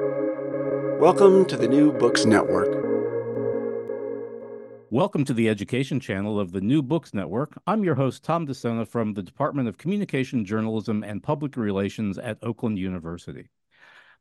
Welcome 0.00 1.44
to 1.44 1.56
the 1.56 1.68
New 1.68 1.92
Books 1.92 2.24
Network. 2.24 2.84
Welcome 4.90 5.24
to 5.24 5.32
the 5.32 5.48
education 5.48 6.00
channel 6.00 6.40
of 6.40 6.50
the 6.50 6.60
New 6.60 6.82
Books 6.82 7.14
Network. 7.14 7.52
I'm 7.68 7.84
your 7.84 7.94
host, 7.94 8.24
Tom 8.24 8.44
Discenna 8.44 8.86
from 8.86 9.14
the 9.14 9.22
Department 9.22 9.68
of 9.68 9.78
Communication, 9.78 10.44
Journalism, 10.44 11.04
and 11.04 11.22
Public 11.22 11.56
Relations 11.56 12.18
at 12.18 12.38
Oakland 12.42 12.76
University. 12.76 13.50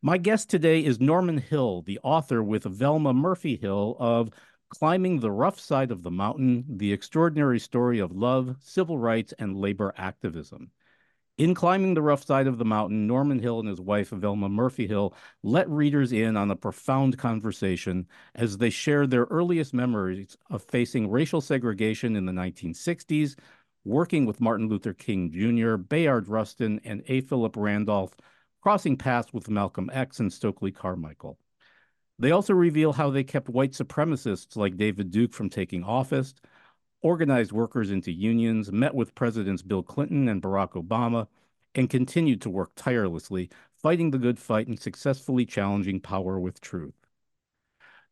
My 0.04 0.20
guest 0.20 0.47
today 0.47 0.86
is 0.86 0.99
Norman 0.99 1.39
Hill, 1.39 1.81
the 1.81 1.99
author 2.03 2.44
with 2.44 2.65
Velma 2.65 3.12
Murphy 3.12 3.55
Hill 3.55 3.97
of 3.99 4.29
Climbing 4.69 5.21
the 5.21 5.31
Rough 5.31 5.60
Side 5.60 5.90
of 5.90 6.03
the 6.03 6.12
Mountain 6.12 6.65
The 6.67 6.94
Extraordinary 6.94 7.60
Story 7.60 7.97
of 7.97 8.12
Love, 8.12 8.58
Civil 8.60 8.99
Rights, 8.99 9.33
and 9.40 9.58
Labor 9.58 9.92
Activism. 9.97 10.69
In 11.40 11.56
Climbing 11.56 11.96
the 11.96 12.02
Rough 12.04 12.24
Side 12.24 12.46
of 12.46 12.60
the 12.60 12.65
Mountain, 12.65 13.08
Norman 13.08 13.40
Hill 13.40 13.60
and 13.60 13.68
his 13.68 13.82
wife, 13.82 14.10
Velma 14.10 14.47
Murphy 14.50 14.86
Hill, 14.86 15.15
let 15.42 15.68
readers 15.68 16.12
in 16.12 16.38
on 16.38 16.52
a 16.52 16.55
profound 16.55 17.18
conversation 17.18 18.08
as 18.36 18.60
they 18.60 18.70
share 18.70 19.08
their 19.08 19.24
earliest 19.32 19.74
memories 19.74 20.38
of 20.52 20.62
facing 20.62 21.10
racial 21.10 21.41
segregation 21.41 22.16
in 22.16 22.27
the 22.27 22.32
1960s, 22.32 23.36
working 23.84 24.27
with 24.27 24.41
Martin 24.41 24.70
Luther 24.70 24.94
King 24.94 25.32
Jr., 25.32 25.76
Bayard 25.77 26.27
Rustin, 26.27 26.80
and 26.84 27.02
A. 27.08 27.22
Philip 27.22 27.58
Randolph, 27.58 28.16
crossing 28.62 28.96
paths 28.96 29.34
with 29.34 29.50
Malcolm 29.50 29.90
X 29.91 30.20
and 30.20 30.32
Stokely 30.32 30.72
Carmichael. 30.72 31.40
They 32.20 32.30
also 32.30 32.54
reveal 32.54 32.94
how 32.94 33.10
they 33.10 33.24
kept 33.24 33.50
white 33.50 33.72
supremacists 33.72 34.55
like 34.55 34.77
David 34.77 35.10
Duke 35.10 35.34
from 35.34 35.50
taking 35.50 35.84
office, 35.84 36.36
organized 37.03 37.52
workers 37.52 37.91
into 37.91 38.12
unions, 38.12 38.71
met 38.71 38.95
with 38.95 39.13
Presidents 39.13 39.62
Bill 39.62 39.84
Clinton 39.84 40.27
and 40.27 40.41
Barack 40.41 40.71
Obama, 40.71 41.27
and 41.76 41.89
continued 41.89 42.41
to 42.41 42.49
work 42.49 42.71
tirelessly, 42.76 43.49
fighting 43.76 44.12
the 44.12 44.17
good 44.17 44.39
fight 44.39 44.67
and 44.67 44.79
successfully 44.79 45.45
challenging 45.45 45.99
power 45.99 46.39
with 46.39 46.62
truth. 46.62 46.95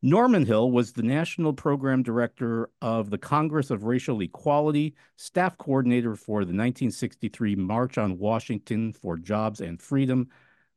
Norman 0.03 0.45
Hill 0.45 0.71
was 0.71 0.93
the 0.93 1.03
National 1.03 1.53
Program 1.53 2.01
Director 2.01 2.71
of 2.81 3.11
the 3.11 3.20
Congress 3.20 3.70
of 3.70 3.83
Racial 3.83 4.20
Equality, 4.21 4.95
staff 5.15 5.57
coordinator 5.59 6.15
for 6.15 6.39
the 6.39 6.53
1963 6.53 7.55
March 7.55 7.99
on 7.99 8.17
Washington 8.17 8.93
for 8.93 9.15
Jobs 9.15 9.61
and 9.61 9.79
Freedom, 9.79 10.27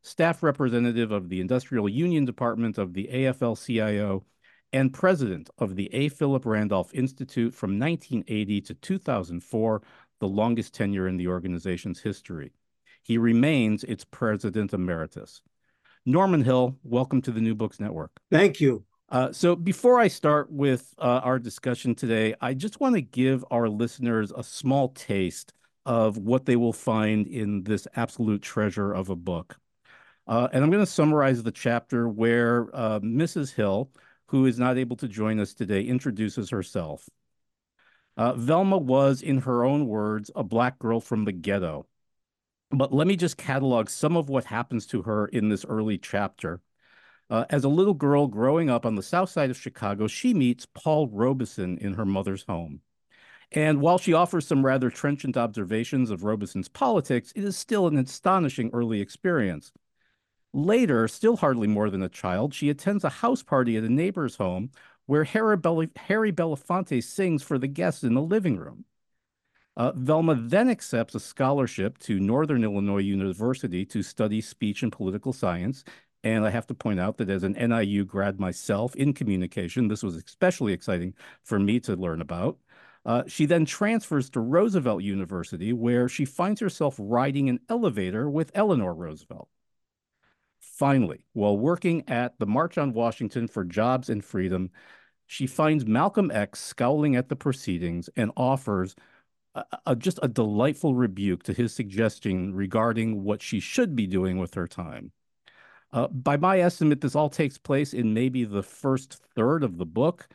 staff 0.03 0.43
representative 0.43 1.11
of 1.11 1.29
the 1.29 1.41
Industrial 1.41 1.89
Union 1.89 2.23
Department 2.23 2.77
of 2.77 2.93
the 2.93 3.09
AFL-CIO, 3.11 4.23
and 4.75 4.91
president 4.91 5.49
of 5.57 5.77
the 5.77 5.89
A. 5.93 6.09
Philip 6.09 6.45
Randolph 6.45 6.93
Institute 6.93 7.55
from 7.55 7.79
1980 7.79 8.59
to 8.59 8.73
2004, 8.73 9.81
the 10.19 10.27
longest 10.27 10.73
tenure 10.73 11.07
in 11.07 11.15
the 11.15 11.29
organization's 11.29 12.01
history. 12.01 12.51
He 13.01 13.17
remains 13.17 13.85
its 13.85 14.03
president 14.03 14.73
emeritus. 14.73 15.41
Norman 16.05 16.43
Hill, 16.43 16.77
welcome 16.83 17.21
to 17.21 17.31
the 17.31 17.39
New 17.39 17.55
Books 17.55 17.79
Network. 17.79 18.11
Thank 18.29 18.59
you. 18.59 18.83
Uh, 19.07 19.31
so, 19.31 19.55
before 19.55 19.97
I 19.97 20.09
start 20.09 20.51
with 20.51 20.93
uh, 20.97 21.21
our 21.23 21.39
discussion 21.39 21.95
today, 21.95 22.35
I 22.41 22.53
just 22.53 22.81
want 22.81 22.95
to 22.95 23.01
give 23.01 23.45
our 23.51 23.69
listeners 23.69 24.33
a 24.35 24.43
small 24.43 24.89
taste 24.89 25.53
of 25.85 26.17
what 26.17 26.45
they 26.45 26.57
will 26.57 26.73
find 26.73 27.27
in 27.27 27.63
this 27.63 27.87
absolute 27.95 28.41
treasure 28.41 28.91
of 28.91 29.09
a 29.09 29.15
book. 29.15 29.57
Uh, 30.27 30.49
and 30.51 30.63
I'm 30.63 30.71
going 30.71 30.83
to 30.83 30.91
summarize 30.91 31.43
the 31.43 31.51
chapter 31.51 32.09
where 32.09 32.67
uh, 32.73 32.99
Mrs. 32.99 33.53
Hill, 33.53 33.91
who 34.35 34.45
is 34.45 34.59
not 34.59 34.77
able 34.77 34.97
to 34.97 35.07
join 35.07 35.39
us 35.39 35.53
today, 35.53 35.81
introduces 35.81 36.49
herself. 36.49 37.07
Uh, 38.17 38.33
Velma 38.33 38.77
was, 38.77 39.21
in 39.21 39.37
her 39.37 39.63
own 39.63 39.87
words, 39.87 40.29
a 40.35 40.43
black 40.43 40.77
girl 40.77 40.99
from 40.99 41.23
the 41.23 41.31
ghetto. 41.31 41.87
But 42.69 42.93
let 42.93 43.07
me 43.07 43.15
just 43.15 43.37
catalog 43.37 43.89
some 43.89 44.17
of 44.17 44.27
what 44.27 44.43
happens 44.43 44.87
to 44.87 45.03
her 45.03 45.27
in 45.27 45.47
this 45.47 45.63
early 45.63 45.97
chapter. 45.97 46.59
Uh, 47.29 47.45
as 47.49 47.63
a 47.63 47.69
little 47.69 47.93
girl 47.93 48.27
growing 48.27 48.69
up 48.69 48.85
on 48.85 48.95
the 48.95 49.01
south 49.01 49.29
side 49.29 49.49
of 49.49 49.57
Chicago, 49.57 50.05
she 50.05 50.33
meets 50.33 50.65
Paul 50.65 51.07
Robeson 51.07 51.77
in 51.77 51.93
her 51.93 52.05
mother's 52.05 52.43
home. 52.43 52.81
And 53.53 53.79
while 53.79 53.97
she 53.97 54.11
offers 54.11 54.45
some 54.45 54.65
rather 54.65 54.89
trenchant 54.89 55.37
observations 55.37 56.11
of 56.11 56.25
Robeson's 56.25 56.67
politics, 56.67 57.31
it 57.37 57.45
is 57.45 57.55
still 57.55 57.87
an 57.87 57.97
astonishing 57.97 58.69
early 58.73 58.99
experience. 58.99 59.71
Later, 60.55 61.09
still 61.09 61.35
hardly 61.35 61.67
more 61.67 61.89
than 61.89 62.01
a 62.01 62.07
child, 62.07 62.53
she 62.53 62.69
attends 62.69 63.03
a 63.03 63.09
house 63.09 63.43
party 63.43 63.75
at 63.75 63.83
a 63.83 63.89
neighbor's 63.89 64.37
home 64.37 64.71
where 65.05 65.25
Harry, 65.25 65.57
Bel- 65.57 65.87
Harry 65.97 66.31
Belafonte 66.31 67.03
sings 67.03 67.43
for 67.43 67.57
the 67.57 67.67
guests 67.67 68.05
in 68.05 68.13
the 68.13 68.21
living 68.21 68.55
room. 68.55 68.85
Uh, 69.75 69.91
Velma 69.91 70.35
then 70.35 70.69
accepts 70.69 71.13
a 71.13 71.19
scholarship 71.19 71.97
to 71.99 72.21
Northern 72.21 72.63
Illinois 72.63 72.99
University 72.99 73.85
to 73.87 74.01
study 74.01 74.39
speech 74.39 74.81
and 74.81 74.93
political 74.93 75.33
science. 75.33 75.83
And 76.23 76.45
I 76.45 76.51
have 76.51 76.67
to 76.67 76.73
point 76.73 77.01
out 77.01 77.17
that 77.17 77.29
as 77.29 77.43
an 77.43 77.57
NIU 77.59 78.05
grad 78.05 78.39
myself 78.39 78.95
in 78.95 79.13
communication, 79.13 79.89
this 79.89 80.03
was 80.03 80.15
especially 80.15 80.71
exciting 80.71 81.15
for 81.43 81.59
me 81.59 81.81
to 81.81 81.97
learn 81.97 82.21
about. 82.21 82.57
Uh, 83.05 83.23
she 83.27 83.45
then 83.45 83.65
transfers 83.65 84.29
to 84.29 84.39
Roosevelt 84.39 85.03
University, 85.03 85.73
where 85.73 86.07
she 86.07 86.23
finds 86.23 86.61
herself 86.61 86.95
riding 86.97 87.49
an 87.49 87.59
elevator 87.67 88.29
with 88.29 88.51
Eleanor 88.55 88.93
Roosevelt. 88.95 89.49
Finally, 90.73 91.23
while 91.33 91.57
working 91.57 92.03
at 92.09 92.37
the 92.39 92.45
March 92.45 92.77
on 92.77 92.91
Washington 92.91 93.47
for 93.47 93.63
Jobs 93.63 94.09
and 94.09 94.23
Freedom, 94.23 94.69
she 95.27 95.47
finds 95.47 95.85
Malcolm 95.85 96.31
X 96.31 96.59
scowling 96.59 97.15
at 97.15 97.29
the 97.29 97.35
proceedings 97.35 98.09
and 98.15 98.31
offers 98.35 98.95
a, 99.55 99.63
a, 99.85 99.95
just 99.95 100.19
a 100.21 100.27
delightful 100.27 100.93
rebuke 100.93 101.43
to 101.43 101.53
his 101.53 101.73
suggestion 101.73 102.53
regarding 102.53 103.23
what 103.23 103.41
she 103.41 103.59
should 103.59 103.95
be 103.95 104.05
doing 104.07 104.37
with 104.37 104.53
her 104.55 104.67
time. 104.67 105.11
Uh, 105.93 106.07
by 106.09 106.35
my 106.35 106.59
estimate, 106.59 106.99
this 106.99 107.15
all 107.15 107.29
takes 107.29 107.57
place 107.57 107.93
in 107.93 108.13
maybe 108.13 108.43
the 108.43 108.63
first 108.63 109.21
third 109.35 109.63
of 109.63 109.77
the 109.77 109.85
book. 109.85 110.27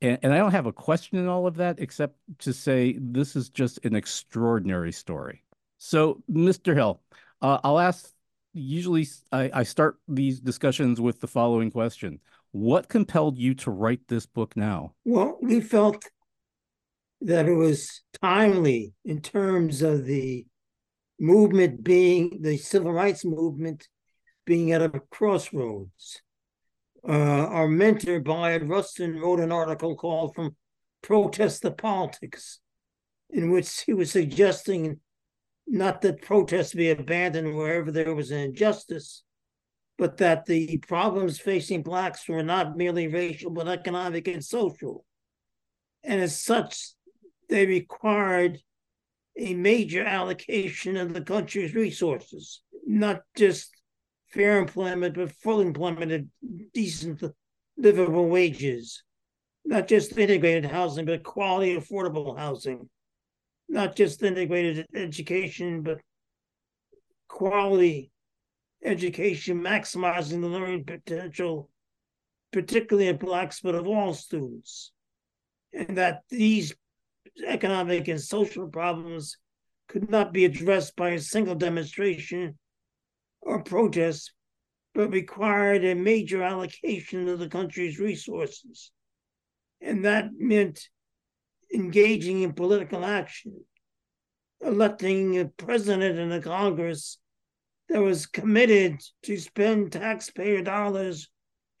And, 0.00 0.18
and 0.22 0.32
I 0.32 0.38
don't 0.38 0.52
have 0.52 0.66
a 0.66 0.72
question 0.72 1.18
in 1.18 1.26
all 1.26 1.46
of 1.46 1.56
that, 1.56 1.80
except 1.80 2.16
to 2.40 2.52
say 2.52 2.96
this 3.00 3.34
is 3.34 3.48
just 3.48 3.84
an 3.84 3.96
extraordinary 3.96 4.92
story. 4.92 5.42
So, 5.78 6.22
Mr. 6.30 6.74
Hill, 6.74 7.00
uh, 7.42 7.58
I'll 7.64 7.80
ask 7.80 8.12
usually 8.52 9.06
I, 9.32 9.50
I 9.52 9.62
start 9.62 9.96
these 10.08 10.40
discussions 10.40 11.00
with 11.00 11.20
the 11.20 11.26
following 11.26 11.70
question 11.70 12.20
What 12.52 12.88
compelled 12.88 13.38
you 13.38 13.54
to 13.54 13.70
write 13.70 14.00
this 14.08 14.26
book 14.26 14.56
now? 14.56 14.94
Well, 15.04 15.38
we 15.40 15.60
felt 15.60 16.04
that 17.22 17.46
it 17.46 17.54
was 17.54 18.02
timely 18.22 18.94
in 19.04 19.20
terms 19.20 19.82
of 19.82 20.06
the 20.06 20.46
movement 21.18 21.84
being 21.84 22.38
the 22.40 22.56
civil 22.56 22.92
rights 22.92 23.24
movement 23.24 23.86
being 24.46 24.72
at 24.72 24.82
a 24.82 24.90
crossroads. 25.10 26.22
Uh, 27.06 27.12
our 27.12 27.68
mentor, 27.68 28.20
Bayard 28.20 28.68
Rustin, 28.68 29.18
wrote 29.18 29.40
an 29.40 29.52
article 29.52 29.96
called 29.96 30.34
From 30.34 30.56
Protest 31.02 31.62
to 31.62 31.70
Politics, 31.70 32.60
in 33.30 33.50
which 33.50 33.82
he 33.82 33.94
was 33.94 34.10
suggesting 34.10 35.00
not 35.70 36.00
that 36.00 36.20
protests 36.20 36.74
be 36.74 36.90
abandoned 36.90 37.54
wherever 37.54 37.92
there 37.92 38.12
was 38.12 38.32
an 38.32 38.40
injustice, 38.40 39.22
but 39.96 40.16
that 40.16 40.44
the 40.46 40.78
problems 40.78 41.38
facing 41.38 41.82
blacks 41.82 42.28
were 42.28 42.42
not 42.42 42.76
merely 42.76 43.06
racial, 43.06 43.52
but 43.52 43.68
economic 43.68 44.26
and 44.26 44.44
social. 44.44 45.04
And 46.02 46.20
as 46.20 46.40
such, 46.40 46.90
they 47.48 47.66
required 47.66 48.58
a 49.38 49.54
major 49.54 50.02
allocation 50.02 50.96
of 50.96 51.14
the 51.14 51.20
country's 51.20 51.72
resources, 51.72 52.62
not 52.84 53.22
just 53.36 53.70
fair 54.32 54.58
employment, 54.58 55.14
but 55.14 55.30
full 55.30 55.60
employment 55.60 56.10
at 56.10 56.72
decent, 56.74 57.22
livable 57.76 58.28
wages, 58.28 59.04
not 59.64 59.86
just 59.86 60.18
integrated 60.18 60.64
housing, 60.64 61.04
but 61.04 61.22
quality, 61.22 61.76
affordable 61.76 62.36
housing 62.36 62.88
not 63.70 63.94
just 63.94 64.22
integrated 64.22 64.86
education, 64.94 65.82
but 65.82 66.00
quality 67.28 68.10
education, 68.84 69.60
maximizing 69.60 70.40
the 70.40 70.48
learning 70.48 70.84
potential, 70.84 71.70
particularly 72.52 73.08
of 73.08 73.20
Blacks, 73.20 73.60
but 73.60 73.76
of 73.76 73.86
all 73.86 74.12
students. 74.12 74.90
And 75.72 75.96
that 75.96 76.22
these 76.28 76.74
economic 77.46 78.08
and 78.08 78.20
social 78.20 78.68
problems 78.68 79.36
could 79.88 80.10
not 80.10 80.32
be 80.32 80.44
addressed 80.44 80.96
by 80.96 81.10
a 81.10 81.20
single 81.20 81.54
demonstration 81.54 82.58
or 83.40 83.62
protest, 83.62 84.32
but 84.94 85.12
required 85.12 85.84
a 85.84 85.94
major 85.94 86.42
allocation 86.42 87.28
of 87.28 87.38
the 87.38 87.48
country's 87.48 88.00
resources. 88.00 88.90
And 89.80 90.04
that 90.04 90.30
meant 90.36 90.88
engaging 91.72 92.42
in 92.42 92.52
political 92.52 93.04
action, 93.04 93.64
electing 94.60 95.38
a 95.38 95.46
president 95.46 96.18
and 96.18 96.32
a 96.32 96.40
Congress 96.40 97.18
that 97.88 98.00
was 98.00 98.26
committed 98.26 99.00
to 99.24 99.36
spend 99.36 99.92
taxpayer 99.92 100.62
dollars 100.62 101.28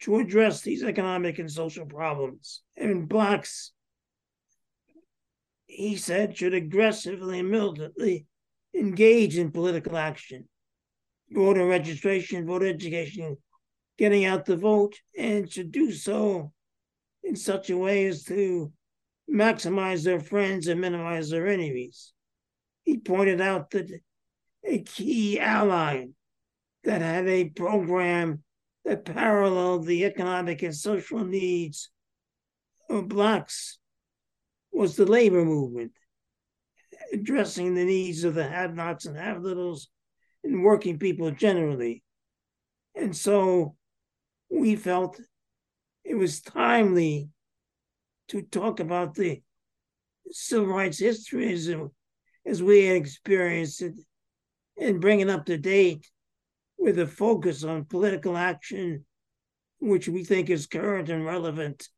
to 0.00 0.18
address 0.18 0.62
these 0.62 0.82
economic 0.82 1.38
and 1.38 1.50
social 1.50 1.86
problems. 1.86 2.62
And 2.76 3.08
blacks, 3.08 3.72
he 5.66 5.96
said, 5.96 6.36
should 6.36 6.54
aggressively 6.54 7.38
and 7.38 7.50
militantly 7.50 8.26
engage 8.74 9.36
in 9.36 9.52
political 9.52 9.96
action, 9.96 10.48
voter 11.30 11.66
registration, 11.66 12.46
voter 12.46 12.66
education, 12.66 13.36
getting 13.98 14.24
out 14.24 14.46
the 14.46 14.56
vote 14.56 14.98
and 15.16 15.50
should 15.50 15.70
do 15.70 15.92
so 15.92 16.52
in 17.22 17.36
such 17.36 17.70
a 17.70 17.76
way 17.76 18.06
as 18.06 18.24
to 18.24 18.72
maximize 19.30 20.04
their 20.04 20.20
friends 20.20 20.66
and 20.66 20.80
minimize 20.80 21.30
their 21.30 21.46
enemies. 21.46 22.12
He 22.82 22.98
pointed 22.98 23.40
out 23.40 23.70
that 23.70 23.90
a 24.64 24.82
key 24.82 25.38
ally 25.38 26.06
that 26.84 27.02
had 27.02 27.28
a 27.28 27.50
program 27.50 28.42
that 28.84 29.04
paralleled 29.04 29.86
the 29.86 30.04
economic 30.04 30.62
and 30.62 30.74
social 30.74 31.24
needs 31.24 31.90
of 32.88 33.08
Blacks 33.08 33.78
was 34.72 34.96
the 34.96 35.06
labor 35.06 35.44
movement, 35.44 35.92
addressing 37.12 37.74
the 37.74 37.84
needs 37.84 38.24
of 38.24 38.34
the 38.34 38.48
have 38.48 38.74
nots 38.74 39.06
and 39.06 39.16
have 39.16 39.42
littles 39.42 39.88
and 40.42 40.64
working 40.64 40.98
people 40.98 41.30
generally. 41.30 42.02
And 42.94 43.16
so 43.16 43.76
we 44.50 44.76
felt 44.76 45.20
it 46.04 46.14
was 46.14 46.40
timely 46.40 47.28
to 48.30 48.42
talk 48.42 48.80
about 48.80 49.14
the 49.14 49.42
civil 50.30 50.68
rights 50.74 50.98
history 50.98 51.52
as, 51.52 51.72
as 52.46 52.62
we 52.62 52.88
experienced 52.88 53.82
it 53.82 53.94
and 54.80 55.00
bring 55.00 55.20
it 55.20 55.28
up 55.28 55.44
to 55.46 55.58
date 55.58 56.08
with 56.78 56.98
a 56.98 57.06
focus 57.06 57.64
on 57.64 57.84
political 57.84 58.36
action, 58.36 59.04
which 59.80 60.08
we 60.08 60.24
think 60.24 60.48
is 60.48 60.66
current 60.66 61.08
and 61.08 61.24
relevant 61.24 61.88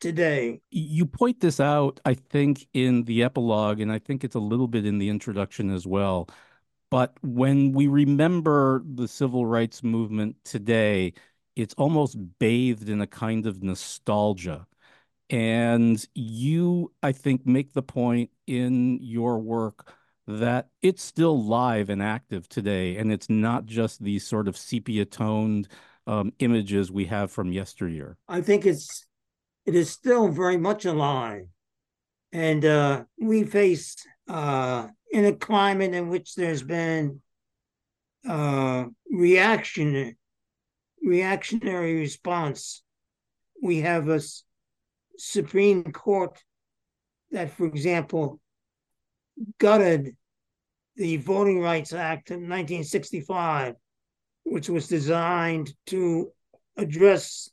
today. 0.00 0.60
You 0.70 1.06
point 1.06 1.40
this 1.40 1.60
out, 1.60 2.00
I 2.04 2.14
think, 2.14 2.66
in 2.72 3.04
the 3.04 3.22
epilogue, 3.22 3.80
and 3.80 3.92
I 3.92 3.98
think 3.98 4.24
it's 4.24 4.34
a 4.34 4.40
little 4.40 4.68
bit 4.68 4.86
in 4.86 4.98
the 4.98 5.08
introduction 5.08 5.70
as 5.70 5.86
well. 5.86 6.28
But 6.90 7.14
when 7.22 7.72
we 7.72 7.88
remember 7.88 8.82
the 8.86 9.08
civil 9.08 9.46
rights 9.46 9.82
movement 9.82 10.36
today, 10.44 11.12
it's 11.56 11.74
almost 11.74 12.16
bathed 12.38 12.88
in 12.88 13.00
a 13.00 13.06
kind 13.06 13.46
of 13.46 13.62
nostalgia. 13.62 14.66
And 15.34 16.06
you, 16.14 16.92
I 17.02 17.10
think, 17.10 17.44
make 17.44 17.72
the 17.72 17.82
point 17.82 18.30
in 18.46 19.00
your 19.02 19.40
work 19.40 19.92
that 20.28 20.68
it's 20.80 21.02
still 21.02 21.42
live 21.44 21.90
and 21.90 22.00
active 22.00 22.48
today. 22.48 22.98
And 22.98 23.12
it's 23.12 23.28
not 23.28 23.66
just 23.66 24.00
these 24.00 24.24
sort 24.24 24.46
of 24.46 24.56
sepia 24.56 25.04
toned 25.04 25.66
um, 26.06 26.32
images 26.38 26.92
we 26.92 27.06
have 27.06 27.32
from 27.32 27.50
yesteryear. 27.50 28.16
I 28.28 28.42
think 28.42 28.64
it's 28.64 29.06
it 29.66 29.74
is 29.74 29.90
still 29.90 30.28
very 30.28 30.56
much 30.56 30.84
alive. 30.84 31.46
And 32.32 32.64
uh, 32.64 33.04
we 33.18 33.42
face 33.42 33.96
uh, 34.28 34.86
in 35.10 35.24
a 35.24 35.32
climate 35.32 35.94
in 35.94 36.10
which 36.10 36.36
there's 36.36 36.62
been 36.62 37.20
uh, 38.28 38.84
reaction 39.10 40.14
reactionary 41.02 41.96
response. 41.96 42.84
We 43.60 43.80
have 43.80 44.08
a 44.08 44.20
Supreme 45.18 45.84
Court 45.84 46.42
that, 47.30 47.50
for 47.50 47.66
example, 47.66 48.40
gutted 49.58 50.16
the 50.96 51.16
Voting 51.18 51.60
Rights 51.60 51.92
Act 51.92 52.30
of 52.30 52.36
1965, 52.36 53.74
which 54.44 54.68
was 54.68 54.88
designed 54.88 55.72
to 55.86 56.30
address 56.76 57.50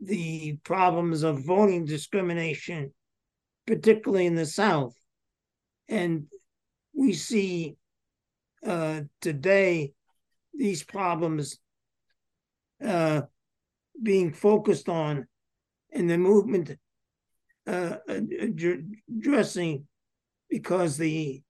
the 0.00 0.58
problems 0.64 1.22
of 1.22 1.44
voting 1.44 1.86
discrimination, 1.86 2.92
particularly 3.66 4.26
in 4.26 4.34
the 4.34 4.46
South. 4.46 4.94
And 5.88 6.26
we 6.94 7.14
see 7.14 7.76
uh, 8.66 9.02
today 9.20 9.94
these 10.52 10.82
problems 10.82 11.58
uh, 12.84 13.22
being 14.02 14.32
focused 14.32 14.88
on 14.88 15.26
in 15.94 16.06
the 16.06 16.18
movement 16.18 16.76
uh, 17.66 17.96
addressing 19.08 19.86
because 20.50 20.98
the 20.98 21.42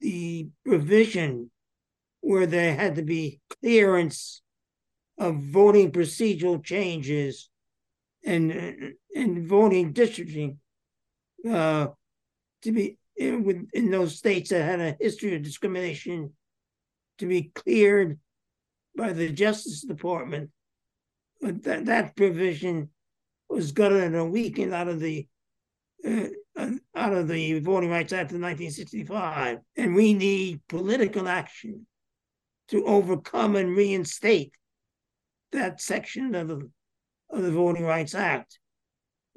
the 0.00 0.48
provision 0.64 1.50
where 2.20 2.46
there 2.46 2.74
had 2.74 2.96
to 2.96 3.02
be 3.02 3.40
clearance 3.60 4.42
of 5.18 5.36
voting 5.36 5.90
procedural 5.90 6.62
changes 6.62 7.48
and 8.24 8.94
and 9.14 9.48
voting 9.48 9.92
districting 9.92 10.58
uh, 11.48 11.86
to 12.62 12.72
be 12.72 12.98
in, 13.16 13.68
in 13.72 13.90
those 13.90 14.18
states 14.18 14.50
that 14.50 14.62
had 14.62 14.80
a 14.80 14.96
history 15.00 15.34
of 15.34 15.42
discrimination 15.42 16.32
to 17.18 17.26
be 17.26 17.50
cleared 17.54 18.18
by 18.94 19.12
the 19.12 19.30
Justice 19.30 19.82
Department. 19.82 20.50
But 21.40 21.62
that, 21.64 21.86
that 21.86 22.16
provision 22.16 22.90
was 23.48 23.72
gutted 23.72 24.14
and 24.14 24.32
weakened 24.32 24.74
out 24.74 24.88
of 24.88 25.00
the 25.00 25.26
uh, 26.06 26.26
out 26.94 27.12
of 27.12 27.28
the 27.28 27.58
Voting 27.60 27.90
Rights 27.90 28.12
Act 28.12 28.32
of 28.32 28.40
1965, 28.40 29.58
and 29.76 29.94
we 29.94 30.14
need 30.14 30.60
political 30.68 31.28
action 31.28 31.86
to 32.68 32.84
overcome 32.84 33.56
and 33.56 33.76
reinstate 33.76 34.52
that 35.52 35.80
section 35.80 36.34
of 36.34 36.48
the 36.48 36.70
of 37.30 37.42
the 37.42 37.50
Voting 37.50 37.84
Rights 37.84 38.14
Act. 38.14 38.58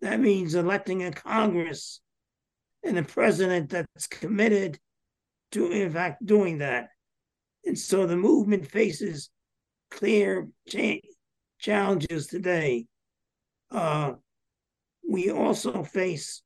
That 0.01 0.19
means 0.19 0.55
electing 0.55 1.03
a 1.03 1.11
Congress 1.11 2.01
and 2.83 2.97
a 2.97 3.03
president 3.03 3.69
that's 3.69 4.07
committed 4.07 4.79
to, 5.51 5.71
in 5.71 5.91
fact, 5.91 6.25
doing 6.25 6.59
that. 6.59 6.89
And 7.65 7.77
so 7.77 8.05
the 8.05 8.15
movement 8.15 8.67
faces 8.67 9.29
clear 9.91 10.47
change, 10.67 11.03
challenges 11.59 12.27
today. 12.27 12.85
Uh, 13.71 14.13
we 15.07 15.31
also 15.31 15.83
face 15.83 16.41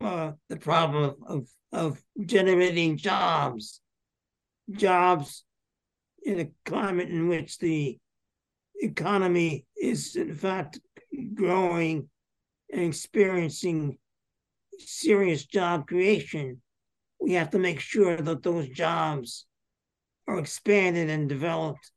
uh, 0.00 0.32
the 0.48 0.56
problem 0.56 1.14
of, 1.26 1.48
of 1.72 2.02
generating 2.24 2.96
jobs, 2.96 3.80
jobs 4.70 5.44
in 6.22 6.40
a 6.40 6.50
climate 6.64 7.08
in 7.08 7.28
which 7.28 7.58
the 7.58 7.98
economy 8.80 9.64
is 9.76 10.16
in 10.16 10.34
fact 10.34 10.78
growing 11.34 12.08
and 12.72 12.82
experiencing 12.82 13.98
serious 14.78 15.44
job 15.44 15.86
creation. 15.86 16.60
We 17.20 17.32
have 17.32 17.50
to 17.50 17.58
make 17.58 17.80
sure 17.80 18.16
that 18.16 18.42
those 18.42 18.68
jobs 18.68 19.46
are 20.28 20.38
expanded 20.38 21.08
and 21.10 21.28
developed 21.28 21.90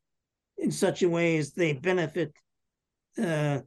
in 0.58 0.72
such 0.72 1.04
a 1.04 1.10
way 1.10 1.38
as 1.38 1.52
they 1.52 1.74
benefit 1.74 2.34
uh, 3.22 3.60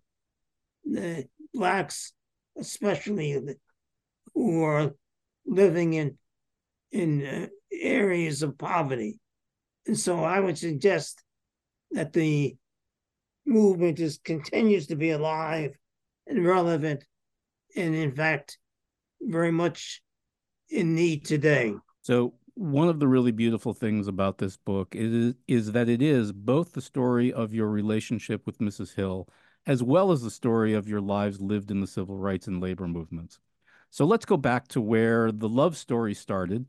the 0.84 1.26
blacks, 1.52 2.12
especially 2.58 3.40
who 4.34 4.62
are 4.62 4.94
living 5.46 5.94
in 5.94 6.18
in 6.92 7.26
uh, 7.26 7.46
areas 7.72 8.42
of 8.42 8.56
poverty. 8.56 9.18
And 9.86 9.98
so 9.98 10.22
I 10.22 10.40
would 10.40 10.56
suggest 10.56 11.22
that 11.90 12.12
the 12.12 12.56
movement 13.46 14.00
is 14.00 14.18
continues 14.24 14.86
to 14.86 14.96
be 14.96 15.10
alive 15.10 15.76
and 16.26 16.46
relevant, 16.46 17.04
and 17.76 17.94
in 17.94 18.14
fact, 18.14 18.58
very 19.20 19.52
much 19.52 20.02
in 20.70 20.94
need 20.94 21.24
today. 21.24 21.74
So 22.02 22.34
one 22.54 22.88
of 22.88 23.00
the 23.00 23.08
really 23.08 23.32
beautiful 23.32 23.74
things 23.74 24.06
about 24.06 24.38
this 24.38 24.56
book 24.56 24.94
is 24.94 25.34
is 25.48 25.72
that 25.72 25.88
it 25.88 26.00
is 26.00 26.32
both 26.32 26.72
the 26.72 26.80
story 26.80 27.32
of 27.32 27.52
your 27.52 27.68
relationship 27.68 28.46
with 28.46 28.58
Mrs. 28.58 28.94
Hill 28.94 29.28
as 29.66 29.82
well 29.82 30.12
as 30.12 30.22
the 30.22 30.30
story 30.30 30.74
of 30.74 30.88
your 30.88 31.00
lives 31.00 31.40
lived 31.40 31.70
in 31.70 31.80
the 31.80 31.86
civil 31.86 32.16
rights 32.16 32.46
and 32.46 32.60
labor 32.60 32.86
movements. 32.86 33.38
So 33.90 34.04
let's 34.04 34.26
go 34.26 34.36
back 34.36 34.68
to 34.68 34.80
where 34.80 35.30
the 35.30 35.48
love 35.48 35.76
story 35.76 36.14
started. 36.14 36.66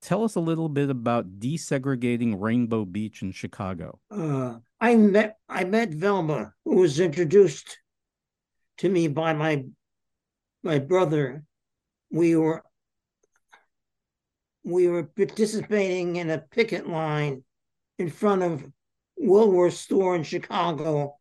Tell 0.00 0.22
us 0.22 0.34
a 0.34 0.40
little 0.40 0.68
bit 0.68 0.90
about 0.90 1.40
desegregating 1.40 2.40
Rainbow 2.40 2.84
Beach 2.84 3.22
in 3.22 3.32
Chicago. 3.32 3.98
Uh, 4.10 4.58
I 4.80 4.96
met 4.96 5.38
I 5.48 5.64
met 5.64 5.90
Velma, 5.90 6.52
who 6.64 6.76
was 6.76 7.00
introduced 7.00 7.78
to 8.78 8.88
me 8.88 9.08
by 9.08 9.32
my 9.32 9.64
my 10.62 10.78
brother. 10.78 11.44
We 12.10 12.36
were 12.36 12.62
we 14.62 14.88
were 14.88 15.04
participating 15.04 16.16
in 16.16 16.30
a 16.30 16.38
picket 16.38 16.88
line 16.88 17.42
in 17.98 18.10
front 18.10 18.42
of 18.42 18.64
Woolworth 19.16 19.74
store 19.74 20.16
in 20.16 20.22
Chicago 20.22 21.16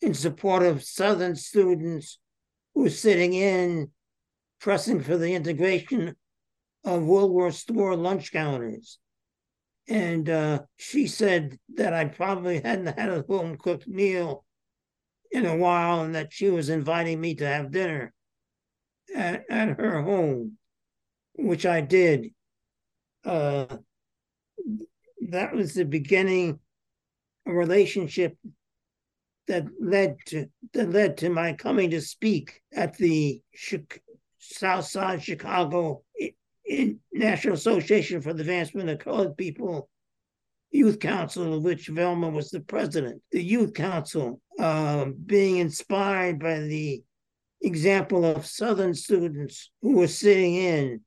in 0.00 0.14
support 0.14 0.62
of 0.62 0.84
Southern 0.84 1.36
students 1.36 2.18
who 2.74 2.82
were 2.82 2.90
sitting 2.90 3.34
in 3.34 3.90
pressing 4.60 5.00
for 5.00 5.16
the 5.16 5.34
integration 5.34 6.14
of 6.84 7.02
Woolworth 7.02 7.54
store 7.54 7.96
lunch 7.96 8.32
counters. 8.32 8.98
And 9.88 10.28
uh, 10.28 10.62
she 10.76 11.06
said 11.06 11.58
that 11.74 11.94
I 11.94 12.06
probably 12.06 12.60
hadn't 12.60 12.98
had 12.98 13.08
a 13.08 13.24
home 13.28 13.56
cooked 13.56 13.86
meal 13.86 14.44
in 15.30 15.46
a 15.46 15.56
while 15.56 16.02
and 16.02 16.14
that 16.14 16.32
she 16.32 16.50
was 16.50 16.68
inviting 16.68 17.20
me 17.20 17.34
to 17.36 17.46
have 17.46 17.70
dinner 17.70 18.12
at, 19.14 19.44
at 19.48 19.80
her 19.80 20.02
home, 20.02 20.58
which 21.34 21.66
I 21.66 21.80
did 21.80 22.30
uh, 23.26 23.66
that 25.30 25.52
was 25.52 25.74
the 25.74 25.84
beginning 25.84 26.60
a 27.46 27.52
relationship 27.52 28.36
that 29.48 29.66
led 29.80 30.16
to 30.26 30.46
that 30.72 30.90
led 30.90 31.16
to 31.18 31.30
my 31.30 31.52
coming 31.52 31.90
to 31.90 32.00
speak 32.00 32.60
at 32.74 32.96
the 32.96 33.40
South 34.38 34.84
Side 34.84 35.22
Chicago 35.22 36.02
National 37.12 37.54
Association 37.54 38.20
for 38.20 38.32
the 38.32 38.40
Advancement 38.40 38.90
of 38.90 38.98
Colored 38.98 39.36
People 39.36 39.88
Youth 40.70 40.98
Council, 41.00 41.54
of 41.54 41.62
which 41.62 41.88
Velma 41.88 42.28
was 42.28 42.50
the 42.50 42.60
president. 42.60 43.22
The 43.30 43.42
Youth 43.42 43.72
Council, 43.72 44.40
uh, 44.58 45.06
being 45.24 45.56
inspired 45.58 46.38
by 46.38 46.60
the 46.60 47.02
example 47.62 48.24
of 48.24 48.46
Southern 48.46 48.94
students 48.94 49.70
who 49.80 49.96
were 49.96 50.08
sitting 50.08 50.54
in 50.54 51.00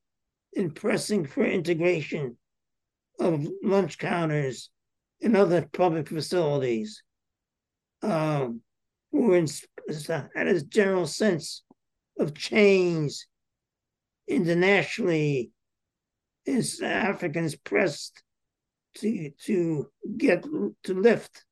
and 0.56 0.74
pressing 0.74 1.24
for 1.24 1.44
integration 1.44 2.36
of 3.20 3.46
lunch 3.62 3.98
counters 3.98 4.70
and 5.22 5.36
other 5.36 5.68
public 5.72 6.08
facilities, 6.08 7.02
um, 8.02 8.60
who 9.12 9.32
had 9.32 10.46
a 10.46 10.62
general 10.62 11.06
sense 11.06 11.62
of 12.18 12.34
change 12.34 13.26
internationally 14.28 15.50
as 16.46 16.80
Africans 16.80 17.56
pressed 17.56 18.22
to 18.96 19.30
to 19.44 19.88
get 20.16 20.44
to 20.44 20.94
lift 20.94 21.44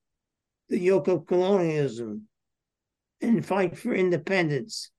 the 0.69 0.78
yoke 0.78 1.09
of 1.09 1.26
colonialism 1.26 2.28
and 3.21 3.45
fight 3.45 3.76
for 3.76 3.95
independence. 3.95 4.90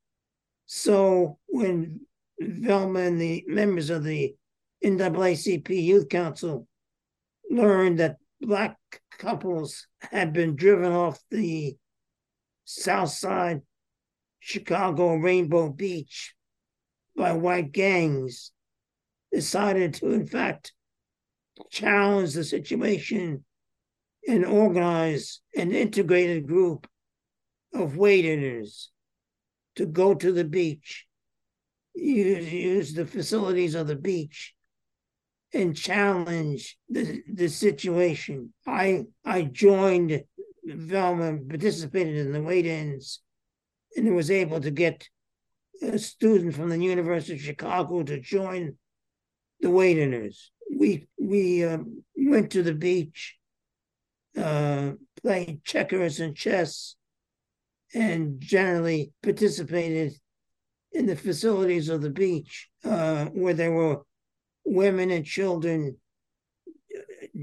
So 0.65 1.37
when 1.47 2.01
Velma 2.39 2.99
and 3.01 3.19
the 3.19 3.43
members 3.47 3.89
of 3.89 4.03
the 4.03 4.35
NAACP 4.83 5.69
Youth 5.69 6.09
Council 6.09 6.67
learned 7.49 7.99
that 7.99 8.17
black 8.41 8.77
couples 9.17 9.87
had 9.99 10.33
been 10.33 10.55
driven 10.55 10.91
off 10.91 11.19
the 11.29 11.75
South 12.65 13.09
Side 13.09 13.61
Chicago 14.39 15.15
Rainbow 15.15 15.69
Beach 15.69 16.33
by 17.15 17.33
white 17.33 17.71
gangs, 17.71 18.51
decided 19.31 19.93
to, 19.95 20.11
in 20.11 20.25
fact, 20.25 20.73
challenge 21.69 22.33
the 22.33 22.43
situation 22.43 23.43
and 24.27 24.45
organize 24.45 25.41
an 25.55 25.71
integrated 25.71 26.47
group 26.47 26.87
of 27.73 27.97
waders 27.97 28.91
to 29.75 29.85
go 29.85 30.13
to 30.13 30.31
the 30.31 30.45
beach, 30.45 31.05
use, 31.93 32.51
use 32.51 32.93
the 32.93 33.05
facilities 33.05 33.75
of 33.75 33.87
the 33.87 33.95
beach, 33.95 34.53
and 35.53 35.75
challenge 35.75 36.77
the, 36.89 37.21
the 37.31 37.47
situation. 37.47 38.53
I 38.67 39.05
I 39.25 39.43
joined 39.43 40.23
Velma, 40.63 41.37
participated 41.37 42.17
in 42.17 42.31
the 42.31 42.41
wade-ins, 42.41 43.21
and 43.95 44.15
was 44.15 44.29
able 44.29 44.61
to 44.61 44.71
get 44.71 45.07
a 45.81 45.97
student 45.97 46.53
from 46.53 46.69
the 46.69 46.77
University 46.77 47.33
of 47.33 47.41
Chicago 47.41 48.03
to 48.03 48.19
join 48.19 48.77
the 49.61 49.69
wade-ins. 49.69 50.51
We 50.75 51.07
we 51.19 51.63
uh, 51.63 51.79
went 52.15 52.51
to 52.51 52.63
the 52.63 52.75
beach, 52.75 53.37
uh, 54.37 54.91
played 55.21 55.63
checkers 55.65 56.19
and 56.19 56.35
chess, 56.35 56.95
and 57.93 58.39
generally 58.39 59.11
participated 59.23 60.13
in 60.91 61.05
the 61.05 61.15
facilities 61.15 61.89
of 61.89 62.01
the 62.01 62.09
beach 62.09 62.69
uh, 62.83 63.25
where 63.25 63.53
there 63.53 63.71
were 63.71 64.01
women 64.69 65.11
and 65.11 65.25
children 65.25 65.97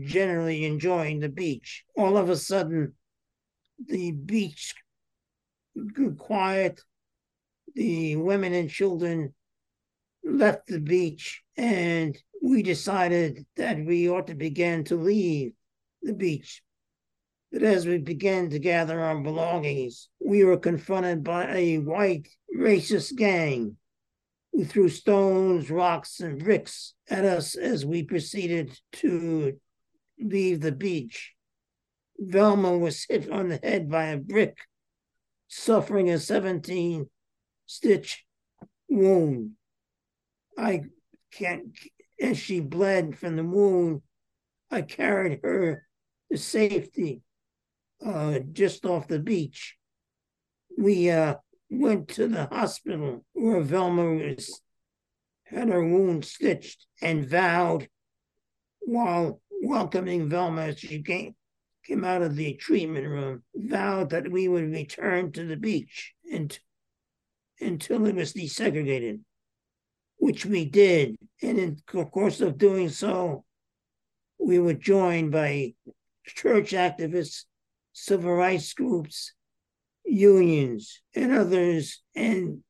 generally 0.05 0.65
enjoying 0.65 1.21
the 1.21 1.29
beach. 1.29 1.85
All 1.97 2.17
of 2.17 2.31
a 2.31 2.37
sudden, 2.37 2.95
the 3.85 4.13
beach 4.13 4.75
grew 5.95 6.15
quiet. 6.15 6.81
The 7.75 8.17
women 8.17 8.55
and 8.55 8.71
children 8.71 9.35
left 10.25 10.69
the 10.69 10.81
beach, 10.81 11.43
and 11.57 12.17
we 12.43 12.63
decided 12.63 13.47
that 13.57 13.85
we 13.85 14.09
ought 14.09 14.29
to 14.29 14.35
begin 14.35 14.85
to 14.85 14.97
leave 14.97 15.53
the 16.03 16.15
beach 16.15 16.63
But 17.53 17.63
as 17.63 17.87
we 17.87 17.99
began 17.99 18.51
to 18.51 18.59
gather 18.59 19.01
our 19.01 19.21
belongings, 19.21 20.09
we 20.21 20.45
were 20.45 20.59
confronted 20.59 21.25
by 21.25 21.55
a 21.55 21.79
white 21.79 22.29
racist 22.57 23.17
gang 23.17 23.77
who 24.57 24.65
threw 24.65 24.89
stones, 24.89 25.71
rocks, 25.71 26.21
and 26.21 26.43
bricks 26.43 26.95
at 27.11 27.27
us 27.27 27.57
as 27.57 27.85
we 27.85 28.03
proceeded 28.03 28.75
to 28.91 29.61
leave 30.19 30.63
the 30.63 30.73
beach. 30.73 31.35
Velma 32.19 32.77
was 32.79 33.05
hit 33.07 33.31
on 33.31 33.51
the 33.51 33.61
head 33.63 33.91
by 33.91 34.05
a 34.05 34.17
brick, 34.17 34.57
suffering 35.47 36.09
a 36.09 36.19
17 36.19 37.07
stitch 37.67 38.25
wound. 38.89 39.51
I 40.57 40.85
can't, 41.35 41.77
as 42.19 42.39
she 42.39 42.61
bled 42.61 43.19
from 43.19 43.37
the 43.37 43.45
wound, 43.45 44.01
I 44.71 44.81
carried 44.81 45.41
her 45.43 45.87
to 46.33 46.39
safety 46.39 47.21
uh, 48.03 48.39
just 48.53 48.87
off 48.87 49.07
the 49.07 49.19
beach. 49.19 49.77
We 50.79 51.11
uh, 51.11 51.35
went 51.71 52.09
to 52.09 52.29
the 52.29 52.47
hospital 52.47 53.25
where 53.33 53.61
Velma 53.61 54.15
was 54.15 54.61
had 55.45 55.69
her 55.69 55.85
wound 55.85 56.25
stitched 56.25 56.87
and 57.01 57.29
vowed 57.29 57.89
while 58.81 59.41
welcoming 59.63 60.29
Velma 60.29 60.63
as 60.63 60.79
she 60.79 61.03
came 61.03 61.35
came 61.87 62.05
out 62.05 62.23
of 62.23 62.35
the 62.35 62.55
treatment 62.55 63.07
room, 63.07 63.43
vowed 63.55 64.11
that 64.11 64.31
we 64.31 64.49
would 64.49 64.73
return 64.73 65.31
to 65.33 65.45
the 65.45 65.57
beach 65.57 66.15
and 66.33 66.59
until 67.61 68.07
it 68.07 68.15
was 68.15 68.33
desegregated, 68.33 69.21
which 70.17 70.45
we 70.45 70.65
did. 70.65 71.17
And 71.43 71.59
in 71.59 71.79
the 71.93 72.05
course 72.05 72.41
of 72.41 72.59
doing 72.59 72.89
so, 72.89 73.45
we 74.39 74.59
were 74.59 74.75
joined 74.75 75.31
by 75.31 75.75
church 76.27 76.73
activists 76.73 77.45
civil 77.93 78.35
rights 78.35 78.75
groups, 78.75 79.33
unions, 80.07 81.03
and 81.15 81.33
others, 81.33 82.03
and 82.15 82.63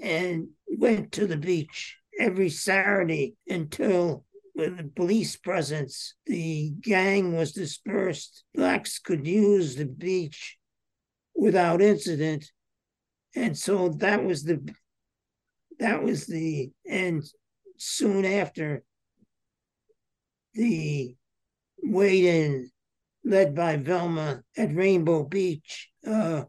and 0.00 0.48
went 0.66 1.12
to 1.12 1.26
the 1.26 1.36
beach 1.36 1.96
every 2.20 2.50
Saturday 2.50 3.34
until 3.48 4.24
with 4.58 4.76
the 4.76 4.84
police 4.84 5.36
presence, 5.36 6.14
the 6.26 6.70
gang 6.80 7.36
was 7.36 7.52
dispersed. 7.52 8.44
Blacks 8.54 8.98
could 8.98 9.26
use 9.26 9.76
the 9.76 9.86
beach 9.86 10.58
without 11.34 11.80
incident. 11.80 12.50
And 13.36 13.56
so 13.56 13.90
that 14.00 14.24
was 14.24 14.42
the 14.42 14.60
that 15.78 16.02
was 16.02 16.26
the 16.26 16.72
and 16.90 17.22
soon 17.76 18.24
after 18.24 18.82
the 20.54 21.14
wade 21.80 22.24
in 22.24 22.70
led 23.24 23.54
by 23.54 23.76
Velma 23.76 24.42
at 24.56 24.74
Rainbow 24.74 25.22
Beach. 25.22 25.88
Uh, 26.04 26.44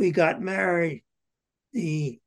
we 0.00 0.10
got 0.10 0.40
married. 0.40 1.04
The 1.74 2.18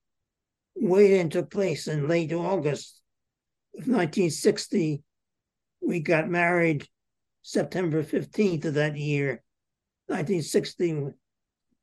wade-in 0.76 1.32
took 1.32 1.50
place 1.50 1.88
in 1.88 2.08
late 2.08 2.32
August 2.32 3.02
of 3.74 3.88
1960. 3.88 5.02
We 5.82 6.00
got 6.00 6.30
married 6.30 6.88
September 7.42 8.04
15th 8.04 8.66
of 8.66 8.76
that 8.76 8.96
year, 8.96 9.44
1960, 10.06 11.14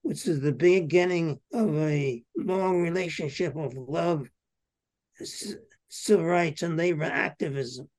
which 0.03 0.29
is 0.29 0.41
the 0.41 0.53
beginning 0.53 1.41
of 1.53 1.77
a 1.77 2.23
long 2.37 2.81
relationship 2.81 3.57
of 3.57 3.75
love, 3.75 4.29
civil 5.89 6.25
rights, 6.25 6.63
and 6.63 6.77
labor 6.77 7.03
activism. 7.03 7.91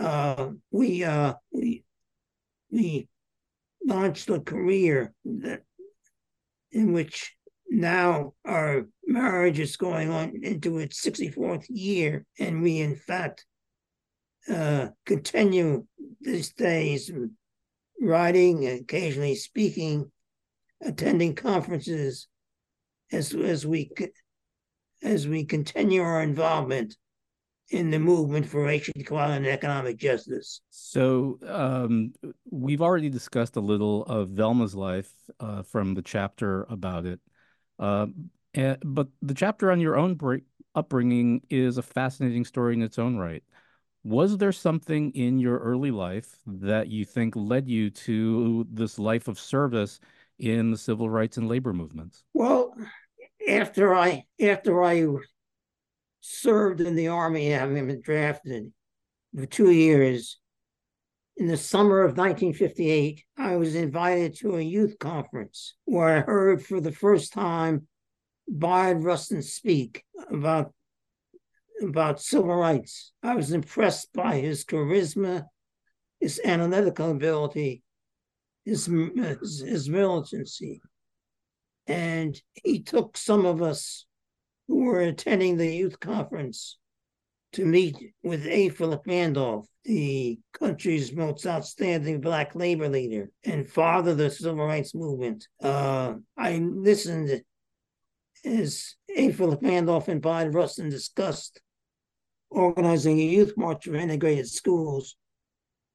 Uh, 0.00 0.50
we 0.72 1.04
uh, 1.04 1.34
we 1.52 1.84
we 2.72 3.08
launched 3.86 4.28
a 4.30 4.40
career 4.40 5.12
that 5.24 5.62
in 6.72 6.92
which 6.92 7.34
now 7.70 8.34
our 8.44 8.86
marriage 9.06 9.58
is 9.58 9.76
going 9.76 10.10
on 10.10 10.40
into 10.42 10.78
its 10.78 11.00
64th 11.04 11.66
year, 11.68 12.24
and 12.38 12.62
we, 12.62 12.80
in 12.80 12.96
fact, 12.96 13.44
uh, 14.48 14.88
continue 15.06 15.86
these 16.20 16.52
days 16.52 17.10
writing, 18.00 18.66
occasionally 18.66 19.34
speaking, 19.34 20.10
attending 20.82 21.34
conferences 21.34 22.26
as 23.12 23.34
as 23.34 23.66
we 23.66 23.90
as 25.02 25.26
we 25.26 25.44
continue 25.44 26.02
our 26.02 26.22
involvement 26.22 26.96
in 27.70 27.90
the 27.90 27.98
movement 27.98 28.46
for 28.46 28.64
racial 28.64 28.92
equality 28.96 29.34
and 29.34 29.46
economic 29.46 29.96
justice. 29.96 30.60
So 30.70 31.38
um, 31.46 32.12
we've 32.50 32.82
already 32.82 33.08
discussed 33.08 33.56
a 33.56 33.60
little 33.60 34.04
of 34.04 34.30
Velma's 34.30 34.74
life 34.74 35.12
uh, 35.38 35.62
from 35.62 35.94
the 35.94 36.02
chapter 36.02 36.64
about 36.68 37.06
it, 37.06 37.20
uh, 37.78 38.06
and, 38.54 38.78
but 38.84 39.08
the 39.22 39.34
chapter 39.34 39.70
on 39.70 39.80
your 39.80 39.96
own 39.96 40.14
break, 40.14 40.44
upbringing 40.74 41.42
is 41.50 41.78
a 41.78 41.82
fascinating 41.82 42.44
story 42.44 42.74
in 42.74 42.82
its 42.82 42.98
own 42.98 43.16
right. 43.16 43.42
Was 44.02 44.38
there 44.38 44.52
something 44.52 45.10
in 45.12 45.38
your 45.38 45.58
early 45.58 45.90
life 45.90 46.38
that 46.46 46.88
you 46.88 47.04
think 47.04 47.36
led 47.36 47.68
you 47.68 47.90
to 47.90 48.66
this 48.70 48.98
life 48.98 49.28
of 49.28 49.38
service 49.38 50.00
in 50.38 50.70
the 50.70 50.78
civil 50.78 51.10
rights 51.10 51.36
and 51.36 51.48
labor 51.48 51.72
movements? 51.72 52.24
Well, 52.32 52.74
after 53.48 53.94
I 53.94 54.24
after 54.40 54.82
I 54.82 55.06
served 56.20 56.80
in 56.80 56.94
the 56.94 57.08
army, 57.08 57.50
having 57.50 57.86
been 57.86 58.02
drafted 58.02 58.72
for 59.34 59.46
two 59.46 59.70
years, 59.70 60.38
in 61.36 61.46
the 61.46 61.56
summer 61.56 62.00
of 62.00 62.18
1958, 62.18 63.24
I 63.38 63.56
was 63.56 63.74
invited 63.74 64.36
to 64.36 64.56
a 64.56 64.60
youth 64.60 64.98
conference 64.98 65.74
where 65.86 66.18
I 66.18 66.20
heard 66.20 66.62
for 66.62 66.82
the 66.82 66.92
first 66.92 67.32
time 67.32 67.86
Bayard 68.46 69.04
Rustin 69.04 69.42
speak 69.42 70.04
about 70.30 70.74
about 71.80 72.20
civil 72.20 72.54
rights. 72.54 73.12
I 73.22 73.34
was 73.34 73.52
impressed 73.52 74.12
by 74.12 74.36
his 74.36 74.66
charisma, 74.66 75.46
his 76.20 76.38
analytical 76.44 77.10
ability, 77.10 77.82
his, 78.66 78.84
his, 78.84 79.64
his 79.66 79.88
militancy. 79.88 80.82
And 81.86 82.38
he 82.52 82.82
took 82.82 83.16
some 83.16 83.46
of 83.46 83.62
us 83.62 84.04
who 84.70 84.84
were 84.84 85.00
attending 85.00 85.56
the 85.56 85.66
youth 85.66 85.98
conference 85.98 86.78
to 87.52 87.64
meet 87.64 87.96
with 88.22 88.46
A. 88.46 88.68
Philip 88.68 89.02
Randolph, 89.04 89.66
the 89.84 90.38
country's 90.52 91.12
most 91.12 91.44
outstanding 91.44 92.20
black 92.20 92.54
labor 92.54 92.88
leader 92.88 93.30
and 93.42 93.68
father 93.68 94.12
of 94.12 94.18
the 94.18 94.30
civil 94.30 94.64
rights 94.64 94.94
movement. 94.94 95.48
Uh, 95.60 96.14
I 96.38 96.58
listened 96.58 97.42
as 98.44 98.94
A. 99.16 99.32
Philip 99.32 99.60
Randolph 99.60 100.06
and 100.06 100.22
Bayard 100.22 100.54
Rustin 100.54 100.88
discussed 100.88 101.60
organizing 102.48 103.18
a 103.18 103.24
youth 103.24 103.54
march 103.56 103.86
for 103.86 103.96
integrated 103.96 104.48
schools 104.48 105.16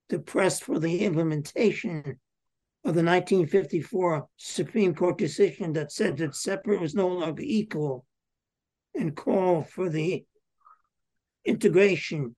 to 0.09 0.19
press 0.19 0.59
for 0.59 0.79
the 0.79 1.05
implementation 1.05 2.19
of 2.83 2.93
the 2.93 3.05
1954 3.05 4.27
Supreme 4.35 4.93
Court 4.93 5.17
decision 5.17 5.71
that 5.73 5.93
said 5.93 6.17
that 6.17 6.35
separate 6.35 6.81
was 6.81 6.93
no 6.93 7.07
longer 7.07 7.41
equal 7.41 8.05
and 8.97 9.15
call 9.15 9.63
for 9.63 9.89
the 9.89 10.25
integration 11.45 12.35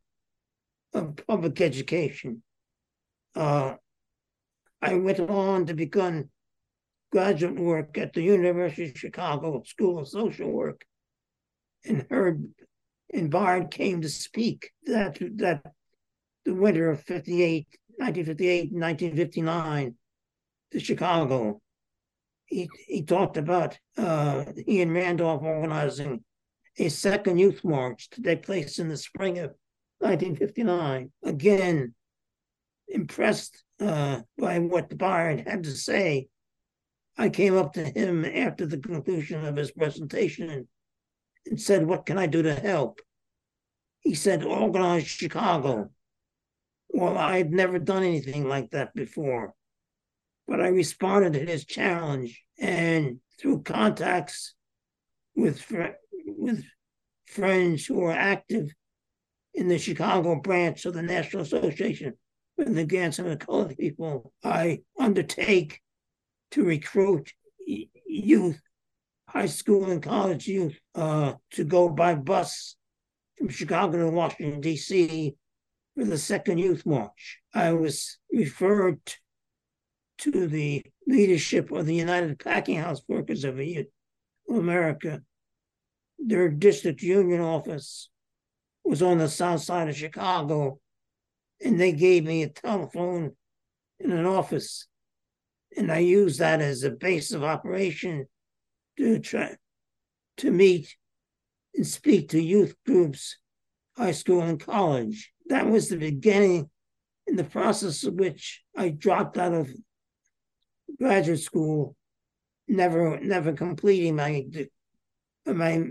of 0.93 1.15
public 1.27 1.61
education. 1.61 2.43
Uh, 3.35 3.75
I 4.81 4.95
went 4.95 5.19
on 5.19 5.65
to 5.67 5.73
become 5.73 6.29
graduate 7.11 7.59
work 7.59 7.97
at 7.97 8.13
the 8.13 8.21
University 8.21 8.89
of 8.89 8.97
Chicago 8.97 9.63
School 9.65 9.99
of 9.99 10.07
Social 10.07 10.51
Work 10.51 10.85
and 11.85 12.05
heard 12.09 12.43
and 13.13 13.31
Bayard 13.31 13.71
came 13.71 14.01
to 14.01 14.09
speak 14.09 14.71
that 14.85 15.17
that 15.37 15.61
the 16.45 16.53
winter 16.53 16.89
of 16.89 17.01
58, 17.03 17.67
1958, 17.97 18.73
1959 18.73 19.95
to 20.71 20.79
Chicago. 20.79 21.61
He, 22.45 22.69
he 22.87 23.03
talked 23.03 23.35
about 23.35 23.77
uh, 23.97 24.45
he 24.65 24.81
and 24.81 24.93
Randolph 24.93 25.43
organizing 25.43 26.23
a 26.77 26.89
second 26.89 27.37
youth 27.37 27.63
march 27.63 28.09
to 28.11 28.21
take 28.21 28.43
place 28.43 28.79
in 28.79 28.89
the 28.89 28.97
spring 28.97 29.39
of 29.39 29.51
1959. 29.99 31.11
Again, 31.23 31.93
impressed 32.87 33.63
uh, 33.79 34.21
by 34.37 34.59
what 34.59 34.95
Bayard 34.97 35.47
had 35.47 35.63
to 35.63 35.71
say, 35.71 36.27
I 37.17 37.29
came 37.29 37.57
up 37.57 37.73
to 37.73 37.83
him 37.83 38.25
after 38.25 38.65
the 38.65 38.77
conclusion 38.77 39.43
of 39.43 39.55
his 39.55 39.71
presentation 39.71 40.67
and 41.45 41.61
said, 41.61 41.87
What 41.87 42.05
can 42.05 42.17
I 42.17 42.27
do 42.27 42.43
to 42.43 42.53
help? 42.53 42.99
He 44.01 44.13
said, 44.13 44.43
Organize 44.43 45.07
Chicago. 45.07 45.89
Well, 46.89 47.17
I 47.17 47.37
had 47.37 47.51
never 47.51 47.79
done 47.79 48.03
anything 48.03 48.47
like 48.47 48.71
that 48.71 48.93
before, 48.93 49.53
but 50.47 50.61
I 50.61 50.67
responded 50.67 51.33
to 51.33 51.45
his 51.45 51.65
challenge 51.65 52.41
and 52.59 53.19
through 53.39 53.63
contacts 53.63 54.53
with 55.35 55.61
with 56.27 56.63
friends 57.25 57.85
who 57.85 58.03
are 58.03 58.11
active 58.11 58.69
in 59.53 59.67
the 59.67 59.77
Chicago 59.77 60.35
branch 60.35 60.85
of 60.85 60.93
the 60.93 61.01
National 61.01 61.41
Association 61.41 62.13
for 62.55 62.65
the 62.65 62.81
Advancement 62.81 63.41
of 63.41 63.47
Colored 63.47 63.77
People, 63.77 64.31
I 64.43 64.81
undertake 64.99 65.81
to 66.51 66.63
recruit 66.63 67.31
youth, 67.65 68.59
high 69.27 69.47
school 69.47 69.89
and 69.91 70.01
college 70.01 70.47
youth, 70.47 70.77
uh, 70.95 71.33
to 71.51 71.63
go 71.63 71.89
by 71.89 72.15
bus 72.15 72.75
from 73.37 73.49
Chicago 73.49 73.97
to 73.97 74.09
Washington, 74.09 74.61
D.C. 74.61 75.35
for 75.95 76.05
the 76.05 76.17
second 76.17 76.57
youth 76.57 76.85
march. 76.85 77.39
I 77.53 77.73
was 77.73 78.17
referred 78.31 79.01
to 80.19 80.47
the 80.47 80.83
leadership 81.05 81.71
of 81.71 81.85
the 81.85 81.95
United 81.95 82.39
Packing 82.39 82.77
House 82.79 83.01
Workers 83.07 83.43
of 83.43 83.59
America. 84.49 85.21
Their 86.19 86.49
district 86.49 87.01
union 87.01 87.41
office 87.41 88.09
was 88.83 89.01
on 89.01 89.17
the 89.17 89.29
south 89.29 89.61
side 89.61 89.89
of 89.89 89.95
Chicago, 89.95 90.79
and 91.63 91.79
they 91.79 91.91
gave 91.91 92.25
me 92.25 92.43
a 92.43 92.49
telephone 92.49 93.35
in 93.99 94.11
an 94.11 94.25
office 94.25 94.87
and 95.77 95.91
I 95.91 95.99
used 95.99 96.39
that 96.39 96.59
as 96.59 96.83
a 96.83 96.89
base 96.89 97.31
of 97.31 97.43
operation 97.43 98.25
to 98.97 99.19
try 99.19 99.55
to 100.37 100.51
meet 100.51 100.95
and 101.75 101.85
speak 101.85 102.29
to 102.29 102.41
youth 102.41 102.75
groups, 102.85 103.37
high 103.95 104.11
school 104.11 104.41
and 104.41 104.59
college. 104.59 105.31
That 105.47 105.67
was 105.67 105.89
the 105.89 105.97
beginning 105.97 106.69
in 107.27 107.35
the 107.35 107.43
process 107.43 108.03
of 108.03 108.15
which 108.15 108.63
I 108.75 108.89
dropped 108.89 109.37
out 109.37 109.53
of 109.53 109.69
graduate 110.97 111.41
school, 111.41 111.95
never 112.67 113.19
never 113.19 113.53
completing 113.53 114.15
my 114.15 114.31
my 115.55 115.83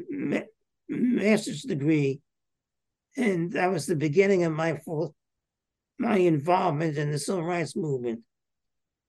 master's 0.88 1.62
degree, 1.62 2.20
and 3.16 3.52
that 3.52 3.70
was 3.70 3.86
the 3.86 3.96
beginning 3.96 4.44
of 4.44 4.52
my 4.52 4.76
full 4.76 5.14
my 5.98 6.18
involvement 6.18 6.98
in 6.98 7.10
the 7.10 7.18
civil 7.18 7.42
rights 7.42 7.74
movement. 7.74 8.20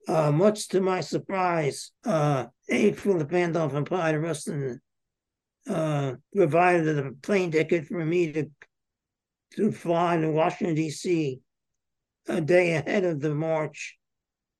Uh, 0.06 0.32
much 0.32 0.68
to 0.68 0.80
my 0.80 1.00
surprise, 1.02 1.92
uh, 2.06 2.46
A. 2.70 2.92
Philip 2.92 3.30
Randolph 3.30 3.74
and 3.74 3.88
Bayard 3.88 4.22
Rustin 4.22 4.80
uh, 5.68 6.14
provided 6.34 6.98
a 6.98 7.12
plane 7.22 7.50
ticket 7.50 7.86
for 7.86 8.04
me 8.04 8.32
to 8.32 8.50
to 9.56 9.72
fly 9.72 10.16
to 10.16 10.30
Washington 10.30 10.74
D.C. 10.74 11.40
a 12.28 12.40
day 12.40 12.74
ahead 12.74 13.04
of 13.04 13.20
the 13.20 13.34
march, 13.34 13.96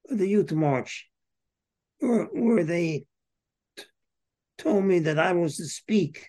the 0.06 0.26
youth 0.26 0.52
march, 0.52 1.08
where, 1.98 2.24
where 2.24 2.64
they 2.64 3.04
told 4.58 4.84
me 4.84 4.98
that 5.00 5.18
I 5.18 5.32
was 5.32 5.56
to 5.56 5.64
speak 5.66 6.28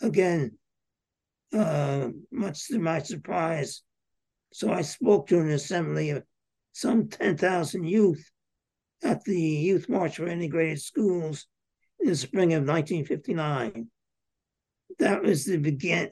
again. 0.00 0.58
Uh, 1.52 2.08
much 2.30 2.68
to 2.68 2.78
my 2.78 2.98
surprise, 2.98 3.82
so 4.52 4.72
I 4.72 4.82
spoke 4.82 5.28
to 5.28 5.38
an 5.38 5.50
assembly 5.50 6.10
of 6.10 6.24
some 6.72 7.08
ten 7.08 7.36
thousand 7.36 7.84
youth 7.84 8.30
at 9.02 9.24
the 9.24 9.40
Youth 9.40 9.88
March 9.88 10.16
for 10.16 10.26
Integrated 10.26 10.80
Schools 10.80 11.46
in 12.00 12.08
the 12.08 12.16
spring 12.16 12.52
of 12.52 12.66
1959. 12.66 13.88
That 14.98 15.22
was 15.22 15.44
the 15.44 15.58
begin, 15.58 16.10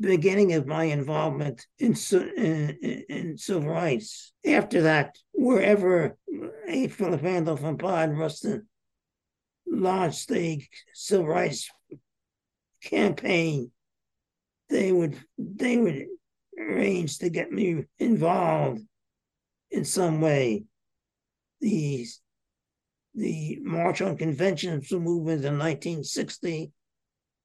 beginning 0.00 0.54
of 0.54 0.66
my 0.66 0.84
involvement 0.84 1.66
in, 1.78 1.94
in, 2.36 3.04
in 3.08 3.38
civil 3.38 3.68
rights. 3.68 4.32
After 4.46 4.82
that, 4.82 5.16
wherever 5.32 6.16
A. 6.66 6.88
Philip 6.88 7.22
Randolph 7.22 7.62
and 7.62 7.78
Bayard 7.78 8.16
Rustin 8.16 8.66
launched 9.70 10.28
the 10.28 10.64
civil 10.94 11.26
rights 11.26 11.70
campaign, 12.82 13.70
they 14.68 14.92
would 14.92 15.16
they 15.38 15.76
would 15.76 16.06
arrange 16.58 17.18
to 17.18 17.30
get 17.30 17.50
me 17.50 17.84
involved 17.98 18.82
in 19.70 19.84
some 19.84 20.20
way. 20.20 20.64
The 21.60 22.06
the 23.14 23.58
March 23.62 24.00
on 24.00 24.16
Conventions 24.16 24.92
movement 24.92 25.44
in 25.44 25.58
1960 25.58 26.72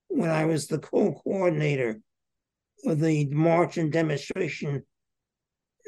when 0.09 0.29
I 0.29 0.45
was 0.45 0.67
the 0.67 0.77
co-coordinator 0.77 1.99
of 2.85 2.99
the 2.99 3.25
march 3.25 3.77
and 3.77 3.91
demonstration 3.91 4.83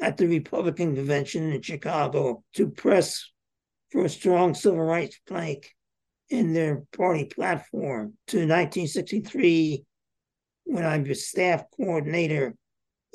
at 0.02 0.16
the 0.16 0.26
Republican 0.26 0.96
convention 0.96 1.52
in 1.52 1.62
Chicago 1.62 2.42
to 2.54 2.68
press 2.68 3.30
for 3.92 4.04
a 4.04 4.08
strong 4.08 4.54
civil 4.54 4.80
rights 4.80 5.20
plank 5.28 5.75
in 6.28 6.52
their 6.52 6.82
party 6.96 7.24
platform 7.24 8.14
to 8.26 8.38
1963 8.38 9.84
when 10.64 10.84
I 10.84 10.98
was 10.98 11.28
staff 11.28 11.64
coordinator 11.76 12.54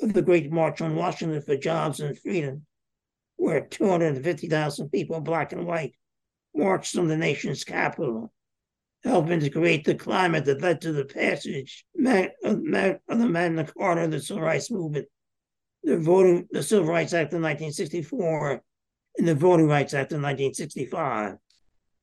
of 0.00 0.12
the 0.12 0.22
Great 0.22 0.50
March 0.50 0.80
on 0.80 0.96
Washington 0.96 1.42
for 1.42 1.56
Jobs 1.56 2.00
and 2.00 2.18
Freedom 2.18 2.64
where 3.42 3.60
250,000 3.60 4.88
people, 4.90 5.20
black 5.20 5.52
and 5.52 5.66
white, 5.66 5.96
marched 6.54 6.96
on 6.96 7.08
the 7.08 7.16
nation's 7.16 7.64
capital, 7.64 8.32
helping 9.02 9.40
to 9.40 9.50
create 9.50 9.84
the 9.84 9.96
climate 9.96 10.44
that 10.44 10.62
led 10.62 10.80
to 10.80 10.92
the 10.92 11.04
passage 11.04 11.84
of 11.96 12.62
the 12.62 13.00
Magna 13.08 13.64
Carta, 13.64 14.04
of 14.04 14.12
the 14.12 14.20
Civil 14.20 14.44
Rights 14.44 14.70
Movement, 14.70 15.08
the 15.82 15.98
voting, 15.98 16.46
the 16.52 16.62
Civil 16.62 16.86
Rights 16.86 17.12
Act 17.14 17.32
of 17.32 17.40
1964, 17.40 18.62
and 19.18 19.26
the 19.26 19.34
Voting 19.34 19.66
Rights 19.66 19.92
Act 19.92 20.12
of 20.12 20.22
1965. 20.22 21.34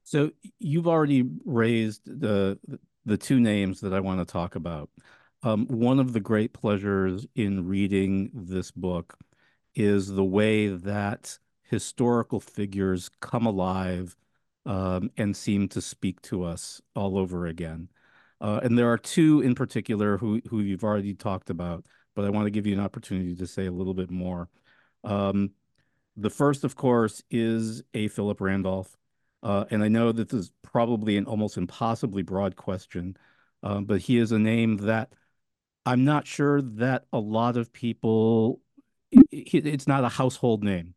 So 0.09 0.31
you've 0.57 0.87
already 0.87 1.23
raised 1.45 2.01
the 2.03 2.57
the 3.05 3.15
two 3.15 3.39
names 3.39 3.79
that 3.81 3.93
I 3.93 3.99
want 3.99 4.19
to 4.19 4.25
talk 4.25 4.55
about. 4.55 4.89
Um, 5.43 5.67
one 5.67 5.99
of 5.99 6.13
the 6.13 6.19
great 6.19 6.51
pleasures 6.51 7.27
in 7.35 7.67
reading 7.67 8.31
this 8.33 8.71
book 8.71 9.19
is 9.75 10.07
the 10.07 10.23
way 10.23 10.69
that 10.69 11.37
historical 11.61 12.39
figures 12.39 13.11
come 13.19 13.45
alive 13.45 14.17
um, 14.65 15.11
and 15.15 15.37
seem 15.37 15.67
to 15.69 15.81
speak 15.81 16.19
to 16.23 16.43
us 16.43 16.81
all 16.95 17.15
over 17.15 17.45
again. 17.45 17.87
Uh, 18.41 18.61
and 18.63 18.75
there 18.79 18.91
are 18.91 18.97
two 18.97 19.41
in 19.41 19.53
particular 19.53 20.17
who 20.17 20.41
who 20.49 20.61
you've 20.61 20.83
already 20.83 21.13
talked 21.13 21.51
about, 21.51 21.85
but 22.15 22.25
I 22.25 22.31
want 22.31 22.47
to 22.47 22.51
give 22.51 22.65
you 22.65 22.73
an 22.73 22.83
opportunity 22.83 23.35
to 23.35 23.45
say 23.45 23.67
a 23.67 23.71
little 23.71 23.93
bit 23.93 24.09
more. 24.09 24.49
Um, 25.03 25.51
the 26.17 26.31
first, 26.31 26.63
of 26.63 26.75
course, 26.75 27.21
is 27.29 27.83
A. 27.93 28.07
Philip 28.07 28.41
Randolph. 28.41 28.97
Uh, 29.41 29.65
and 29.71 29.83
I 29.83 29.87
know 29.87 30.11
this 30.11 30.33
is 30.33 30.51
probably 30.61 31.17
an 31.17 31.25
almost 31.25 31.57
impossibly 31.57 32.23
broad 32.23 32.55
question, 32.55 33.15
uh, 33.63 33.79
but 33.81 34.01
he 34.01 34.17
is 34.17 34.31
a 34.31 34.39
name 34.39 34.77
that 34.77 35.13
I'm 35.85 36.03
not 36.03 36.27
sure 36.27 36.61
that 36.61 37.05
a 37.13 37.19
lot 37.19 37.57
of 37.57 37.71
people, 37.71 38.61
it, 39.11 39.65
it's 39.65 39.87
not 39.87 40.03
a 40.03 40.09
household 40.09 40.63
name 40.63 40.93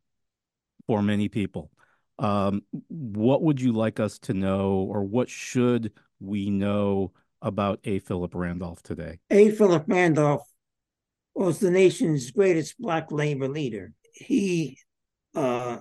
for 0.87 1.03
many 1.03 1.29
people. 1.29 1.71
Um, 2.19 2.63
what 2.89 3.43
would 3.43 3.61
you 3.61 3.73
like 3.73 4.01
us 4.01 4.19
to 4.21 4.35
know, 4.35 4.87
or 4.91 5.03
what 5.03 5.31
should 5.31 5.93
we 6.21 6.51
know 6.51 7.13
about 7.41 7.81
A. 7.85 8.01
Philip 8.01 8.35
Randolph 8.35 8.83
today? 8.83 9.19
A. 9.31 9.51
Philip 9.51 9.85
Randolph 9.87 10.47
was 11.35 11.59
the 11.59 11.71
nation's 11.71 12.31
greatest 12.31 12.79
black 12.79 13.11
labor 13.11 13.49
leader. 13.49 13.93
He 14.13 14.79
uh, 15.35 15.79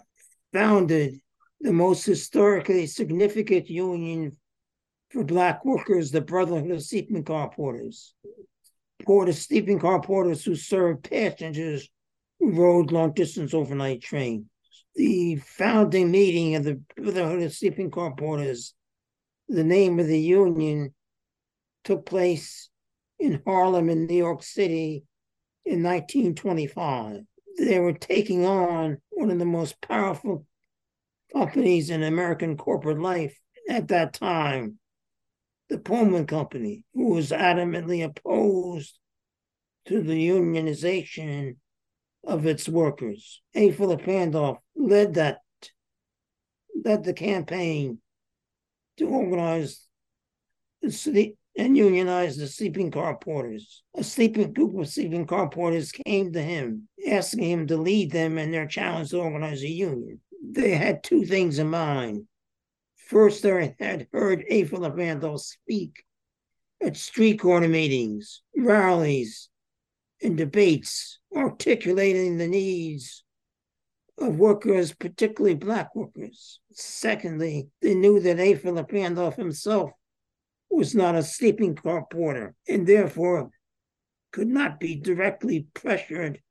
founded 0.53 1.19
the 1.61 1.71
most 1.71 2.05
historically 2.05 2.87
significant 2.87 3.69
union 3.69 4.31
for 5.09 5.23
black 5.23 5.63
workers, 5.63 6.11
the 6.11 6.21
Brotherhood 6.21 6.71
of 6.71 6.83
Sleeping 6.83 7.23
Car 7.23 7.49
Porters. 7.49 8.13
Porters, 9.03 9.39
sleeping 9.39 9.79
car 9.79 9.99
porters 10.01 10.45
who 10.45 10.55
served 10.55 11.09
passengers 11.09 11.89
who 12.39 12.51
rode 12.51 12.91
long 12.91 13.13
distance 13.13 13.53
overnight 13.53 14.01
trains. 14.01 14.45
The 14.95 15.37
founding 15.37 16.11
meeting 16.11 16.55
of 16.55 16.63
the 16.63 16.81
Brotherhood 16.95 17.41
of 17.41 17.53
Sleeping 17.53 17.89
Car 17.89 18.13
Porters, 18.15 18.73
the 19.47 19.63
name 19.63 19.99
of 19.99 20.07
the 20.07 20.19
union, 20.19 20.93
took 21.83 22.05
place 22.05 22.69
in 23.19 23.41
Harlem 23.45 23.89
in 23.89 24.05
New 24.05 24.15
York 24.15 24.43
City 24.43 25.03
in 25.65 25.83
1925. 25.83 27.21
They 27.57 27.79
were 27.79 27.93
taking 27.93 28.45
on 28.45 28.97
one 29.09 29.31
of 29.31 29.39
the 29.39 29.45
most 29.45 29.81
powerful 29.81 30.45
companies 31.33 31.89
in 31.89 32.03
American 32.03 32.57
corporate 32.57 32.99
life 32.99 33.37
at 33.69 33.87
that 33.89 34.13
time, 34.13 34.79
the 35.69 35.77
Pullman 35.77 36.27
Company, 36.27 36.83
who 36.93 37.13
was 37.13 37.31
adamantly 37.31 38.03
opposed 38.03 38.97
to 39.85 40.01
the 40.01 40.29
unionization 40.29 41.55
of 42.23 42.45
its 42.45 42.67
workers. 42.69 43.41
A. 43.55 43.71
Philip 43.71 44.05
Randolph 44.05 44.59
led 44.75 45.15
that 45.15 45.39
led 46.83 47.03
the 47.03 47.13
campaign 47.13 47.99
to 48.97 49.07
organize 49.07 49.87
the 50.81 51.35
and 51.57 51.75
unionize 51.75 52.37
the 52.37 52.47
sleeping 52.47 52.91
car 52.91 53.17
porters. 53.17 53.83
A 53.95 54.03
sleeping 54.03 54.53
group 54.53 54.77
of 54.79 54.87
sleeping 54.87 55.27
car 55.27 55.49
porters 55.49 55.91
came 55.91 56.31
to 56.31 56.41
him, 56.41 56.87
asking 57.07 57.43
him 57.43 57.67
to 57.67 57.77
lead 57.77 58.11
them 58.11 58.37
in 58.37 58.51
their 58.51 58.65
challenge 58.65 59.09
to 59.09 59.19
organize 59.19 59.61
a 59.61 59.69
union 59.69 60.21
they 60.41 60.71
had 60.71 61.03
two 61.03 61.25
things 61.25 61.59
in 61.59 61.69
mind. 61.69 62.27
First, 62.95 63.43
they 63.43 63.75
had 63.79 64.07
heard 64.11 64.45
A. 64.49 64.63
Philip 64.63 64.95
Randolph 64.95 65.41
speak 65.41 66.03
at 66.81 66.97
street 66.97 67.39
corner 67.39 67.67
meetings, 67.67 68.41
rallies, 68.55 69.49
and 70.21 70.37
debates, 70.37 71.19
articulating 71.35 72.37
the 72.37 72.47
needs 72.47 73.23
of 74.17 74.37
workers, 74.37 74.93
particularly 74.93 75.55
black 75.55 75.95
workers. 75.95 76.59
Secondly, 76.71 77.67
they 77.81 77.95
knew 77.95 78.19
that 78.19 78.39
A. 78.39 78.55
Philip 78.55 78.91
Randolph 78.91 79.35
himself 79.35 79.91
was 80.69 80.95
not 80.95 81.15
a 81.15 81.23
sleeping 81.23 81.75
car 81.75 82.05
porter 82.09 82.55
and 82.67 82.87
therefore 82.87 83.51
could 84.31 84.47
not 84.47 84.79
be 84.79 84.95
directly 84.95 85.67
pressured 85.73 86.41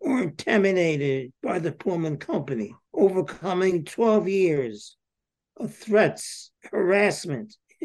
or 0.00 0.20
intimidated 0.20 1.32
by 1.42 1.60
the 1.60 1.70
Pullman 1.70 2.16
Company, 2.16 2.74
overcoming 2.94 3.84
12 3.84 4.28
years 4.28 4.96
of 5.56 5.74
threats, 5.74 6.50
harassment, 6.70 7.56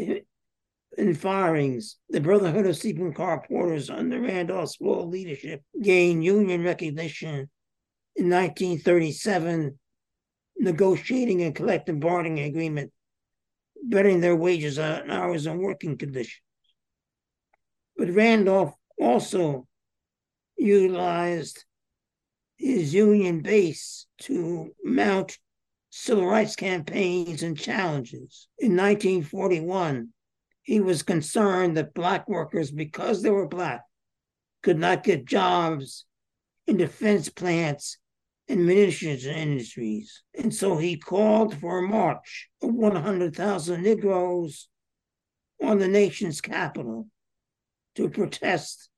and 0.98 1.18
firings. 1.18 1.98
The 2.10 2.22
Brotherhood 2.22 2.66
of 2.66 2.78
Sleeping 2.78 3.14
Car 3.14 3.44
Porters 3.48 3.90
under 3.90 4.20
Randolph's 4.20 4.76
full 4.76 5.08
leadership 5.08 5.62
gained 5.82 6.24
union 6.24 6.64
recognition 6.64 7.50
in 8.16 8.30
1937, 8.30 9.78
negotiating 10.58 11.44
a 11.44 11.52
collective 11.52 12.00
bargaining 12.00 12.46
agreement, 12.46 12.92
bettering 13.84 14.22
their 14.22 14.36
wages, 14.36 14.80
and 14.80 15.12
hours, 15.12 15.46
and 15.46 15.60
working 15.60 15.98
conditions. 15.98 16.42
But 17.96 18.10
Randolph 18.10 18.74
also 19.00 19.68
utilized 20.58 21.64
his 22.58 22.94
union 22.94 23.42
base 23.42 24.08
to 24.20 24.72
mount 24.84 25.38
civil 25.90 26.26
rights 26.26 26.56
campaigns 26.56 27.44
and 27.44 27.58
challenges. 27.58 28.48
In 28.60 28.76
1941, 28.76 30.10
he 30.62 30.80
was 30.80 31.04
concerned 31.04 31.78
that 31.78 31.94
Black 31.94 32.28
workers, 32.28 32.72
because 32.72 33.22
they 33.22 33.30
were 33.30 33.48
Black, 33.48 33.84
could 34.64 34.78
not 34.78 35.04
get 35.04 35.26
jobs 35.26 36.06
in 36.66 36.78
defense 36.78 37.30
plants 37.30 37.98
and 38.50 38.66
munitions 38.66 39.26
industries. 39.26 40.24
And 40.38 40.54
so 40.54 40.78
he 40.78 40.98
called 40.98 41.58
for 41.58 41.80
a 41.80 41.88
march 41.88 42.50
of 42.62 42.74
100,000 42.74 43.82
Negroes 43.82 44.68
on 45.64 45.80
the 45.80 45.88
nation's 45.88 46.42
capital 46.42 47.08
to 47.96 48.10
protest 48.10 48.90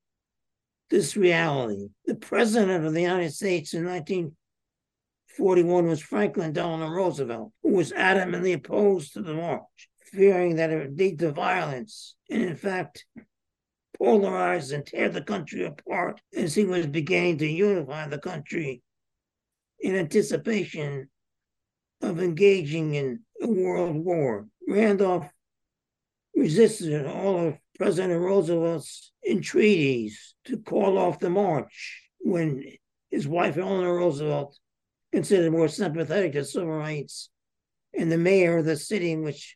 this 0.90 1.16
reality. 1.16 1.90
The 2.06 2.16
president 2.16 2.86
of 2.86 2.94
the 2.94 3.02
United 3.02 3.34
States 3.34 3.74
in 3.74 3.86
1941 3.86 5.88
was 5.88 6.02
Franklin 6.02 6.54
Delano 6.54 6.90
Roosevelt, 6.90 7.52
who 7.64 7.74
was 7.74 7.92
adamantly 7.92 8.54
opposed 8.54 9.14
to 9.14 9.22
the 9.22 9.34
march, 9.34 9.90
fearing 10.12 10.56
that 10.56 10.72
it 10.72 10.78
would 10.78 10.98
lead 10.98 11.20
to 11.20 11.32
violence, 11.32 12.16
and 12.30 12.42
in 12.42 12.56
fact, 12.56 13.06
polarize 14.02 14.74
and 14.74 14.86
tear 14.86 15.10
the 15.10 15.22
country 15.22 15.66
apart 15.66 16.22
as 16.36 16.56
he 16.56 16.64
was 16.64 16.88
beginning 16.88 17.38
to 17.38 17.48
unify 17.48 18.08
the 18.08 18.18
country 18.18 18.82
in 19.80 19.96
anticipation 19.96 21.10
of 22.02 22.20
engaging 22.20 22.96
in 22.96 23.20
a 23.42 23.48
world 23.48 23.96
war. 23.96 24.48
Randolph 24.68 25.30
resisted 26.36 27.06
all 27.06 27.48
of 27.48 27.58
President 27.80 28.20
Roosevelt's 28.20 29.14
entreaties 29.26 30.36
to 30.44 30.58
call 30.58 30.98
off 30.98 31.20
the 31.20 31.30
march 31.30 32.02
when 32.20 32.62
his 33.10 33.26
wife, 33.26 33.58
Eleanor 33.58 33.96
Roosevelt, 33.96 34.60
considered 35.14 35.54
more 35.54 35.70
sympathetic 35.70 36.34
to 36.34 36.44
civil 36.44 36.68
rights, 36.68 37.30
and 37.98 38.12
the 38.12 38.18
mayor 38.18 38.58
of 38.58 38.66
the 38.66 38.76
city 38.76 39.14
in 39.14 39.24
which 39.24 39.56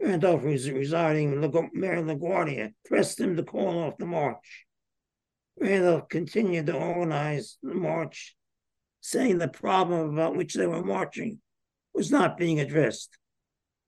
Randolph 0.00 0.44
was 0.44 0.70
residing, 0.70 1.32
Mayor 1.40 2.02
LaGuardia, 2.02 2.74
pressed 2.86 3.18
him 3.18 3.34
to 3.36 3.42
call 3.42 3.80
off 3.80 3.98
the 3.98 4.06
march. 4.06 4.64
Randolph 5.58 6.08
continued 6.08 6.66
to 6.66 6.76
organize 6.76 7.58
the 7.64 7.74
march, 7.74 8.36
saying 9.00 9.38
the 9.38 9.48
problem 9.48 10.12
about 10.12 10.36
which 10.36 10.54
they 10.54 10.68
were 10.68 10.84
marching 10.84 11.40
was 11.92 12.12
not 12.12 12.38
being 12.38 12.60
addressed. 12.60 13.18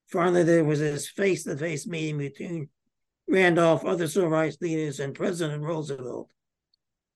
Finally, 0.08 0.42
there 0.42 0.64
was 0.64 0.80
this 0.80 1.08
face 1.08 1.44
to 1.44 1.56
face 1.56 1.86
meeting 1.86 2.18
between 2.18 2.68
Randolph, 3.30 3.84
other 3.84 4.08
civil 4.08 4.28
rights 4.28 4.58
leaders, 4.60 5.00
and 5.00 5.14
President 5.14 5.62
Roosevelt 5.62 6.28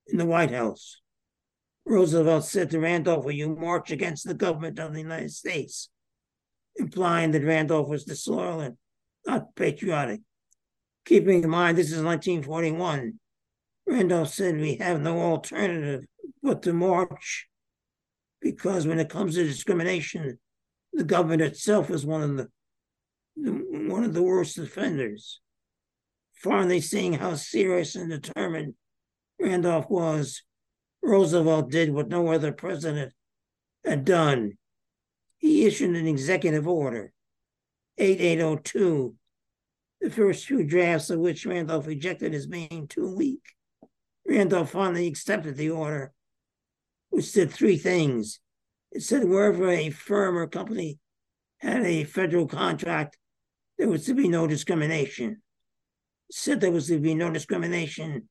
in 0.07 0.19
the 0.19 0.27
White 0.27 0.51
House. 0.51 1.01
Roosevelt 1.85 2.45
said 2.45 2.71
to 2.71 2.81
Randolph, 2.81 3.25
Will 3.25 3.33
you 3.33 3.55
march 3.55 3.91
against 3.91 4.27
the 4.27 4.35
government 4.35 4.79
of 4.79 4.95
the 4.95 5.01
United 5.01 5.33
States? 5.33 5.91
implying 6.77 7.31
that 7.33 7.45
Randolph 7.45 7.89
was 7.89 8.05
disloyal 8.05 8.61
and 8.61 8.77
not 9.27 9.55
patriotic. 9.55 10.21
Keeping 11.05 11.45
in 11.45 11.51
mind 11.51 11.77
this 11.77 11.93
is 11.93 12.03
1941, 12.03 13.19
Randolph 13.87 14.29
said 14.29 14.59
we 14.59 14.77
have 14.77 15.01
no 15.01 15.19
alternative 15.19 16.05
but 16.43 16.63
to 16.63 16.73
march 16.73 17.47
because 18.41 18.87
when 18.87 18.99
it 18.99 19.09
comes 19.09 19.35
to 19.35 19.45
discrimination, 19.45 20.39
the 20.93 21.05
government 21.05 21.43
itself 21.43 21.91
is 21.91 22.07
one 22.07 22.23
of 22.23 22.37
the 22.37 22.49
one 23.37 24.05
of 24.05 24.15
the 24.15 24.23
worst 24.23 24.59
offenders. 24.59 25.41
Finally, 26.45 26.83
seeing 26.83 27.15
how 27.15 27.35
serious 27.35 27.97
and 27.97 28.11
determined 28.11 28.75
Randolph 29.41 29.89
was, 29.89 30.43
Roosevelt 31.03 31.71
did 31.71 31.91
what 31.91 32.09
no 32.09 32.29
other 32.29 32.53
president 32.53 33.15
had 33.83 34.05
done. 34.05 34.59
He 35.39 35.65
issued 35.65 35.97
an 35.97 36.07
executive 36.07 36.69
order 36.69 37.15
8802, 37.97 39.15
the 40.03 40.11
first 40.11 40.47
two 40.47 40.65
drafts 40.65 41.09
of 41.09 41.19
which 41.19 41.47
Randolph 41.47 41.87
rejected 41.87 42.35
as 42.35 42.47
being 42.47 42.89
too 42.89 43.17
weak. 43.17 43.55
Randolph 44.29 44.71
finally 44.71 45.07
accepted 45.07 45.57
the 45.57 45.71
order, 45.71 46.13
which 47.09 47.33
did 47.33 47.53
three 47.53 47.79
things. 47.79 48.39
It 48.93 49.03
said 49.03 49.25
wherever 49.25 49.71
a 49.71 49.89
firm 49.89 50.37
or 50.37 50.47
company 50.47 50.99
had 51.57 51.87
a 51.87 52.05
federal 52.05 52.47
contract, 52.47 53.17
there 53.79 53.89
was 53.89 54.05
to 54.05 54.15
be 54.15 54.29
no 54.29 54.47
discrimination. 54.47 55.41
Said 56.31 56.61
there 56.61 56.71
was 56.71 56.89
to 56.89 56.99
be 56.99 57.15
no 57.15 57.31
discrimination 57.31 58.29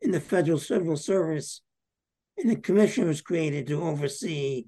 in 0.00 0.10
the 0.10 0.20
federal 0.20 0.58
civil 0.58 0.96
service, 0.96 1.62
and 2.36 2.50
the 2.50 2.56
commission 2.56 3.06
was 3.06 3.20
created 3.20 3.66
to 3.68 3.82
oversee 3.82 4.66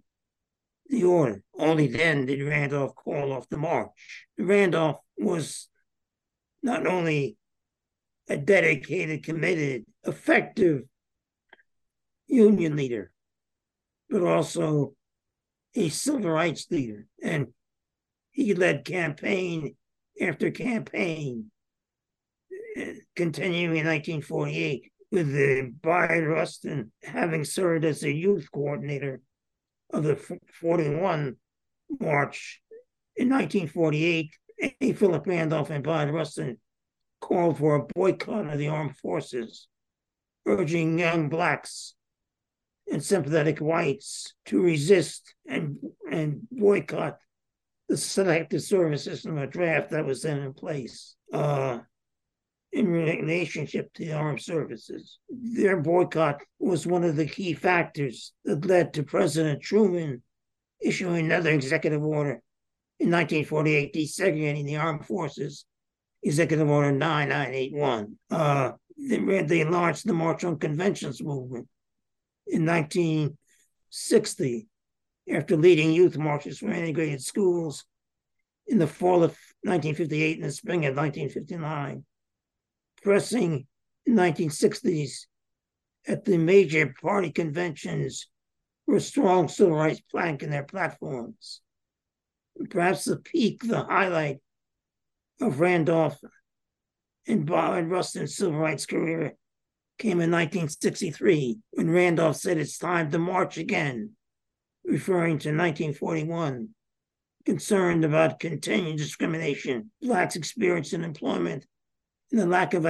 the 0.88 1.04
order. 1.04 1.42
Only 1.58 1.88
then 1.88 2.26
did 2.26 2.42
Randolph 2.42 2.94
call 2.94 3.32
off 3.32 3.48
the 3.48 3.56
march. 3.56 3.90
Randolph 4.38 4.98
was 5.18 5.68
not 6.62 6.86
only 6.86 7.36
a 8.28 8.36
dedicated, 8.36 9.24
committed, 9.24 9.84
effective 10.04 10.82
union 12.26 12.76
leader, 12.76 13.12
but 14.08 14.22
also 14.22 14.94
a 15.74 15.88
civil 15.88 16.30
rights 16.30 16.66
leader. 16.70 17.06
And 17.22 17.48
he 18.30 18.54
led 18.54 18.84
campaign 18.84 19.76
after 20.20 20.50
campaign, 20.50 21.50
continuing 23.14 23.76
in 23.76 23.86
1948 23.86 24.92
with 25.10 25.32
the 25.32 25.72
Bayard 25.82 26.26
Rustin 26.26 26.92
having 27.02 27.44
served 27.44 27.84
as 27.84 28.02
a 28.02 28.12
youth 28.12 28.48
coordinator 28.52 29.20
of 29.90 30.04
the 30.04 30.16
41 30.60 31.36
March 32.00 32.60
in 33.16 33.28
1948. 33.28 34.30
A. 34.80 34.92
Philip 34.94 35.26
Randolph 35.26 35.68
and 35.68 35.84
Bayard 35.84 36.14
Rustin 36.14 36.58
called 37.20 37.58
for 37.58 37.76
a 37.76 37.86
boycott 37.94 38.48
of 38.48 38.58
the 38.58 38.68
armed 38.68 38.96
forces, 38.96 39.68
urging 40.46 40.98
young 40.98 41.28
blacks 41.28 41.94
and 42.90 43.02
sympathetic 43.02 43.58
whites 43.58 44.34
to 44.46 44.60
resist 44.62 45.34
and, 45.46 45.76
and 46.10 46.46
boycott 46.50 47.18
the 47.88 47.96
selective 47.96 48.62
service 48.62 49.04
system 49.04 49.38
of 49.38 49.50
draft 49.50 49.90
that 49.90 50.04
was 50.04 50.22
then 50.22 50.38
in 50.38 50.52
place 50.52 51.16
uh, 51.32 51.78
in 52.72 52.88
relationship 52.88 53.92
to 53.94 54.05
the 54.05 54.12
armed 54.12 54.40
services. 54.40 55.18
Their 55.31 55.81
boycott 55.81 56.42
was 56.59 56.87
one 56.87 57.05
of 57.05 57.16
the 57.16 57.26
key 57.26 57.55
factors 57.55 58.33
that 58.44 58.66
led 58.66 58.92
to 58.94 59.02
President 59.02 59.62
Truman 59.62 60.22
issuing 60.81 61.26
another 61.26 61.50
executive 61.50 62.02
order 62.02 62.42
in 62.98 63.11
1948 63.11 63.94
desegregating 63.94 64.66
the 64.66 64.76
armed 64.76 65.07
forces 65.07 65.64
Executive 66.26 66.68
Order 66.68 66.92
9981. 66.92 68.18
Uh, 68.31 68.72
they, 68.98 69.42
they 69.42 69.64
launched 69.64 70.07
the 70.07 70.12
March 70.12 70.44
on 70.44 70.59
Conventions 70.59 71.22
movement 71.22 71.68
in 72.46 72.66
1960 72.66 74.68
after 75.33 75.57
leading 75.57 75.92
youth 75.92 76.18
marches 76.18 76.59
for 76.59 76.70
integrated 76.70 77.22
schools 77.22 77.85
in 78.66 78.79
the 78.79 78.87
fall 78.87 79.22
of 79.22 79.37
1958 79.62 80.38
and 80.38 80.48
the 80.48 80.52
spring 80.52 80.87
of 80.87 80.96
1959. 80.96 82.05
Pressing 83.06 83.68
in 84.04 84.14
1960s 84.16 85.26
at 86.08 86.24
the 86.24 86.38
major 86.38 86.92
party 87.00 87.30
conventions 87.30 88.26
were 88.84 88.98
strong 88.98 89.46
civil 89.46 89.76
rights 89.76 90.00
plank 90.10 90.42
in 90.42 90.50
their 90.50 90.64
platforms. 90.64 91.60
Perhaps 92.68 93.04
the 93.04 93.18
peak, 93.18 93.62
the 93.62 93.84
highlight 93.84 94.38
of 95.40 95.60
Randolph 95.60 96.18
and 97.28 97.46
Bayard 97.46 97.88
Rustin's 97.88 98.34
civil 98.34 98.58
rights 98.58 98.86
career 98.86 99.34
came 100.00 100.20
in 100.20 100.32
1963 100.32 101.58
when 101.74 101.88
Randolph 101.88 102.34
said 102.34 102.58
it's 102.58 102.76
time 102.76 103.12
to 103.12 103.20
march 103.20 103.56
again, 103.56 104.16
referring 104.84 105.38
to 105.38 105.50
1941, 105.50 106.70
concerned 107.44 108.04
about 108.04 108.40
continued 108.40 108.96
discrimination 108.96 109.92
blacks 110.02 110.34
experience 110.34 110.92
in 110.92 111.04
employment 111.04 111.66
and 112.30 112.40
the 112.40 112.46
lack 112.46 112.74
of 112.74 112.86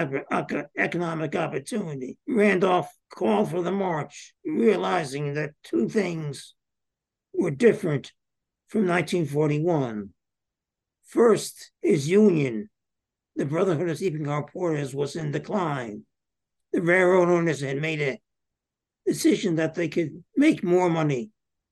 economic 0.77 1.37
opportunity. 1.37 2.19
Randolph 2.27 2.91
called 3.15 3.51
for 3.51 3.63
the 3.63 3.73
march, 3.73 4.35
realizing 4.45 5.35
that 5.35 5.51
two 5.63 5.89
things 5.89 6.55
were 7.35 7.51
different 7.51 8.13
from 8.69 8.87
1941. 8.87 10.11
First, 11.07 11.71
his 11.83 12.09
union, 12.09 12.71
the 13.37 13.45
Brotherhood 13.45 13.89
of 13.89 13.99
Sleeping 13.99 14.25
Car 14.25 14.47
Porters, 14.47 14.95
was 14.95 15.17
in 15.17 15.31
decline. 15.31 16.05
The 16.73 16.83
railroad 16.83 17.29
owners 17.29 17.61
had 17.61 17.81
made 17.81 18.01
a 18.01 18.21
decision 19.07 19.57
that 19.57 19.75
they 19.75 19.89
could 19.89 20.25
make 20.37 20.65
more 20.65 20.91
money, 20.91 21.31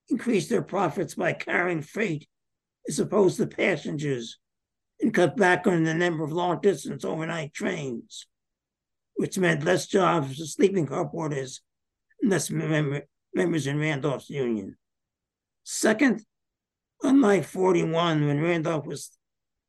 increase 0.08 0.48
their 0.48 0.62
profits 0.62 1.14
by 1.14 1.32
carrying 1.32 1.82
freight 1.82 2.28
as 2.88 3.00
opposed 3.00 3.38
to 3.38 3.46
passengers, 3.46 4.38
and 5.04 5.12
cut 5.12 5.36
back 5.36 5.66
on 5.66 5.84
the 5.84 5.92
number 5.92 6.24
of 6.24 6.32
long 6.32 6.58
distance 6.62 7.04
overnight 7.04 7.52
trains, 7.52 8.26
which 9.16 9.36
meant 9.36 9.62
less 9.62 9.86
jobs 9.86 10.38
for 10.38 10.46
sleeping 10.46 10.86
car 10.86 11.06
porters 11.06 11.60
and 12.22 12.30
less 12.30 12.50
member, 12.50 13.02
members 13.34 13.66
in 13.66 13.78
Randolph's 13.78 14.30
union. 14.30 14.78
Second, 15.62 16.24
unlike 17.02 17.44
41, 17.44 18.26
when 18.26 18.40
Randolph 18.40 18.86
was 18.86 19.10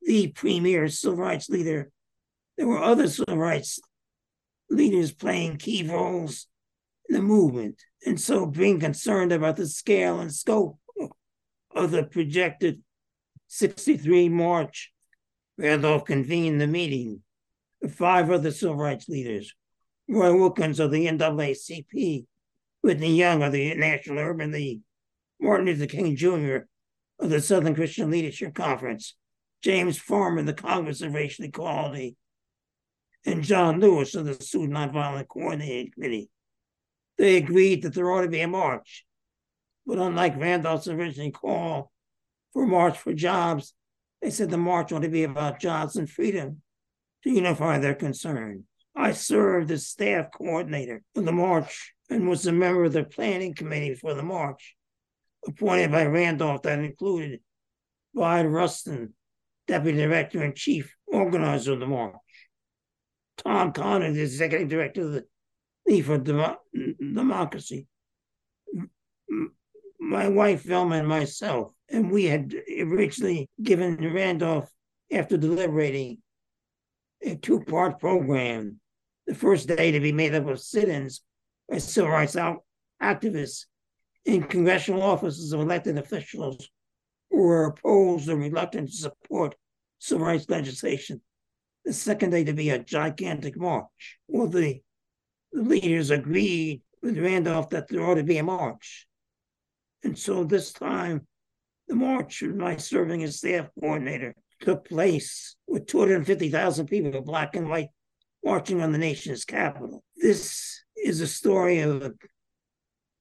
the 0.00 0.28
premier 0.28 0.88
civil 0.88 1.18
rights 1.18 1.50
leader. 1.50 1.90
There 2.56 2.66
were 2.66 2.82
other 2.82 3.06
civil 3.06 3.36
rights 3.36 3.78
leaders 4.70 5.12
playing 5.12 5.58
key 5.58 5.86
roles 5.86 6.46
in 7.10 7.14
the 7.14 7.20
movement. 7.20 7.82
And 8.06 8.18
so 8.18 8.46
being 8.46 8.80
concerned 8.80 9.32
about 9.32 9.56
the 9.56 9.66
scale 9.66 10.18
and 10.18 10.32
scope 10.32 10.78
of 11.74 11.90
the 11.90 12.04
projected 12.04 12.82
63 13.48 14.30
March, 14.30 14.92
Randolph 15.58 16.04
convened 16.04 16.60
the 16.60 16.66
meeting 16.66 17.22
five 17.88 18.30
other 18.30 18.50
civil 18.50 18.76
rights 18.76 19.08
leaders, 19.08 19.54
Roy 20.08 20.34
Wilkins 20.34 20.80
of 20.80 20.90
the 20.90 21.06
NAACP, 21.06 22.26
Whitney 22.82 23.16
Young 23.16 23.42
of 23.42 23.52
the 23.52 23.74
National 23.74 24.18
Urban 24.18 24.52
League, 24.52 24.80
Martin 25.40 25.66
Luther 25.66 25.86
King 25.86 26.16
Jr. 26.16 26.58
of 27.18 27.30
the 27.30 27.40
Southern 27.40 27.74
Christian 27.74 28.10
Leadership 28.10 28.54
Conference, 28.54 29.14
James 29.62 29.98
Farmer, 29.98 30.40
of 30.40 30.46
the 30.46 30.52
Congress 30.52 31.00
of 31.00 31.14
Racial 31.14 31.46
Equality, 31.46 32.16
and 33.24 33.42
John 33.42 33.80
Lewis 33.80 34.14
of 34.14 34.26
the 34.26 34.34
Student 34.34 34.74
Nonviolent 34.74 35.28
Coordinating 35.28 35.90
Committee. 35.92 36.30
They 37.18 37.36
agreed 37.36 37.82
that 37.82 37.94
there 37.94 38.10
ought 38.10 38.22
to 38.22 38.28
be 38.28 38.40
a 38.40 38.48
march. 38.48 39.04
But 39.86 39.98
unlike 39.98 40.38
Randolph's 40.38 40.88
original 40.88 41.30
call 41.30 41.90
for 42.52 42.66
march 42.66 42.98
for 42.98 43.12
jobs, 43.12 43.72
they 44.22 44.30
said 44.30 44.50
the 44.50 44.56
march 44.56 44.92
ought 44.92 45.02
to 45.02 45.08
be 45.08 45.24
about 45.24 45.60
jobs 45.60 45.96
and 45.96 46.08
freedom 46.08 46.62
to 47.22 47.30
unify 47.30 47.78
their 47.78 47.94
concerns. 47.94 48.64
I 48.94 49.12
served 49.12 49.70
as 49.70 49.86
staff 49.86 50.26
coordinator 50.32 51.02
for 51.14 51.20
the 51.20 51.32
march 51.32 51.92
and 52.08 52.28
was 52.28 52.46
a 52.46 52.52
member 52.52 52.84
of 52.84 52.92
the 52.92 53.04
planning 53.04 53.54
committee 53.54 53.94
for 53.94 54.14
the 54.14 54.22
march, 54.22 54.74
appointed 55.46 55.90
by 55.92 56.06
Randolph 56.06 56.62
that 56.62 56.78
included 56.78 57.40
Bayard 58.14 58.46
Rustin, 58.46 59.12
deputy 59.66 59.98
director 59.98 60.42
and 60.42 60.56
chief 60.56 60.96
organizer 61.06 61.72
of 61.72 61.80
the 61.80 61.86
march. 61.86 62.14
Tom 63.36 63.72
Connor, 63.72 64.12
the 64.12 64.22
executive 64.22 64.68
director 64.68 65.02
of 65.02 65.12
the 65.12 65.24
League 65.86 66.04
for 66.04 66.18
Demo- 66.18 66.58
Democracy. 66.98 67.86
My 70.00 70.28
wife, 70.28 70.62
Velma, 70.62 70.96
and 70.96 71.08
myself, 71.08 71.72
and 71.90 72.10
we 72.10 72.24
had 72.24 72.54
originally 72.80 73.48
given 73.62 73.96
Randolph, 74.12 74.70
after 75.12 75.36
deliberating, 75.36 76.18
a 77.22 77.36
two 77.36 77.60
part 77.60 78.00
program. 78.00 78.80
The 79.26 79.34
first 79.34 79.68
day 79.68 79.90
to 79.92 80.00
be 80.00 80.12
made 80.12 80.34
up 80.34 80.46
of 80.46 80.60
sit 80.60 80.88
ins 80.88 81.22
by 81.68 81.78
civil 81.78 82.10
rights 82.10 82.36
activists 83.02 83.64
in 84.24 84.44
congressional 84.44 85.02
offices 85.02 85.52
of 85.52 85.60
elected 85.60 85.98
officials 85.98 86.68
who 87.30 87.42
were 87.42 87.66
opposed 87.66 88.28
or 88.28 88.36
reluctant 88.36 88.88
to 88.88 88.96
support 88.96 89.56
civil 89.98 90.26
rights 90.26 90.48
legislation. 90.48 91.20
The 91.84 91.92
second 91.92 92.30
day 92.30 92.44
to 92.44 92.52
be 92.52 92.70
a 92.70 92.78
gigantic 92.78 93.56
march. 93.56 94.18
Well, 94.28 94.48
the, 94.48 94.80
the 95.52 95.62
leaders 95.62 96.10
agreed 96.10 96.82
with 97.02 97.18
Randolph 97.18 97.70
that 97.70 97.88
there 97.88 98.04
ought 98.04 98.16
to 98.16 98.24
be 98.24 98.38
a 98.38 98.42
march. 98.42 99.06
And 100.02 100.18
so 100.18 100.44
this 100.44 100.72
time, 100.72 101.26
the 101.88 101.94
march, 101.94 102.42
with 102.42 102.56
my 102.56 102.76
serving 102.76 103.22
as 103.22 103.38
staff 103.38 103.68
coordinator, 103.78 104.34
took 104.60 104.88
place 104.88 105.56
with 105.66 105.86
250,000 105.86 106.86
people, 106.86 107.20
black 107.22 107.56
and 107.56 107.68
white, 107.68 107.88
marching 108.44 108.82
on 108.82 108.92
the 108.92 108.98
nation's 108.98 109.44
capital. 109.44 110.02
This 110.16 110.82
is 110.96 111.20
a 111.20 111.26
story 111.26 111.80
of 111.80 112.02
a, 112.02 112.12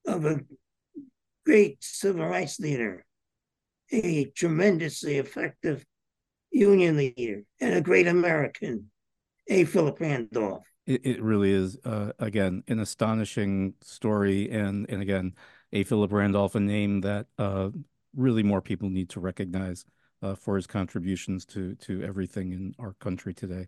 of 0.08 0.26
a 0.26 0.42
great 1.46 1.84
civil 1.84 2.26
rights 2.26 2.60
leader 2.60 3.06
a 3.92 4.26
tremendously 4.26 5.18
effective 5.18 5.86
union 6.52 6.98
leader 6.98 7.44
and 7.60 7.76
a 7.76 7.82
great 7.82 8.08
American, 8.08 8.90
A. 9.48 9.66
Philip 9.66 10.00
Randolph. 10.00 10.64
It, 10.86 11.06
it 11.06 11.22
really 11.22 11.52
is, 11.52 11.78
uh, 11.84 12.12
again, 12.20 12.64
an 12.68 12.80
astonishing 12.80 13.74
story. 13.82 14.50
And, 14.52 14.86
and 14.90 15.02
again, 15.02 15.34
A. 15.74 15.84
Philip 15.84 16.12
Randolph, 16.12 16.56
a 16.56 16.60
name 16.60 17.02
that 17.02 17.28
uh, 17.38 17.70
really 18.16 18.44
more 18.44 18.62
people 18.62 18.90
need 18.90 19.10
to 19.10 19.20
recognize 19.20 19.86
uh, 20.22 20.36
for 20.36 20.56
his 20.56 20.68
contributions 20.68 21.46
to, 21.46 21.76
to 21.76 22.02
everything 22.04 22.52
in 22.52 22.74
our 22.80 22.94
country 22.94 23.34
today. 23.34 23.68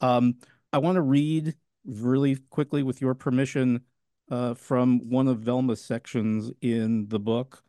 Um, 0.00 0.36
I 0.72 0.78
want 0.78 0.96
to 0.96 1.02
read 1.02 1.54
really 1.84 2.36
quickly, 2.50 2.82
with 2.82 3.00
your 3.00 3.14
permission, 3.14 3.82
uh, 4.30 4.54
from 4.54 5.10
one 5.10 5.28
of 5.28 5.38
Velma's 5.40 5.84
sections 5.84 6.50
in 6.60 7.08
the 7.08 7.20
book 7.20 7.62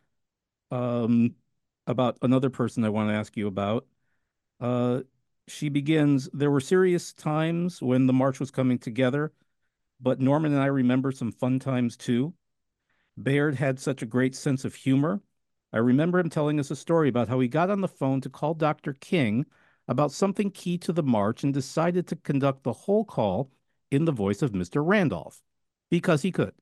um, 0.71 1.35
about 1.85 2.17
another 2.21 2.49
person 2.49 2.83
I 2.83 2.89
want 2.89 3.09
to 3.09 3.15
ask 3.15 3.35
you 3.35 3.47
about. 3.47 3.85
Uh, 4.59 5.01
she 5.47 5.69
begins, 5.69 6.29
there 6.33 6.49
were 6.49 6.61
serious 6.61 7.13
times 7.13 7.81
when 7.81 8.07
the 8.07 8.13
march 8.13 8.39
was 8.39 8.51
coming 8.51 8.79
together, 8.79 9.33
but 10.01 10.19
Norman 10.19 10.53
and 10.53 10.61
I 10.61 10.67
remember 10.67 11.11
some 11.11 11.31
fun 11.31 11.59
times 11.59 11.97
too. 11.97 12.33
Bayard 13.21 13.55
had 13.55 13.79
such 13.79 14.01
a 14.01 14.07
great 14.07 14.35
sense 14.35 14.65
of 14.65 14.75
humor. 14.75 15.21
I 15.73 15.77
remember 15.79 16.19
him 16.19 16.29
telling 16.29 16.59
us 16.59 16.71
a 16.71 16.75
story 16.75 17.09
about 17.09 17.27
how 17.27 17.39
he 17.39 17.47
got 17.47 17.69
on 17.69 17.81
the 17.81 17.87
phone 17.87 18.21
to 18.21 18.29
call 18.29 18.53
Dr. 18.53 18.93
King 18.93 19.45
about 19.87 20.11
something 20.11 20.49
key 20.49 20.77
to 20.79 20.93
the 20.93 21.03
march 21.03 21.43
and 21.43 21.53
decided 21.53 22.07
to 22.07 22.15
conduct 22.15 22.63
the 22.63 22.73
whole 22.73 23.05
call 23.05 23.51
in 23.91 24.05
the 24.05 24.11
voice 24.11 24.41
of 24.41 24.51
Mr. 24.51 24.85
Randolph 24.85 25.41
because 25.89 26.21
he 26.21 26.31
could. 26.31 26.53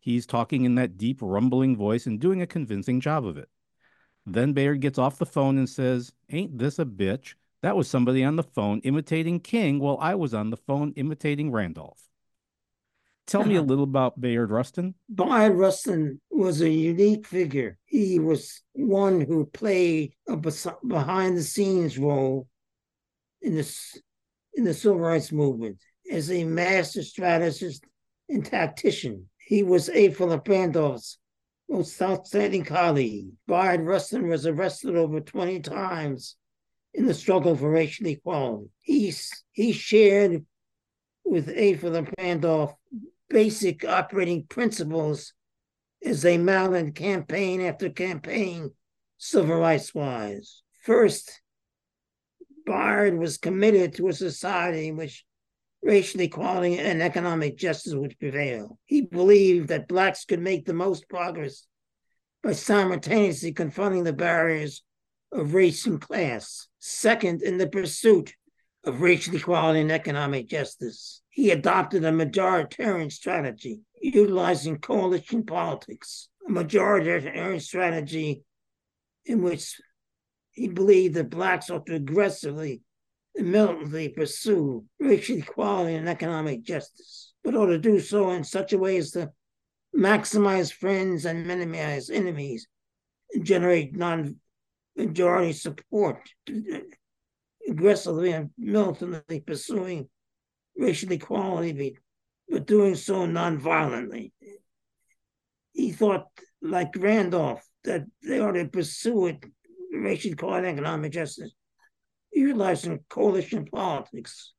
He's 0.00 0.26
talking 0.26 0.64
in 0.64 0.74
that 0.76 0.96
deep, 0.96 1.18
rumbling 1.20 1.76
voice 1.76 2.06
and 2.06 2.18
doing 2.18 2.42
a 2.42 2.46
convincing 2.46 3.00
job 3.00 3.24
of 3.24 3.36
it. 3.36 3.48
Then 4.26 4.52
Bayard 4.52 4.80
gets 4.80 4.98
off 4.98 5.18
the 5.18 5.26
phone 5.26 5.58
and 5.58 5.68
says, 5.68 6.12
Ain't 6.30 6.58
this 6.58 6.78
a 6.78 6.84
bitch? 6.84 7.34
That 7.62 7.76
was 7.76 7.88
somebody 7.88 8.24
on 8.24 8.36
the 8.36 8.42
phone 8.42 8.80
imitating 8.80 9.40
King 9.40 9.78
while 9.78 9.98
I 10.00 10.16
was 10.16 10.34
on 10.34 10.50
the 10.50 10.56
phone 10.56 10.92
imitating 10.96 11.52
Randolph. 11.52 12.00
Tell 13.26 13.44
me 13.44 13.54
a 13.54 13.62
little 13.70 13.84
about 13.84 14.20
Bayard 14.20 14.50
Rustin. 14.50 14.94
Bayard 15.08 15.54
Rustin 15.54 16.20
was 16.42 16.60
a 16.60 16.70
unique 16.70 17.26
figure. 17.26 17.78
He 17.84 18.18
was 18.18 18.62
one 18.72 19.20
who 19.20 19.46
played 19.46 20.14
a 20.28 20.36
behind 20.36 21.36
the 21.36 21.42
scenes 21.42 21.98
role 21.98 22.48
in 23.40 23.54
the, 23.54 23.76
in 24.54 24.64
the 24.64 24.74
civil 24.74 24.98
rights 24.98 25.30
movement 25.32 25.78
as 26.10 26.30
a 26.30 26.44
master 26.44 27.02
strategist 27.02 27.84
and 28.28 28.44
tactician. 28.44 29.28
He 29.38 29.62
was 29.62 29.88
A. 29.88 30.10
Philip 30.10 30.46
Randolph's 30.48 31.18
most 31.68 32.00
outstanding 32.02 32.64
colleague. 32.64 33.28
Bayard 33.46 33.82
Rustin 33.82 34.28
was 34.28 34.46
arrested 34.46 34.96
over 34.96 35.20
20 35.20 35.60
times 35.60 36.36
in 36.92 37.06
the 37.06 37.14
struggle 37.14 37.56
for 37.56 37.70
racial 37.70 38.06
equality. 38.06 38.68
He, 38.80 39.14
he 39.52 39.72
shared 39.72 40.44
with 41.24 41.48
A. 41.48 41.74
Philip 41.74 42.12
Randolph 42.18 42.74
basic 43.30 43.84
operating 43.84 44.44
principles 44.46 45.32
as 46.04 46.22
they 46.22 46.38
mounted 46.38 46.94
campaign 46.94 47.60
after 47.60 47.90
campaign, 47.90 48.70
civil 49.18 49.56
rights 49.56 49.94
wise. 49.94 50.62
First, 50.82 51.40
Bayard 52.66 53.18
was 53.18 53.38
committed 53.38 53.94
to 53.94 54.08
a 54.08 54.12
society 54.12 54.88
in 54.88 54.96
which 54.96 55.24
racial 55.82 56.20
equality 56.20 56.78
and 56.78 57.02
economic 57.02 57.56
justice 57.56 57.94
would 57.94 58.18
prevail. 58.18 58.78
He 58.84 59.02
believed 59.02 59.68
that 59.68 59.88
Blacks 59.88 60.24
could 60.24 60.40
make 60.40 60.64
the 60.64 60.74
most 60.74 61.08
progress 61.08 61.66
by 62.42 62.52
simultaneously 62.52 63.52
confronting 63.52 64.04
the 64.04 64.12
barriers 64.12 64.82
of 65.32 65.54
race 65.54 65.86
and 65.86 66.00
class. 66.00 66.68
Second, 66.78 67.42
in 67.42 67.58
the 67.58 67.68
pursuit 67.68 68.34
of 68.84 69.00
racial 69.00 69.34
equality 69.34 69.80
and 69.80 69.92
economic 69.92 70.48
justice, 70.48 71.21
he 71.32 71.50
adopted 71.50 72.04
a 72.04 72.12
majoritarian 72.12 73.10
strategy, 73.10 73.80
utilizing 74.02 74.76
coalition 74.76 75.44
politics, 75.44 76.28
a 76.46 76.50
majoritarian 76.50 77.60
strategy 77.60 78.44
in 79.24 79.40
which 79.40 79.80
he 80.50 80.68
believed 80.68 81.14
that 81.14 81.30
Blacks 81.30 81.70
ought 81.70 81.86
to 81.86 81.94
aggressively 81.94 82.82
and 83.34 83.50
militantly 83.50 84.10
pursue 84.10 84.84
racial 85.00 85.38
equality 85.38 85.94
and 85.94 86.06
economic 86.06 86.64
justice, 86.64 87.32
but 87.42 87.54
ought 87.54 87.66
to 87.66 87.78
do 87.78 87.98
so 87.98 88.30
in 88.32 88.44
such 88.44 88.74
a 88.74 88.78
way 88.78 88.98
as 88.98 89.12
to 89.12 89.32
maximize 89.96 90.70
friends 90.70 91.24
and 91.24 91.46
minimize 91.46 92.10
enemies, 92.10 92.68
and 93.32 93.46
generate 93.46 93.96
non 93.96 94.36
majority 94.98 95.54
support, 95.54 96.28
aggressively 97.66 98.32
and 98.32 98.50
militantly 98.58 99.40
pursuing 99.40 100.10
racial 100.76 101.12
equality, 101.12 101.98
but 102.48 102.66
doing 102.66 102.94
so 102.94 103.26
non-violently. 103.26 104.32
He 105.72 105.92
thought, 105.92 106.26
like 106.60 106.94
Randolph, 106.96 107.66
that 107.84 108.04
they 108.22 108.40
ought 108.40 108.52
to 108.52 108.66
pursue 108.66 109.26
it, 109.26 109.44
racial 109.92 110.32
equality 110.32 110.68
and 110.68 110.78
economic 110.78 111.12
justice, 111.12 111.52
utilizing 112.32 113.00
coalition 113.08 113.66
politics, 113.66 114.52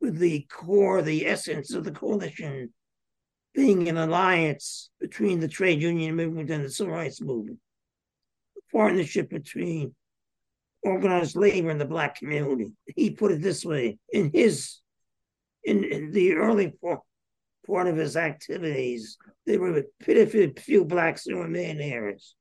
with 0.00 0.18
the 0.18 0.46
core, 0.50 1.02
the 1.02 1.26
essence 1.26 1.74
of 1.74 1.84
the 1.84 1.90
coalition 1.90 2.72
being 3.54 3.88
an 3.88 3.98
alliance 3.98 4.90
between 5.00 5.40
the 5.40 5.48
trade 5.48 5.82
union 5.82 6.16
movement 6.16 6.50
and 6.50 6.64
the 6.64 6.70
civil 6.70 6.94
rights 6.94 7.20
movement, 7.20 7.58
a 8.56 8.76
partnership 8.76 9.28
between 9.28 9.94
organized 10.82 11.36
labor 11.36 11.70
and 11.70 11.80
the 11.80 11.84
black 11.84 12.16
community. 12.16 12.72
He 12.86 13.10
put 13.10 13.32
it 13.32 13.42
this 13.42 13.64
way 13.64 13.98
in 14.12 14.30
his 14.32 14.78
in, 15.64 15.84
in 15.84 16.10
the 16.12 16.34
early 16.34 16.72
part, 16.82 17.00
part 17.66 17.86
of 17.86 17.96
his 17.96 18.16
activities, 18.16 19.16
there 19.46 19.60
were 19.60 19.84
pitiful 20.00 20.48
few 20.62 20.84
blacks 20.84 21.24
who 21.24 21.36
were 21.36 21.48
millionaires. 21.48 22.34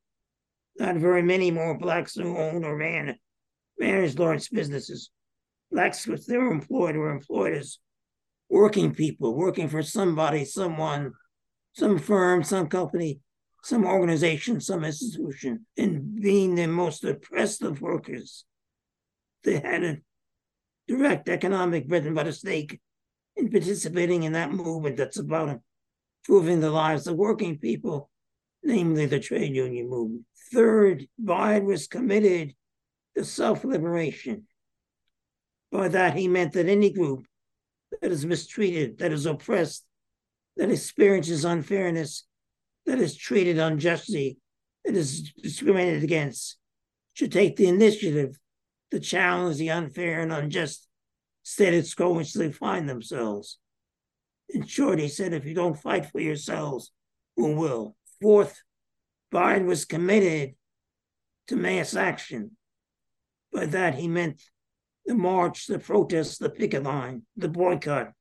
Not 0.78 0.96
very 0.96 1.22
many 1.22 1.52
more 1.52 1.78
blacks 1.78 2.16
who 2.16 2.38
owned 2.38 2.66
or 2.66 2.78
ran 2.78 3.16
managed 3.78 4.20
large 4.20 4.50
businesses. 4.50 5.10
Blacks, 5.72 6.08
which 6.08 6.26
they 6.26 6.38
were 6.38 6.52
employed, 6.52 6.96
were 6.96 7.12
employed 7.12 7.54
as 7.54 7.80
working 8.50 8.94
people, 8.94 9.36
working 9.36 9.68
for 9.68 9.84
somebody, 9.84 10.46
someone, 10.46 11.14
some 11.74 12.00
firm, 12.00 12.44
some 12.44 12.68
company, 12.68 13.20
some 13.64 13.86
organization, 13.86 14.60
some 14.60 14.84
institution, 14.84 15.66
and 15.78 16.22
being 16.22 16.56
the 16.56 16.68
most 16.68 17.04
oppressed 17.04 17.62
of 17.62 17.82
workers. 17.82 18.46
They 19.44 19.60
had 19.60 19.84
a 19.84 19.98
direct 20.88 21.30
economic 21.30 21.88
bread 21.88 22.06
and 22.06 22.16
butter 22.16 22.32
stake 22.32 22.80
in 23.40 23.50
participating 23.50 24.24
in 24.24 24.34
that 24.34 24.52
movement 24.52 24.98
that's 24.98 25.18
about 25.18 25.60
improving 26.24 26.60
the 26.60 26.70
lives 26.70 27.08
of 27.08 27.16
working 27.16 27.58
people, 27.58 28.10
namely 28.64 29.06
the 29.06 29.20
trade 29.20 29.56
union 29.56 29.90
movement. 29.90 30.26
Third, 30.54 31.08
Bayard 31.18 31.64
was 31.64 31.88
committed 31.88 32.54
to 33.16 33.24
self 33.24 33.64
liberation. 33.64 34.46
By 35.72 35.88
that, 35.90 36.18
he 36.18 36.28
meant 36.28 36.54
that 36.54 36.68
any 36.68 36.92
group 36.92 37.26
that 38.02 38.12
is 38.12 38.26
mistreated, 38.26 38.98
that 39.00 39.12
is 39.12 39.26
oppressed, 39.26 39.86
that 40.58 40.72
experiences 40.72 41.46
unfairness, 41.46 42.26
that 42.86 43.00
is 43.00 43.16
treated 43.16 43.60
unjustly, 43.60 44.38
that 44.84 44.96
is 44.96 45.32
discriminated 45.34 46.04
against, 46.04 46.58
should 47.14 47.32
take 47.32 47.56
the 47.56 47.68
initiative 47.68 48.38
to 48.92 49.00
challenge 49.00 49.58
the 49.58 49.70
unfair 49.70 50.22
and 50.22 50.34
unjust 50.34 50.89
status 51.44 51.94
quo 51.94 52.12
in 52.12 52.18
which 52.18 52.34
they 52.34 52.52
find 52.52 52.88
themselves. 52.88 53.60
In 54.50 54.66
short, 54.66 55.00
he 55.00 55.08
said, 55.08 55.34
if 55.34 55.46
you 55.46 55.54
don't 55.54 55.80
fight 55.80 56.06
for 56.06 56.20
yourselves, 56.20 56.92
who 57.36 57.56
will? 57.56 57.96
Fourth, 58.22 58.62
Bayard 59.32 59.66
was 59.66 59.86
committed 59.86 60.56
to 61.48 61.56
mass 61.56 61.96
action. 61.96 62.52
By 63.54 63.66
that, 63.68 63.96
he 63.96 64.08
meant 64.08 64.42
the 65.06 65.16
march, 65.16 65.68
the 65.68 65.80
protest, 65.80 66.40
the 66.40 66.50
picket 66.50 66.84
line, 66.84 67.24
the 67.36 67.48
boycott, 67.48 68.12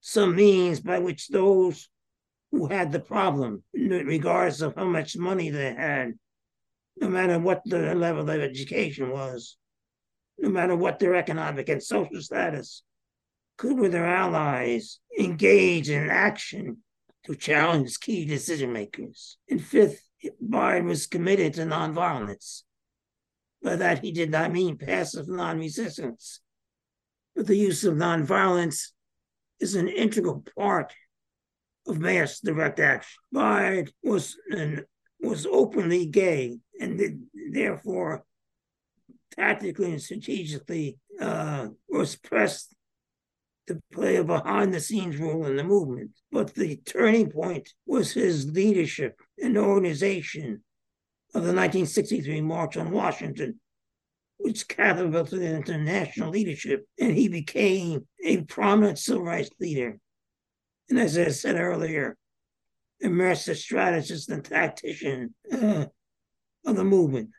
some 0.00 0.34
means 0.34 0.80
by 0.80 0.98
which 0.98 1.28
those 1.28 1.88
who 2.50 2.66
had 2.66 2.92
the 2.92 3.00
problem, 3.00 3.62
regardless 3.72 4.60
of 4.60 4.74
how 4.74 4.84
much 4.84 5.16
money 5.16 5.48
they 5.50 5.72
had, 5.72 6.12
no 6.96 7.08
matter 7.08 7.38
what 7.38 7.62
the 7.64 7.94
level 7.94 8.28
of 8.28 8.40
education 8.40 9.10
was, 9.10 9.56
no 10.42 10.50
matter 10.50 10.74
what 10.74 10.98
their 10.98 11.14
economic 11.14 11.68
and 11.68 11.82
social 11.82 12.20
status, 12.20 12.82
could 13.56 13.78
with 13.78 13.92
their 13.92 14.06
allies 14.06 14.98
engage 15.16 15.88
in 15.88 16.10
action 16.10 16.78
to 17.24 17.36
challenge 17.36 18.00
key 18.00 18.24
decision 18.24 18.72
makers. 18.72 19.38
And 19.48 19.62
fifth, 19.62 20.02
Bayard 20.40 20.84
was 20.84 21.06
committed 21.06 21.54
to 21.54 21.62
nonviolence. 21.62 22.62
By 23.62 23.76
that, 23.76 24.02
he 24.02 24.10
did 24.10 24.32
not 24.32 24.50
mean 24.50 24.76
passive 24.76 25.28
non 25.28 25.60
resistance, 25.60 26.40
but 27.36 27.46
the 27.46 27.56
use 27.56 27.84
of 27.84 27.94
nonviolence 27.94 28.88
is 29.60 29.76
an 29.76 29.86
integral 29.86 30.44
part 30.58 30.92
of 31.86 32.00
mass 32.00 32.40
direct 32.40 32.80
action. 32.80 33.22
Bayard 33.30 33.92
was, 34.02 34.36
was 35.20 35.46
openly 35.46 36.06
gay 36.06 36.58
and 36.80 37.28
therefore 37.52 38.24
tactically 39.36 39.90
and 39.90 40.02
strategically 40.02 40.98
uh, 41.20 41.68
was 41.88 42.16
pressed 42.16 42.74
to 43.66 43.80
play 43.92 44.16
a 44.16 44.24
behind 44.24 44.74
the 44.74 44.80
scenes 44.80 45.18
role 45.18 45.46
in 45.46 45.56
the 45.56 45.64
movement. 45.64 46.10
But 46.30 46.54
the 46.54 46.76
turning 46.76 47.30
point 47.30 47.70
was 47.86 48.12
his 48.12 48.50
leadership 48.50 49.20
and 49.42 49.56
organization 49.56 50.64
of 51.34 51.42
the 51.42 51.54
1963 51.54 52.40
March 52.42 52.76
on 52.76 52.90
Washington, 52.90 53.60
which 54.38 54.68
catapulted 54.68 55.42
into 55.42 55.78
national 55.78 56.30
leadership, 56.30 56.86
and 57.00 57.12
he 57.12 57.28
became 57.28 58.06
a 58.24 58.42
prominent 58.42 58.98
civil 58.98 59.22
rights 59.22 59.50
leader. 59.60 59.98
And 60.90 60.98
as 60.98 61.16
I 61.16 61.28
said 61.28 61.56
earlier, 61.56 62.16
a 63.02 63.08
master 63.08 63.54
strategist 63.54 64.28
and 64.28 64.44
tactician 64.44 65.34
uh, 65.52 65.86
of 66.64 66.76
the 66.76 66.84
movement. 66.84 67.30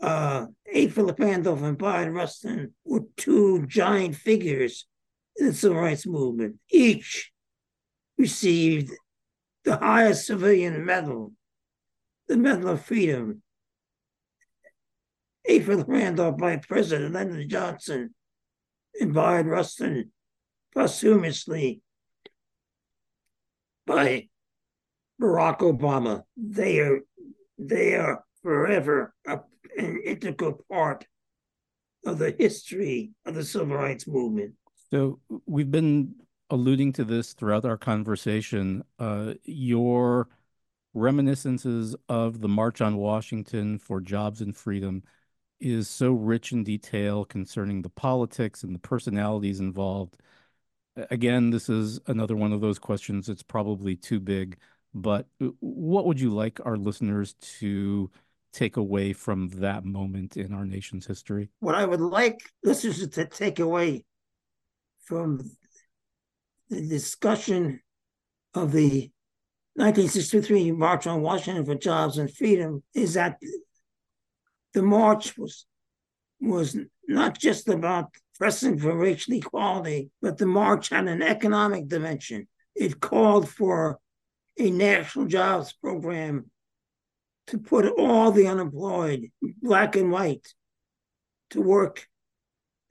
Uh, 0.00 0.46
A. 0.72 0.88
Philip 0.88 1.18
Randolph 1.18 1.62
and 1.62 1.76
Bayard 1.76 2.14
Rustin 2.14 2.74
were 2.84 3.04
two 3.16 3.66
giant 3.66 4.14
figures 4.14 4.86
in 5.36 5.46
the 5.46 5.54
civil 5.54 5.78
rights 5.78 6.06
movement. 6.06 6.56
Each 6.70 7.32
received 8.16 8.92
the 9.64 9.76
highest 9.76 10.26
civilian 10.26 10.84
medal, 10.84 11.32
the 12.28 12.36
Medal 12.36 12.70
of 12.70 12.84
Freedom. 12.84 13.42
A. 15.46 15.60
Philip 15.60 15.88
Randolph 15.88 16.38
by 16.38 16.56
President 16.56 17.12
Lyndon 17.12 17.48
Johnson 17.48 18.14
and 19.00 19.12
Bayard 19.12 19.46
Rustin 19.46 20.12
posthumously 20.72 21.80
by 23.86 24.28
Barack 25.20 25.58
Obama. 25.58 26.22
They 26.36 26.78
are 26.80 27.00
they 27.58 27.94
are 27.96 28.24
forever 28.42 29.14
a, 29.26 29.40
an 29.76 30.00
integral 30.04 30.64
part 30.70 31.06
of 32.06 32.18
the 32.18 32.34
history 32.38 33.12
of 33.26 33.34
the 33.34 33.44
civil 33.44 33.76
rights 33.76 34.06
movement. 34.06 34.54
So 34.90 35.20
we've 35.46 35.70
been 35.70 36.14
alluding 36.48 36.92
to 36.94 37.04
this 37.04 37.32
throughout 37.32 37.64
our 37.64 37.76
conversation. 37.76 38.82
Uh, 38.98 39.34
your 39.44 40.28
reminiscences 40.94 41.94
of 42.08 42.40
the 42.40 42.48
March 42.48 42.80
on 42.80 42.96
Washington 42.96 43.78
for 43.78 44.00
Jobs 44.00 44.40
and 44.40 44.56
Freedom 44.56 45.02
is 45.60 45.88
so 45.88 46.12
rich 46.12 46.52
in 46.52 46.64
detail 46.64 47.24
concerning 47.24 47.82
the 47.82 47.90
politics 47.90 48.62
and 48.62 48.74
the 48.74 48.80
personalities 48.80 49.60
involved. 49.60 50.16
Again, 51.10 51.50
this 51.50 51.68
is 51.68 52.00
another 52.06 52.34
one 52.34 52.52
of 52.52 52.60
those 52.60 52.78
questions 52.78 53.26
that's 53.26 53.42
probably 53.42 53.94
too 53.94 54.18
big 54.18 54.56
but 54.94 55.26
uh, 55.42 55.48
what 55.60 56.06
would 56.06 56.20
you 56.20 56.30
like 56.30 56.60
our 56.64 56.76
listeners 56.76 57.34
to 57.58 58.10
take 58.52 58.76
away 58.76 59.12
from 59.12 59.48
that 59.60 59.84
moment 59.84 60.36
in 60.36 60.52
our 60.52 60.64
nation's 60.64 61.06
history? 61.06 61.50
What 61.60 61.74
I 61.74 61.84
would 61.84 62.00
like 62.00 62.40
listeners 62.62 63.06
to 63.06 63.24
take 63.26 63.58
away 63.58 64.04
from 65.04 65.50
the 66.68 66.80
discussion 66.86 67.80
of 68.54 68.72
the 68.72 69.10
1963 69.74 70.72
March 70.72 71.06
on 71.06 71.22
Washington 71.22 71.64
for 71.64 71.74
Jobs 71.74 72.18
and 72.18 72.32
Freedom 72.32 72.82
is 72.94 73.14
that 73.14 73.38
the 74.74 74.82
march 74.82 75.36
was 75.36 75.66
was 76.40 76.76
not 77.06 77.38
just 77.38 77.68
about 77.68 78.14
pressing 78.38 78.78
for 78.78 78.96
racial 78.96 79.34
equality, 79.34 80.10
but 80.22 80.38
the 80.38 80.46
march 80.46 80.88
had 80.88 81.06
an 81.06 81.22
economic 81.22 81.86
dimension. 81.86 82.48
It 82.74 83.00
called 83.00 83.48
for 83.48 83.98
a 84.58 84.70
national 84.70 85.26
jobs 85.26 85.72
program 85.72 86.50
to 87.50 87.58
put 87.58 87.84
all 87.98 88.30
the 88.30 88.46
unemployed, 88.46 89.32
black 89.60 89.96
and 89.96 90.12
white, 90.12 90.54
to 91.50 91.60
work 91.60 92.06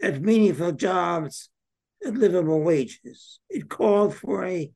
at 0.02 0.22
meaningful 0.22 0.74
jobs 0.74 1.50
at 2.06 2.14
livable 2.14 2.62
wages. 2.62 3.40
It 3.50 3.70
called 3.70 4.16
for 4.16 4.46
a 4.46 4.70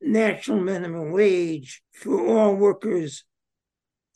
national 0.00 0.60
minimum 0.60 1.12
wage 1.12 1.80
for 1.92 2.26
all 2.26 2.56
workers 2.56 3.24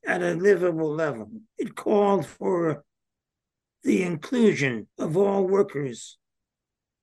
at 0.04 0.20
a 0.20 0.34
livable 0.34 0.92
level. 0.92 1.30
It 1.56 1.76
called 1.76 2.26
for 2.26 2.84
the 3.84 4.02
inclusion 4.02 4.88
of 4.98 5.16
all 5.16 5.46
workers, 5.46 6.18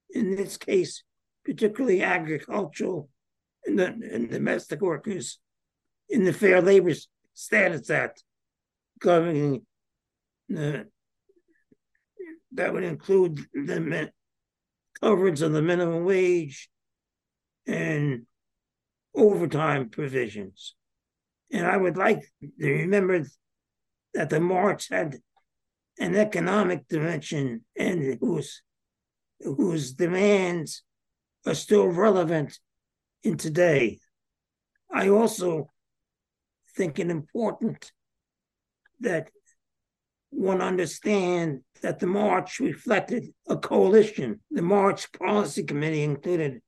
in 0.09 0.35
this 0.35 0.57
case, 0.57 1.01
particularly 1.45 2.03
agricultural 2.03 3.07
and, 3.65 3.79
the, 3.79 3.85
and 3.85 4.29
domestic 4.29 4.81
workers 4.81 5.39
in 6.09 6.25
the 6.25 6.33
Fair 6.33 6.61
Labor 6.61 6.91
Standards 7.35 7.89
Act 7.91 8.23
governing 8.99 9.65
the 10.49 10.87
that 12.53 12.73
would 12.73 12.83
include 12.83 13.45
the 13.53 14.09
coverage 15.01 15.41
of 15.41 15.51
the 15.51 15.61
minimum 15.61 16.05
wage 16.05 16.69
and 17.67 18.25
overtime 19.13 19.89
provisions. 19.89 20.73
And 21.51 21.65
I 21.65 21.75
would 21.75 21.97
like 21.97 22.23
to 22.41 22.69
remember 22.69 23.25
that 24.13 24.29
the 24.29 24.39
March 24.39 24.87
had 24.89 25.17
an 25.99 26.15
economic 26.15 26.87
dimension 26.87 27.65
and 27.77 28.17
whose 28.21 28.61
whose 29.41 29.91
demands 29.91 30.83
are 31.45 31.53
still 31.53 31.87
relevant 31.87 32.57
in 33.23 33.37
today. 33.37 33.99
I 34.91 35.09
also 35.09 35.71
think 36.75 36.99
it 36.99 37.09
important 37.09 37.91
that 38.99 39.29
one 40.29 40.61
understand 40.61 41.61
that 41.81 41.99
the 41.99 42.07
march 42.07 42.59
reflected 42.59 43.27
a 43.47 43.57
coalition. 43.57 44.41
The 44.51 44.61
March 44.61 45.11
Policy 45.13 45.63
Committee 45.63 46.03
included 46.03 46.61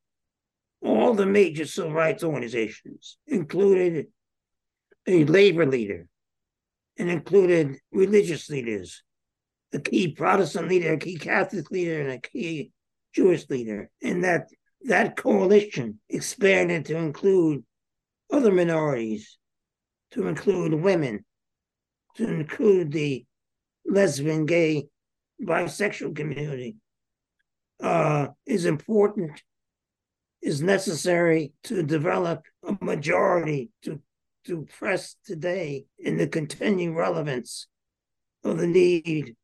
all 0.81 1.13
the 1.13 1.25
major 1.25 1.65
civil 1.65 1.91
rights 1.91 2.23
organizations, 2.23 3.17
included 3.27 4.07
a 5.07 5.25
labor 5.25 5.65
leader, 5.65 6.07
and 6.97 7.09
included 7.09 7.77
religious 7.91 8.49
leaders, 8.49 9.03
a 9.73 9.79
key 9.79 10.09
Protestant 10.09 10.69
leader, 10.69 10.93
a 10.93 10.97
key 10.97 11.17
Catholic 11.17 11.69
leader, 11.71 12.01
and 12.01 12.11
a 12.11 12.19
key 12.19 12.71
Jewish 13.13 13.49
leader, 13.49 13.89
and 14.01 14.23
that 14.23 14.49
that 14.83 15.17
coalition 15.17 15.99
expanded 16.09 16.85
to 16.85 16.97
include 16.97 17.63
other 18.31 18.51
minorities, 18.51 19.36
to 20.11 20.27
include 20.27 20.73
women, 20.73 21.25
to 22.15 22.27
include 22.27 22.91
the 22.91 23.25
lesbian, 23.85 24.45
gay, 24.45 24.87
bisexual 25.41 26.15
community, 26.15 26.75
uh, 27.81 28.27
is 28.45 28.65
important, 28.65 29.41
is 30.41 30.61
necessary 30.61 31.53
to 31.63 31.83
develop 31.83 32.43
a 32.67 32.77
majority 32.83 33.69
to, 33.83 34.01
to 34.45 34.67
press 34.77 35.15
today 35.25 35.85
in 35.99 36.17
the 36.17 36.27
continuing 36.27 36.95
relevance 36.95 37.67
of 38.43 38.57
the 38.57 38.67
need 38.67 39.35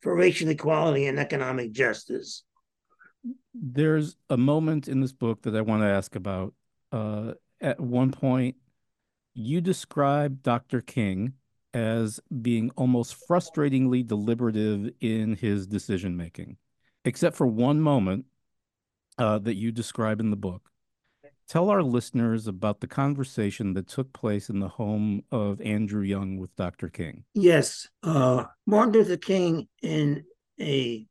for 0.00 0.14
racial 0.14 0.48
equality 0.48 1.06
and 1.06 1.18
economic 1.18 1.72
justice 1.72 2.44
there's 3.54 4.16
a 4.30 4.36
moment 4.36 4.88
in 4.88 5.00
this 5.00 5.12
book 5.12 5.42
that 5.42 5.56
I 5.56 5.60
want 5.60 5.82
to 5.82 5.88
ask 5.88 6.14
about. 6.16 6.54
Uh, 6.92 7.32
at 7.60 7.80
one 7.80 8.12
point, 8.12 8.56
you 9.34 9.60
describe 9.60 10.42
Dr. 10.42 10.80
King 10.80 11.34
as 11.74 12.20
being 12.42 12.70
almost 12.76 13.16
frustratingly 13.28 14.06
deliberative 14.06 14.90
in 15.00 15.34
his 15.36 15.66
decision 15.66 16.16
making, 16.16 16.56
except 17.04 17.36
for 17.36 17.46
one 17.46 17.80
moment 17.80 18.24
uh, 19.18 19.38
that 19.38 19.56
you 19.56 19.70
describe 19.70 20.20
in 20.20 20.30
the 20.30 20.36
book. 20.36 20.70
Tell 21.48 21.70
our 21.70 21.82
listeners 21.82 22.46
about 22.46 22.80
the 22.80 22.86
conversation 22.86 23.72
that 23.72 23.88
took 23.88 24.12
place 24.12 24.50
in 24.50 24.60
the 24.60 24.68
home 24.68 25.22
of 25.32 25.60
Andrew 25.62 26.02
Young 26.02 26.36
with 26.36 26.54
Dr. 26.56 26.88
King. 26.88 27.24
Yes. 27.34 27.88
Uh, 28.02 28.44
Martin 28.66 28.92
Luther 28.92 29.16
King, 29.16 29.66
in 29.82 30.24
a 30.60 31.06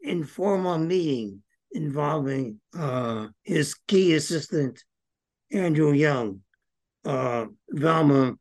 informal 0.00 0.78
meeting 0.78 1.42
involving 1.72 2.60
uh, 2.76 3.28
his 3.44 3.74
key 3.86 4.14
assistant, 4.14 4.82
Andrew 5.52 5.92
Young, 5.92 6.40
uh, 7.06 7.46
Velma, 7.70 8.34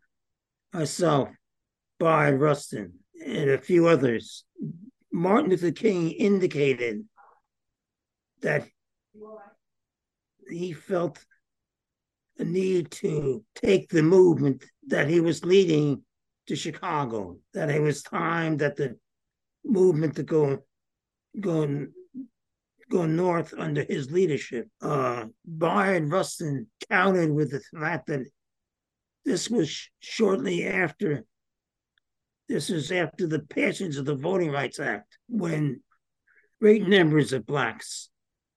Bayard 1.99 2.39
Rustin, 2.39 2.93
and 3.25 3.49
a 3.49 3.57
few 3.57 3.87
others. 3.87 4.43
Martin 5.11 5.49
Luther 5.49 5.71
King 5.71 6.11
indicated 6.11 7.05
that 8.41 8.67
he 10.49 10.73
felt 10.73 11.23
a 12.37 12.43
need 12.43 12.91
to 12.91 13.43
take 13.55 13.89
the 13.89 14.03
movement 14.03 14.65
that 14.87 15.07
he 15.07 15.21
was 15.21 15.45
leading 15.45 16.03
to 16.47 16.55
Chicago, 16.55 17.37
that 17.53 17.69
it 17.69 17.81
was 17.81 18.03
time 18.03 18.57
that 18.57 18.75
the 18.75 18.97
movement 19.63 20.15
to 20.15 20.23
go 20.23 20.59
go 21.39 21.87
go 22.89 23.05
north 23.05 23.53
under 23.57 23.83
his 23.83 24.11
leadership. 24.11 24.67
Uh, 24.81 25.25
Bayard 25.45 26.11
Rustin 26.11 26.67
countered 26.89 27.31
with 27.31 27.51
the 27.51 27.61
fact 27.79 28.07
that 28.07 28.27
this 29.25 29.49
was 29.49 29.89
shortly 29.99 30.65
after 30.65 31.25
This 32.47 32.69
is 32.69 32.91
after 32.91 33.25
the 33.25 33.39
passage 33.39 33.97
of 33.97 34.05
the 34.05 34.15
Voting 34.15 34.51
Rights 34.51 34.79
Act, 34.79 35.17
when 35.27 35.81
great 36.61 36.87
numbers 36.87 37.33
of 37.33 37.45
blacks 37.45 38.09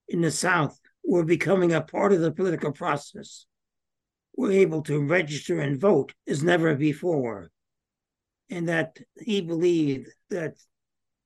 in 0.08 0.20
the 0.20 0.30
South 0.30 0.78
were 1.02 1.24
becoming 1.24 1.72
a 1.72 1.80
part 1.80 2.12
of 2.12 2.20
the 2.20 2.30
political 2.30 2.70
process, 2.70 3.46
were 4.36 4.52
able 4.52 4.82
to 4.82 5.00
register 5.00 5.58
and 5.58 5.80
vote 5.80 6.12
as 6.26 6.42
never 6.42 6.74
before. 6.74 7.50
And 8.50 8.68
that 8.68 8.98
he 9.18 9.40
believed 9.40 10.08
that 10.30 10.54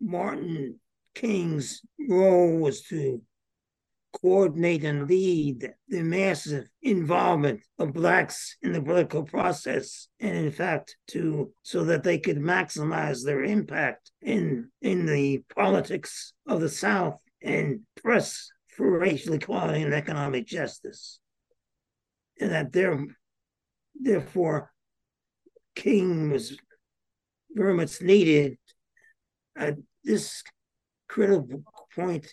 Martin 0.01 0.80
King's 1.14 1.82
role 2.09 2.59
was 2.59 2.82
to 2.82 3.22
coordinate 4.21 4.85
and 4.85 5.09
lead 5.09 5.73
the 5.89 6.03
massive 6.03 6.69
involvement 6.83 7.61
of 7.79 7.93
blacks 7.93 8.57
in 8.63 8.73
the 8.73 8.83
political 8.83 9.23
process 9.23 10.09
and 10.21 10.37
in 10.37 10.51
fact 10.51 10.97
to 11.09 11.53
so 11.63 11.85
that 11.85 12.03
they 12.03 12.19
could 12.19 12.39
maximize 12.39 13.25
their 13.25 13.43
impact 13.43 14.11
in 14.21 14.69
in 14.81 15.07
the 15.07 15.43
politics 15.55 16.33
of 16.47 16.61
the 16.61 16.69
south 16.69 17.19
and 17.43 17.81
press 18.03 18.51
for 18.77 18.99
racial 18.99 19.35
equality 19.35 19.83
and 19.83 19.95
economic 19.95 20.47
justice. 20.47 21.21
And 22.41 22.51
that 22.51 22.73
there 22.73 23.05
therefore 23.95 24.71
king 25.75 26.31
was 26.31 26.57
very 27.51 27.75
much 27.75 28.01
needed 28.01 28.59
at 29.57 29.77
this 30.05 30.43
critical 31.09 31.63
point 31.95 32.27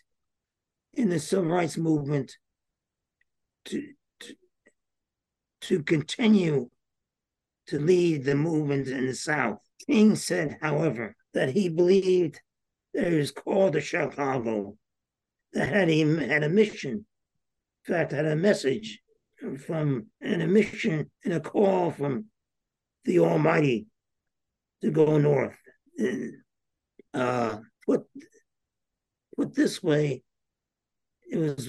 in 1.00 1.10
the 1.10 1.20
civil 1.20 1.46
rights 1.46 1.78
movement 1.78 2.36
to, 3.64 3.82
to, 4.20 4.34
to 5.62 5.84
continue 5.84 6.70
to 7.68 7.80
lead 7.80 8.26
the 8.26 8.36
movement 8.36 8.90
in 8.90 9.06
the 9.06 9.16
South. 9.16 9.60
King 9.88 10.18
said, 10.18 10.58
however, 10.62 11.16
that 11.34 11.50
he 11.52 11.70
believed 11.70 12.42
that 12.94 13.14
he 13.14 13.18
was 13.18 13.32
called 13.32 13.74
to 13.74 13.82
Chicago, 13.82 14.76
that 15.54 15.70
had 15.70 15.88
he 15.88 16.02
had 16.02 16.44
a 16.44 16.50
mission, 16.50 17.06
in 17.88 17.94
fact, 17.94 18.12
had 18.12 18.26
a 18.26 18.36
message 18.36 19.00
from 19.66 20.08
and 20.20 20.42
a 20.42 20.48
mission 20.48 21.10
and 21.24 21.34
a 21.34 21.40
call 21.40 21.92
from 21.92 22.26
the 23.06 23.20
Almighty 23.20 23.88
to 24.82 24.92
go 24.92 25.18
north. 25.18 25.56
Uh, 27.14 27.58
put 27.86 28.02
put 29.38 29.56
this 29.56 29.82
way, 29.82 30.24
it 31.30 31.38
was 31.38 31.68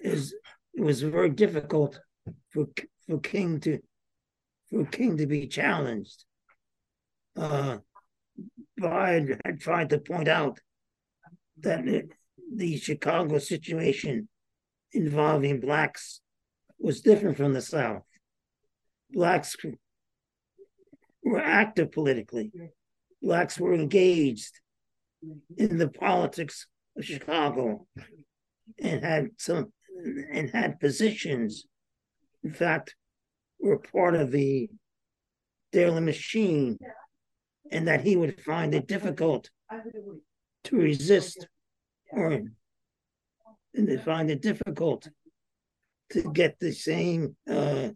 is 0.00 0.34
it 0.74 0.82
was 0.82 1.02
very 1.02 1.30
difficult 1.30 1.98
for 2.50 2.66
for 3.06 3.18
King 3.20 3.60
to 3.60 3.80
for 4.70 4.84
King 4.86 5.16
to 5.16 5.26
be 5.26 5.46
challenged. 5.46 6.24
Uh, 7.36 7.78
Bayard 8.76 9.40
had 9.44 9.60
tried 9.60 9.90
to 9.90 9.98
point 9.98 10.28
out 10.28 10.58
that 11.60 11.86
it, 11.86 12.12
the 12.54 12.76
Chicago 12.76 13.38
situation 13.38 14.28
involving 14.92 15.60
blacks 15.60 16.20
was 16.78 17.00
different 17.00 17.36
from 17.36 17.52
the 17.52 17.60
South. 17.60 18.02
Blacks 19.10 19.56
were 21.22 21.40
active 21.40 21.92
politically. 21.92 22.52
Blacks 23.22 23.58
were 23.58 23.74
engaged 23.74 24.60
in 25.56 25.78
the 25.78 25.88
politics 25.88 26.66
of 26.96 27.04
Chicago 27.04 27.86
and 28.78 29.04
had 29.04 29.28
some 29.38 29.72
and 30.32 30.50
had 30.50 30.80
positions. 30.80 31.66
In 32.42 32.52
fact, 32.52 32.94
were 33.60 33.78
part 33.78 34.14
of 34.14 34.30
the 34.30 34.68
Daley 35.72 36.00
machine, 36.00 36.78
and 37.70 37.88
that 37.88 38.02
he 38.02 38.16
would 38.16 38.40
find 38.40 38.74
it 38.74 38.86
difficult 38.86 39.50
to 40.64 40.76
resist 40.76 41.48
or 42.10 42.42
and 43.74 43.88
to 43.88 43.98
find 43.98 44.30
it 44.30 44.40
difficult 44.40 45.08
to 46.10 46.30
get 46.32 46.58
the 46.60 46.72
same 46.72 47.36
uh, 47.50 47.88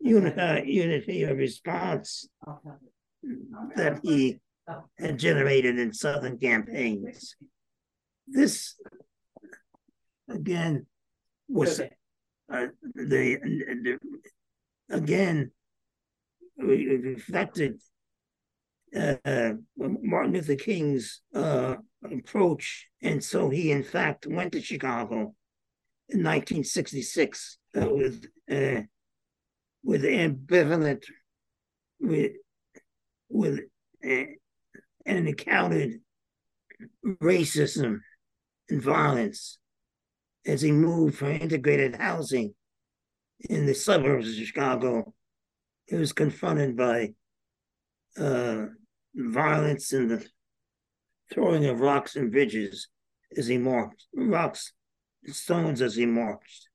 unity, 0.00 0.72
unity 0.72 1.22
of 1.24 1.36
response 1.36 2.28
that 3.76 4.00
he 4.02 4.38
had 4.98 5.18
generated 5.18 5.78
in 5.78 5.92
Southern 5.92 6.38
campaigns. 6.38 7.36
This 8.26 8.74
again 10.28 10.86
was 11.48 11.80
uh, 11.80 11.86
the, 12.94 13.38
the, 13.42 13.98
again 14.90 15.50
reflected 16.58 17.80
uh, 18.96 19.52
Martin 19.76 20.32
Luther 20.32 20.56
King's 20.56 21.20
uh, 21.34 21.76
approach, 22.04 22.88
and 23.02 23.22
so 23.22 23.50
he 23.50 23.70
in 23.70 23.82
fact 23.82 24.26
went 24.26 24.52
to 24.52 24.62
Chicago 24.62 25.34
in 26.08 26.24
1966 26.24 27.58
uh, 27.76 27.88
with 27.90 28.26
uh, 28.50 28.82
with 29.84 30.02
ambivalent 30.04 31.04
with 32.00 32.32
with 33.28 33.60
uh, 34.04 34.24
and 35.06 35.28
encountered 35.28 36.00
racism 37.04 38.00
and 38.68 38.82
violence 38.82 39.58
as 40.46 40.62
he 40.62 40.72
moved 40.72 41.16
from 41.16 41.32
integrated 41.32 41.96
housing 41.96 42.54
in 43.48 43.66
the 43.66 43.74
suburbs 43.74 44.28
of 44.28 44.46
Chicago. 44.46 45.14
He 45.86 45.96
was 45.96 46.12
confronted 46.12 46.76
by 46.76 47.14
uh, 48.18 48.66
violence 49.14 49.92
and 49.92 50.10
the 50.10 50.26
throwing 51.32 51.66
of 51.66 51.80
rocks 51.80 52.16
and 52.16 52.30
bridges 52.30 52.88
as 53.36 53.46
he 53.46 53.58
marched, 53.58 54.06
rocks 54.14 54.72
and 55.24 55.34
stones 55.34 55.82
as 55.82 55.96
he 55.96 56.06
marched. 56.06 56.68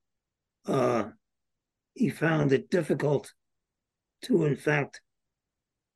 Uh, 0.65 1.05
he 1.93 2.09
found 2.09 2.53
it 2.53 2.69
difficult 2.69 3.33
to, 4.23 4.45
in 4.45 4.55
fact, 4.55 5.01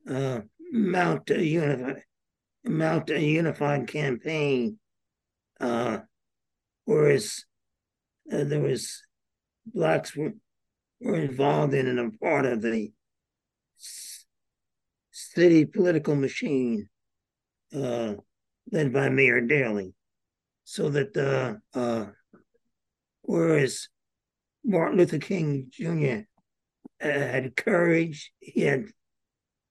uh, 0.09 0.41
mount 0.71 1.29
a 1.29 1.43
unified 1.43 2.03
mount 2.63 3.09
a 3.09 3.19
unified 3.19 3.87
campaign, 3.87 4.77
uh, 5.59 5.99
whereas 6.85 7.45
uh, 8.31 8.43
there 8.43 8.61
was 8.61 9.03
blacks 9.65 10.15
were, 10.15 10.33
were 11.01 11.15
involved 11.15 11.73
in 11.73 11.87
and 11.87 11.99
a 11.99 12.17
part 12.17 12.45
of 12.45 12.61
the 12.61 12.91
city 15.11 15.65
political 15.65 16.15
machine 16.15 16.87
uh, 17.75 18.13
led 18.71 18.93
by 18.93 19.09
Mayor 19.09 19.41
Daley. 19.41 19.93
So 20.63 20.89
that 20.89 21.15
uh, 21.15 21.55
uh, 21.77 22.07
whereas 23.21 23.87
Martin 24.63 24.97
Luther 24.97 25.19
King 25.19 25.67
Jr. 25.71 26.25
Uh, 27.01 27.07
had 27.07 27.55
courage, 27.55 28.31
he 28.39 28.61
had 28.61 28.85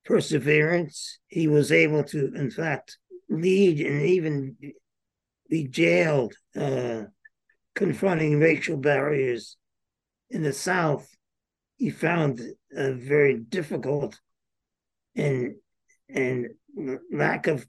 perseverance, 0.05 1.19
he 1.27 1.47
was 1.47 1.71
able 1.71 2.03
to, 2.05 2.33
in 2.33 2.49
fact, 2.49 2.97
lead 3.29 3.79
and 3.81 4.01
even 4.03 4.55
be 5.49 5.67
jailed 5.67 6.33
uh, 6.55 7.03
confronting 7.77 8.39
racial 8.39 8.75
barriers 8.75 9.55
in 10.31 10.41
the 10.41 10.51
South, 10.51 11.07
he 11.77 11.91
found 11.91 12.41
a 12.75 12.91
very 12.93 13.37
difficult 13.37 14.19
and 15.15 15.53
and 16.09 16.47
lack 17.11 17.45
of 17.45 17.67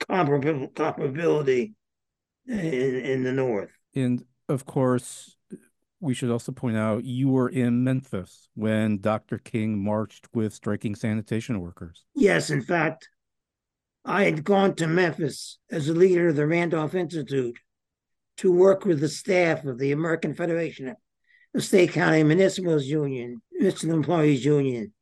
comparability 0.00 1.74
in, 2.46 2.56
in 2.56 3.22
the 3.24 3.32
North. 3.32 3.70
And 3.94 4.24
of 4.48 4.64
course, 4.64 5.36
we 6.00 6.14
should 6.14 6.30
also 6.30 6.52
point 6.52 6.78
out 6.78 7.04
you 7.04 7.28
were 7.28 7.50
in 7.50 7.84
Memphis 7.84 8.48
when 8.54 9.00
Dr. 9.00 9.36
King 9.38 9.84
marched 9.84 10.28
with 10.32 10.54
striking 10.54 10.94
sanitation 10.94 11.60
workers. 11.60 12.04
Yes, 12.14 12.48
in 12.48 12.62
fact, 12.62 13.08
I 14.04 14.24
had 14.24 14.44
gone 14.44 14.74
to 14.76 14.86
Memphis 14.86 15.58
as 15.70 15.88
a 15.88 15.94
leader 15.94 16.28
of 16.28 16.36
the 16.36 16.46
Randolph 16.46 16.94
Institute 16.94 17.58
to 18.38 18.52
work 18.52 18.84
with 18.84 19.00
the 19.00 19.08
staff 19.08 19.64
of 19.64 19.78
the 19.78 19.92
American 19.92 20.34
Federation 20.34 20.94
of 21.54 21.64
State 21.64 21.92
County 21.92 22.22
Municipals 22.22 22.86
Union, 22.86 23.40
Municipal 23.52 23.94
Employees 23.94 24.44
Union, 24.44 24.92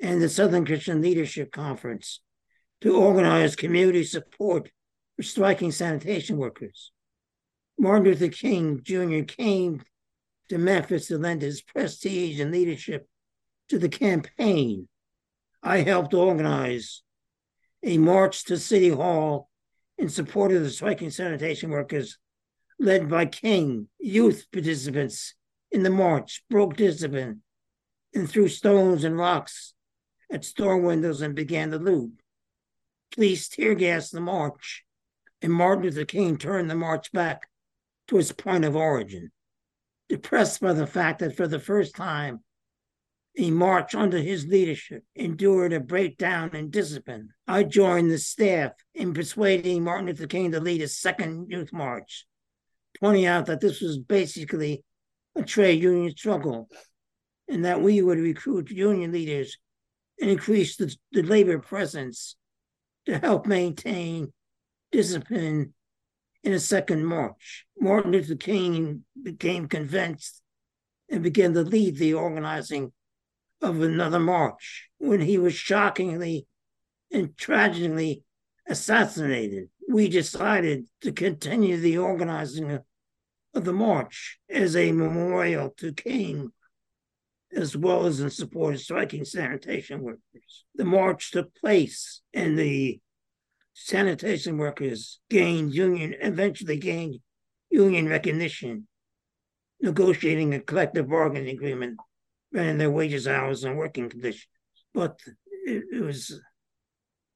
and 0.00 0.20
the 0.20 0.28
Southern 0.28 0.64
Christian 0.64 1.00
Leadership 1.00 1.52
Conference 1.52 2.20
to 2.80 2.96
organize 2.96 3.54
community 3.56 4.04
support 4.04 4.70
for 5.16 5.22
striking 5.22 5.70
sanitation 5.70 6.38
workers. 6.38 6.92
Martin 7.78 8.04
Luther 8.04 8.28
King 8.28 8.80
Jr. 8.82 9.22
came 9.22 9.82
to 10.48 10.58
Memphis 10.58 11.06
to 11.06 11.18
lend 11.18 11.42
his 11.42 11.62
prestige 11.62 12.40
and 12.40 12.50
leadership 12.50 13.06
to 13.68 13.78
the 13.78 13.88
campaign. 13.88 14.88
I 15.62 15.78
helped 15.78 16.14
organize 16.14 17.02
a 17.82 17.98
march 17.98 18.44
to 18.44 18.58
City 18.58 18.88
Hall 18.88 19.48
in 19.96 20.08
support 20.08 20.52
of 20.52 20.62
the 20.62 20.70
striking 20.70 21.10
sanitation 21.10 21.70
workers 21.70 22.18
led 22.80 23.08
by 23.10 23.26
King, 23.26 23.88
youth 23.98 24.46
participants 24.50 25.34
in 25.70 25.82
the 25.82 25.90
march 25.90 26.42
broke 26.48 26.76
discipline 26.76 27.42
and 28.14 28.28
threw 28.28 28.48
stones 28.48 29.04
and 29.04 29.18
rocks 29.18 29.74
at 30.32 30.44
store 30.44 30.78
windows 30.78 31.20
and 31.20 31.34
began 31.34 31.70
to 31.70 31.78
loot. 31.78 32.12
police 33.12 33.48
tear 33.48 33.74
gassed 33.74 34.12
the 34.12 34.20
march, 34.20 34.84
and 35.42 35.52
Martin 35.52 35.84
Luther 35.84 36.04
King 36.04 36.38
turned 36.38 36.70
the 36.70 36.74
march 36.74 37.12
back 37.12 37.48
to 38.08 38.18
its 38.18 38.32
point 38.32 38.64
of 38.64 38.74
origin. 38.74 39.30
Depressed 40.08 40.60
by 40.60 40.72
the 40.72 40.86
fact 40.86 41.18
that 41.18 41.36
for 41.36 41.46
the 41.46 41.58
first 41.58 41.94
time, 41.94 42.40
a 43.38 43.50
march 43.50 43.94
under 43.94 44.18
his 44.18 44.46
leadership 44.46 45.04
endured 45.14 45.72
a 45.72 45.80
breakdown 45.80 46.54
in 46.54 46.70
discipline. 46.70 47.30
I 47.46 47.62
joined 47.62 48.10
the 48.10 48.18
staff 48.18 48.72
in 48.94 49.14
persuading 49.14 49.84
Martin 49.84 50.06
Luther 50.06 50.26
King 50.26 50.50
to 50.52 50.60
lead 50.60 50.82
a 50.82 50.88
second 50.88 51.50
youth 51.50 51.72
march, 51.72 52.26
pointing 53.00 53.26
out 53.26 53.46
that 53.46 53.60
this 53.60 53.80
was 53.80 53.98
basically 53.98 54.84
a 55.36 55.42
trade 55.42 55.82
union 55.82 56.14
struggle 56.16 56.68
and 57.48 57.64
that 57.64 57.80
we 57.80 58.02
would 58.02 58.18
recruit 58.18 58.70
union 58.70 59.12
leaders 59.12 59.56
and 60.20 60.30
increase 60.30 60.76
the, 60.76 60.94
the 61.12 61.22
labor 61.22 61.58
presence 61.58 62.36
to 63.06 63.18
help 63.18 63.46
maintain 63.46 64.32
discipline 64.92 65.74
in 66.44 66.52
a 66.52 66.60
second 66.60 67.04
march. 67.04 67.66
Martin 67.78 68.12
Luther 68.12 68.36
King 68.36 69.04
became 69.22 69.68
convinced 69.68 70.42
and 71.10 71.22
began 71.22 71.54
to 71.54 71.62
lead 71.62 71.96
the 71.96 72.14
organizing 72.14 72.92
of 73.62 73.82
another 73.82 74.20
march 74.20 74.88
when 74.98 75.20
he 75.20 75.38
was 75.38 75.54
shockingly 75.54 76.46
and 77.12 77.36
tragically 77.36 78.24
assassinated. 78.68 79.68
We 79.88 80.08
decided 80.08 80.86
to 81.02 81.12
continue 81.12 81.76
the 81.76 81.98
organizing 81.98 82.78
of 83.54 83.64
the 83.64 83.72
march 83.72 84.38
as 84.48 84.76
a 84.76 84.92
memorial 84.92 85.70
to 85.78 85.92
King, 85.92 86.52
as 87.52 87.76
well 87.76 88.06
as 88.06 88.20
in 88.20 88.30
support 88.30 88.74
of 88.74 88.80
striking 88.80 89.24
sanitation 89.24 90.00
workers. 90.02 90.64
The 90.74 90.84
march 90.84 91.32
took 91.32 91.54
place 91.54 92.22
and 92.32 92.58
the 92.58 93.00
sanitation 93.74 94.58
workers 94.58 95.20
gained 95.30 95.74
union, 95.74 96.14
eventually 96.20 96.76
gained 96.76 97.20
union 97.70 98.08
recognition, 98.08 98.86
negotiating 99.80 100.54
a 100.54 100.60
collective 100.60 101.08
bargaining 101.08 101.54
agreement 101.56 101.98
running 102.52 102.78
their 102.78 102.90
wages, 102.90 103.28
hours, 103.28 103.64
and 103.64 103.76
working 103.76 104.08
conditions. 104.08 104.46
But 104.92 105.20
it, 105.66 105.84
it 105.92 106.02
was 106.02 106.40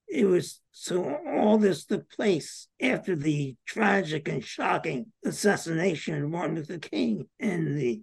it 0.09 0.27
was 0.27 0.61
so 0.71 1.19
all 1.27 1.59
this 1.59 1.85
took 1.85 2.11
place 2.11 2.69
after 2.81 3.17
the 3.17 3.57
tragic 3.67 4.29
and 4.29 4.45
shocking 4.45 5.07
assassination 5.25 6.23
of 6.23 6.31
Martin 6.31 6.57
Luther 6.57 6.79
King 6.79 7.27
and 7.41 7.77
the 7.77 8.03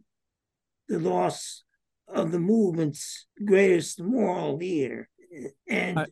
the 0.87 0.99
loss 0.99 1.63
of 2.07 2.31
the 2.31 2.39
movement's 2.39 3.27
greatest 3.45 4.01
moral 4.01 4.57
leader. 4.57 5.07
And 5.67 5.99
I, 5.99 6.05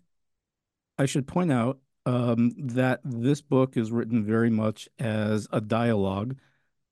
I 0.97 1.05
should 1.05 1.27
point 1.27 1.51
out 1.51 1.79
um, 2.05 2.53
that 2.57 3.01
this 3.03 3.41
book 3.41 3.75
is 3.75 3.91
written 3.91 4.25
very 4.25 4.49
much 4.49 4.87
as 4.97 5.47
a 5.51 5.59
dialogue 5.59 6.37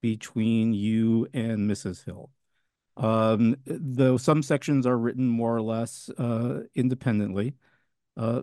between 0.01 0.73
you 0.73 1.27
and 1.33 1.69
Mrs. 1.69 2.05
Hill. 2.05 2.29
Um, 2.97 3.55
though 3.65 4.17
some 4.17 4.43
sections 4.43 4.85
are 4.85 4.97
written 4.97 5.27
more 5.27 5.55
or 5.55 5.61
less 5.61 6.09
uh, 6.17 6.61
independently, 6.75 7.53
uh, 8.17 8.41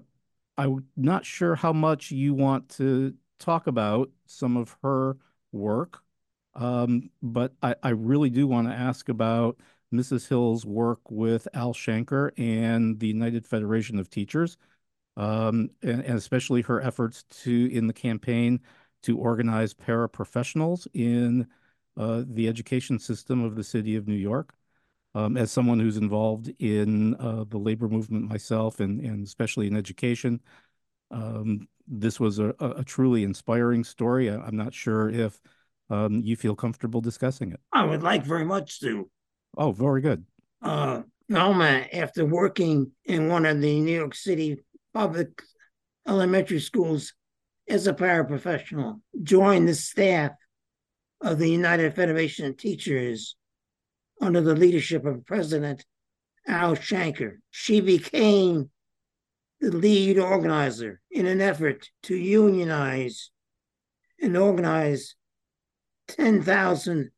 I'm 0.56 0.86
not 0.96 1.24
sure 1.24 1.54
how 1.54 1.72
much 1.72 2.10
you 2.10 2.34
want 2.34 2.68
to 2.70 3.14
talk 3.38 3.66
about 3.66 4.10
some 4.26 4.56
of 4.56 4.76
her 4.82 5.16
work, 5.52 6.02
um, 6.54 7.10
but 7.22 7.54
I, 7.62 7.74
I 7.82 7.90
really 7.90 8.30
do 8.30 8.46
want 8.46 8.68
to 8.68 8.74
ask 8.74 9.08
about 9.08 9.58
Mrs. 9.92 10.28
Hill's 10.28 10.64
work 10.66 11.00
with 11.10 11.48
Al 11.54 11.74
Shanker 11.74 12.30
and 12.38 12.98
the 13.00 13.08
United 13.08 13.46
Federation 13.46 13.98
of 13.98 14.10
Teachers 14.10 14.56
um, 15.16 15.70
and, 15.82 16.02
and, 16.02 16.16
especially 16.18 16.62
her 16.62 16.80
efforts 16.80 17.24
to 17.42 17.70
in 17.72 17.86
the 17.86 17.92
campaign 17.92 18.60
to 19.02 19.18
organize 19.18 19.74
paraprofessionals 19.74 20.86
in 20.94 21.46
uh, 21.96 22.22
the 22.26 22.48
education 22.48 22.98
system 22.98 23.42
of 23.42 23.54
the 23.54 23.64
city 23.64 23.96
of 23.96 24.08
New 24.08 24.14
York. 24.14 24.54
Um, 25.16 25.36
as 25.36 25.52
someone 25.52 25.78
who's 25.78 25.96
involved 25.96 26.52
in 26.58 27.14
uh, 27.16 27.44
the 27.48 27.58
labor 27.58 27.88
movement 27.88 28.28
myself, 28.28 28.80
and, 28.80 29.00
and 29.00 29.24
especially 29.24 29.68
in 29.68 29.76
education, 29.76 30.40
um, 31.12 31.68
this 31.86 32.18
was 32.18 32.38
a, 32.38 32.54
a, 32.58 32.82
truly 32.82 33.22
inspiring 33.22 33.84
story. 33.84 34.28
I, 34.28 34.48
am 34.48 34.56
not 34.56 34.74
sure 34.74 35.08
if 35.10 35.40
um, 35.90 36.20
you 36.24 36.34
feel 36.34 36.56
comfortable 36.56 37.00
discussing 37.00 37.52
it. 37.52 37.60
I 37.72 37.84
would 37.84 38.02
like 38.02 38.24
very 38.24 38.44
much 38.44 38.80
to. 38.80 39.08
Oh, 39.56 39.70
very 39.70 40.00
good. 40.00 40.24
Uh, 40.62 41.02
Velma, 41.28 41.86
after 41.92 42.24
working 42.24 42.90
in 43.04 43.28
one 43.28 43.46
of 43.46 43.60
the 43.60 43.80
New 43.80 43.96
York 43.96 44.14
City 44.14 44.58
public 44.92 45.42
elementary 46.08 46.60
schools 46.60 47.12
as 47.68 47.86
a 47.86 47.94
paraprofessional, 47.94 49.00
joined 49.22 49.68
the 49.68 49.74
staff 49.74 50.32
of 51.20 51.38
the 51.38 51.48
United 51.48 51.94
Federation 51.94 52.46
of 52.46 52.56
Teachers 52.56 53.36
under 54.24 54.40
the 54.40 54.56
leadership 54.56 55.04
of 55.04 55.26
President 55.26 55.84
Al 56.46 56.76
Shanker. 56.76 57.36
She 57.50 57.80
became 57.80 58.70
the 59.60 59.70
lead 59.70 60.18
organizer 60.18 61.00
in 61.10 61.26
an 61.26 61.40
effort 61.40 61.88
to 62.04 62.16
unionize 62.16 63.30
and 64.20 64.36
organize 64.36 65.14
10,000 66.08 67.10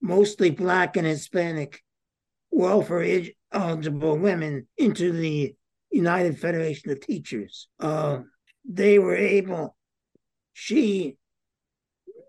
mostly 0.00 0.50
Black 0.50 0.96
and 0.96 1.06
Hispanic 1.06 1.82
welfare 2.50 3.24
eligible 3.52 4.18
women 4.18 4.66
into 4.76 5.12
the 5.12 5.54
United 5.90 6.38
Federation 6.38 6.90
of 6.90 7.00
Teachers. 7.00 7.68
Uh, 7.78 8.20
they 8.64 8.98
were 8.98 9.16
able, 9.16 9.76
she, 10.52 11.16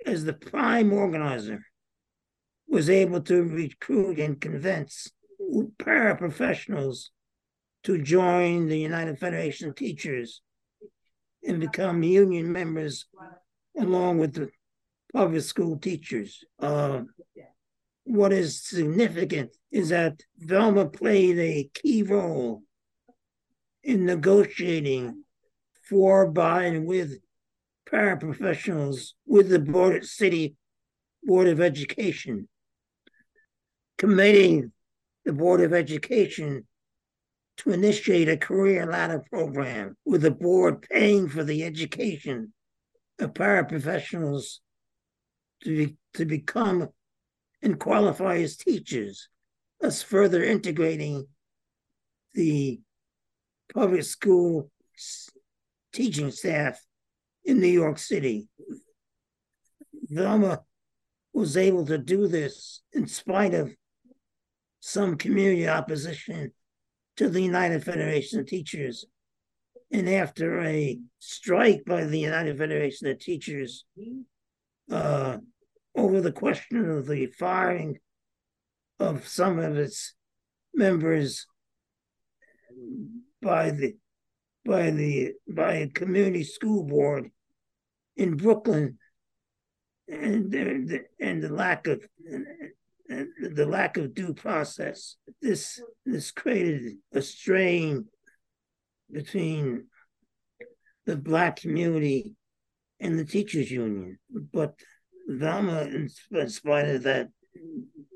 as 0.05 0.25
the 0.25 0.33
prime 0.33 0.91
organizer, 0.91 1.63
was 2.67 2.89
able 2.89 3.21
to 3.21 3.43
recruit 3.43 4.19
and 4.19 4.39
convince 4.41 5.11
paraprofessionals 5.77 7.09
to 7.83 8.01
join 8.01 8.67
the 8.67 8.79
United 8.79 9.19
Federation 9.19 9.69
of 9.69 9.75
Teachers 9.75 10.41
and 11.45 11.59
become 11.59 12.03
union 12.03 12.51
members 12.51 13.05
along 13.77 14.17
with 14.17 14.33
the 14.33 14.49
public 15.13 15.41
school 15.41 15.77
teachers. 15.77 16.43
Uh, 16.59 17.01
what 18.05 18.33
is 18.33 18.63
significant 18.63 19.55
is 19.71 19.89
that 19.89 20.21
Velma 20.37 20.87
played 20.87 21.37
a 21.39 21.69
key 21.73 22.03
role 22.03 22.63
in 23.83 24.05
negotiating 24.05 25.23
for, 25.87 26.29
by, 26.31 26.63
and 26.63 26.85
with 26.85 27.19
paraprofessionals 27.89 29.11
with 29.25 29.49
the 29.49 29.59
Board 29.59 30.05
City 30.05 30.55
Board 31.23 31.47
of 31.47 31.61
Education, 31.61 32.47
committing 33.97 34.71
the 35.25 35.33
Board 35.33 35.61
of 35.61 35.73
Education 35.73 36.67
to 37.57 37.71
initiate 37.71 38.29
a 38.29 38.37
career 38.37 38.85
ladder 38.85 39.23
program 39.31 39.95
with 40.05 40.21
the 40.21 40.31
board 40.31 40.87
paying 40.89 41.29
for 41.29 41.43
the 41.43 41.63
education 41.63 42.53
of 43.19 43.33
paraprofessionals 43.33 44.59
to, 45.63 45.69
be, 45.69 45.95
to 46.13 46.25
become 46.25 46.89
and 47.61 47.79
qualify 47.79 48.37
as 48.37 48.57
teachers, 48.57 49.29
thus 49.79 50.01
further 50.01 50.43
integrating 50.43 51.25
the 52.33 52.79
public 53.73 54.03
school 54.03 54.69
teaching 55.93 56.31
staff 56.31 56.81
in 57.45 57.59
New 57.59 57.67
York 57.67 57.97
City. 57.97 58.47
Velma 60.09 60.61
was 61.33 61.55
able 61.55 61.85
to 61.85 61.97
do 61.97 62.27
this 62.27 62.81
in 62.91 63.07
spite 63.07 63.53
of 63.53 63.73
some 64.85 65.15
community 65.15 65.65
opposition 65.65 66.51
to 67.15 67.29
the 67.29 67.39
United 67.39 67.81
Federation 67.85 68.41
of 68.41 68.47
Teachers. 68.47 69.05
And 69.93 70.09
after 70.09 70.59
a 70.59 70.99
strike 71.19 71.85
by 71.85 72.03
the 72.03 72.19
United 72.19 72.57
Federation 72.57 73.07
of 73.07 73.17
Teachers 73.17 73.85
uh, 74.91 75.37
over 75.95 76.19
the 76.19 76.33
question 76.33 76.89
of 76.89 77.07
the 77.07 77.27
firing 77.27 77.97
of 78.99 79.25
some 79.25 79.57
of 79.57 79.77
its 79.77 80.15
members 80.73 81.47
by 83.41 83.71
the 83.71 83.95
by 84.65 84.91
the 84.91 85.31
by 85.47 85.75
a 85.75 85.87
community 85.87 86.43
school 86.43 86.83
board 86.83 87.31
in 88.17 88.35
Brooklyn, 88.35 88.97
and 90.09 90.53
and 90.53 91.41
the 91.41 91.53
lack 91.53 91.87
of 91.87 92.03
the 93.07 93.65
lack 93.65 93.97
of 93.97 94.13
due 94.13 94.33
process. 94.33 95.17
This 95.41 95.81
this 96.05 96.31
created 96.31 96.97
a 97.13 97.21
strain 97.21 98.05
between 99.11 99.87
the 101.05 101.17
black 101.17 101.57
community 101.57 102.33
and 102.99 103.19
the 103.19 103.25
teachers 103.25 103.69
union. 103.69 104.19
But 104.53 104.75
Velma, 105.27 105.81
in 105.81 106.09
spite 106.09 106.87
of 106.89 107.03
that, 107.03 107.29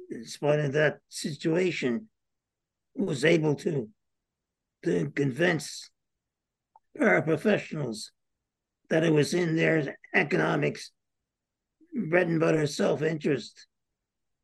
in 0.09 0.25
spite 0.25 0.59
of 0.59 0.73
that 0.73 0.99
situation, 1.09 2.09
was 2.95 3.25
able 3.25 3.55
to 3.55 3.89
to 4.83 5.09
convince 5.11 5.89
paraprofessionals 6.97 8.09
that 8.89 9.03
it 9.03 9.11
was 9.11 9.33
in 9.33 9.55
their 9.55 9.97
economics 10.13 10.91
bread 12.09 12.27
and 12.27 12.39
butter 12.39 12.67
self 12.67 13.01
interest 13.01 13.67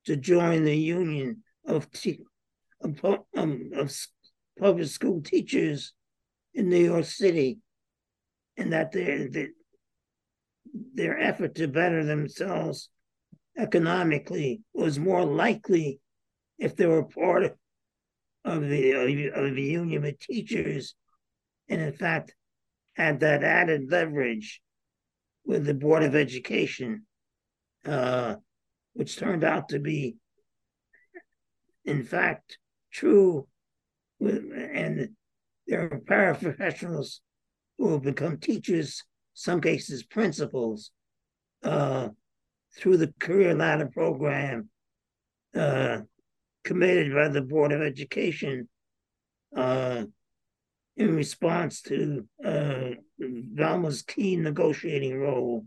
to 0.05 0.15
join 0.15 0.63
the 0.63 0.75
union 0.75 1.43
of, 1.65 1.87
of, 2.81 3.23
um, 3.35 3.71
of 3.75 3.95
public 4.59 4.87
school 4.87 5.21
teachers 5.21 5.93
in 6.53 6.69
New 6.69 6.83
York 6.83 7.05
City, 7.05 7.59
and 8.57 8.73
that 8.73 8.91
their 8.91 9.27
their 10.93 11.19
effort 11.19 11.55
to 11.55 11.67
better 11.67 12.03
themselves 12.03 12.89
economically 13.57 14.61
was 14.73 14.97
more 14.97 15.25
likely 15.25 15.99
if 16.57 16.75
they 16.75 16.85
were 16.85 17.03
part 17.03 17.43
of, 17.43 17.53
of 18.45 18.61
the 18.61 18.91
of 19.29 19.55
the 19.55 19.61
union 19.61 20.05
of 20.05 20.19
teachers, 20.19 20.95
and 21.69 21.81
in 21.81 21.93
fact 21.93 22.35
had 22.95 23.19
that 23.21 23.43
added 23.43 23.89
leverage 23.89 24.61
with 25.45 25.65
the 25.65 25.73
Board 25.73 26.03
of 26.03 26.15
Education, 26.15 27.05
uh, 27.85 28.35
which 29.03 29.17
turned 29.17 29.43
out 29.43 29.67
to 29.67 29.79
be, 29.79 30.15
in 31.83 32.05
fact, 32.05 32.57
true. 32.89 33.45
And 34.21 35.09
there 35.67 35.91
are 35.91 35.99
paraprofessionals 35.99 37.19
who 37.77 37.91
have 37.91 38.03
become 38.03 38.37
teachers, 38.37 39.03
some 39.33 39.59
cases 39.59 40.03
principals, 40.03 40.91
uh, 41.63 42.09
through 42.77 42.95
the 42.95 43.13
career 43.19 43.53
ladder 43.53 43.87
program 43.93 44.69
uh, 45.53 45.97
committed 46.63 47.13
by 47.13 47.27
the 47.27 47.41
Board 47.41 47.73
of 47.73 47.81
Education 47.81 48.69
uh, 49.53 50.05
in 50.95 51.13
response 51.13 51.81
to 51.81 52.25
uh, 52.45 52.91
Velma's 53.19 54.01
key 54.01 54.37
negotiating 54.37 55.19
role 55.19 55.65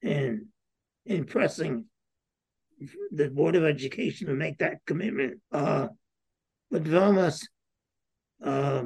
in, 0.00 0.46
in 1.04 1.26
pressing 1.26 1.84
the 3.10 3.28
Board 3.30 3.56
of 3.56 3.64
Education 3.64 4.28
to 4.28 4.34
make 4.34 4.58
that 4.58 4.78
commitment. 4.86 5.40
Uh, 5.52 5.88
but 6.70 6.82
Velma's 6.82 7.48
uh, 8.44 8.84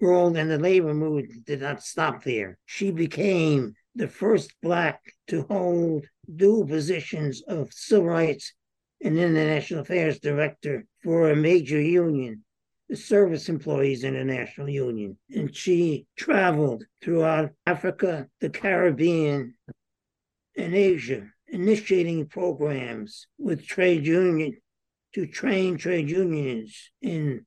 role 0.00 0.36
in 0.36 0.48
the 0.48 0.58
labor 0.58 0.94
movement 0.94 1.44
did 1.44 1.60
not 1.60 1.82
stop 1.82 2.24
there. 2.24 2.58
She 2.66 2.90
became 2.90 3.74
the 3.94 4.08
first 4.08 4.54
Black 4.62 5.00
to 5.28 5.42
hold 5.42 6.06
dual 6.34 6.66
positions 6.66 7.42
of 7.46 7.72
civil 7.72 8.06
rights 8.06 8.54
and 9.02 9.18
international 9.18 9.80
affairs 9.80 10.20
director 10.20 10.84
for 11.02 11.30
a 11.30 11.36
major 11.36 11.80
union, 11.80 12.44
the 12.88 12.96
Service 12.96 13.48
Employees 13.48 14.04
International 14.04 14.68
Union. 14.68 15.16
And 15.34 15.54
she 15.54 16.06
traveled 16.16 16.84
throughout 17.02 17.50
Africa, 17.66 18.28
the 18.40 18.50
Caribbean, 18.50 19.54
and 20.56 20.74
Asia, 20.74 21.26
initiating 21.50 22.26
programs 22.26 23.26
with 23.38 23.66
trade 23.66 24.06
union 24.06 24.56
to 25.14 25.26
train 25.26 25.76
trade 25.76 26.08
unions 26.08 26.90
in 27.02 27.44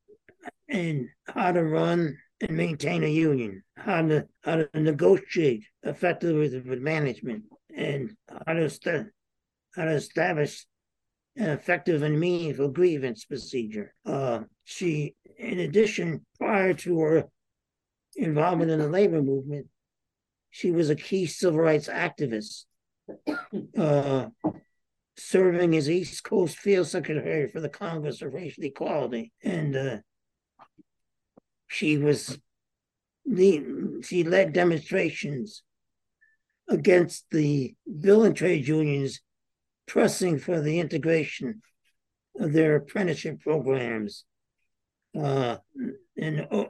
in 0.68 1.10
how 1.28 1.52
to 1.52 1.64
run 1.64 2.18
and 2.42 2.58
maintain 2.58 3.04
a 3.04 3.08
union, 3.08 3.64
how 3.78 4.02
to 4.02 4.28
how 4.44 4.56
to 4.58 4.70
negotiate 4.74 5.64
effectively 5.84 6.60
with, 6.60 6.80
management, 6.82 7.44
and 7.76 8.16
how 8.46 8.54
to 8.54 8.70
st- 8.70 9.08
how 9.76 9.86
to 9.86 9.92
establish 9.92 10.66
an 11.36 11.50
effective 11.50 12.04
and 12.04 12.20
meaningful 12.20 12.70
grievance 12.70 13.26
procedure. 13.26 13.94
Uh, 14.06 14.42
she, 14.66 15.16
in 15.38 15.60
addition, 15.60 16.26
prior 16.38 16.74
to 16.74 17.00
her 17.00 17.24
involvement 18.16 18.70
in 18.70 18.80
the 18.80 18.88
labor 18.88 19.22
movement, 19.22 19.68
she 20.52 20.72
was 20.72 20.90
a 20.90 20.96
key 20.96 21.26
civil 21.26 21.60
rights 21.60 21.88
activist, 21.88 22.66
uh, 23.78 24.28
serving 25.18 25.76
as 25.76 25.90
East 25.90 26.24
Coast 26.24 26.58
Field 26.58 26.88
Secretary 26.88 27.48
for 27.48 27.62
the 27.62 27.70
Congress 27.70 28.22
of 28.22 28.34
Racial 28.34 28.64
Equality, 28.64 29.32
and 29.44 29.76
uh, 29.76 29.98
she 31.68 31.98
was 31.98 32.38
she 34.02 34.24
led 34.26 34.54
demonstrations 34.54 35.64
against 36.70 37.26
the 37.32 37.74
building 38.02 38.34
trade 38.34 38.68
unions 38.68 39.22
pressing 39.88 40.38
for 40.38 40.62
the 40.62 40.80
integration 40.80 41.62
of 42.40 42.54
their 42.54 42.76
apprenticeship 42.76 43.40
programs 43.40 44.26
uh, 45.18 45.58
and 46.18 46.48
uh, 46.52 46.66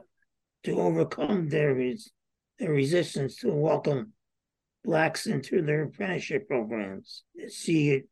to 0.62 0.78
overcome 0.78 1.48
their, 1.48 1.74
res- 1.74 2.10
their 2.58 2.72
resistance 2.72 3.36
to 3.36 3.52
welcome 3.52 4.12
blacks 4.84 5.26
into 5.26 5.62
their 5.62 5.84
apprenticeship 5.84 6.48
programs. 6.48 7.22
She 7.50 8.02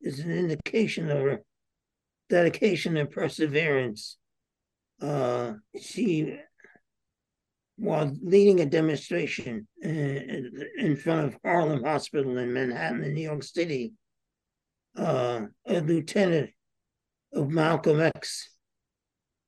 is 0.00 0.20
an 0.20 0.30
indication 0.30 1.10
of 1.10 1.18
her 1.18 1.42
dedication 2.28 2.96
and 2.96 3.10
perseverance. 3.10 4.16
Uh, 5.00 5.54
she 5.80 6.38
while 7.78 8.12
leading 8.22 8.60
a 8.60 8.66
demonstration 8.66 9.68
uh, 9.84 9.88
in 9.88 10.96
front 10.96 11.28
of 11.28 11.38
Harlem 11.44 11.84
Hospital 11.84 12.36
in 12.36 12.52
Manhattan, 12.52 13.04
in 13.04 13.14
New 13.14 13.22
York 13.22 13.44
City, 13.44 13.92
uh, 14.96 15.42
a 15.64 15.80
lieutenant 15.80 16.50
of 17.32 17.50
Malcolm 17.50 18.00
X 18.00 18.50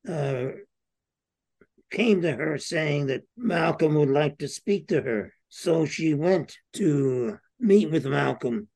uh, 0.07 0.45
came 1.91 2.21
to 2.21 2.31
her 2.31 2.57
saying 2.57 3.07
that 3.07 3.23
Malcolm 3.35 3.95
would 3.95 4.09
like 4.09 4.37
to 4.37 4.47
speak 4.47 4.87
to 4.87 5.01
her. 5.01 5.33
So 5.53 5.85
she 5.85 6.13
went 6.13 6.55
to 6.75 7.37
meet 7.59 7.91
with 7.91 8.05
Malcolm 8.05 8.69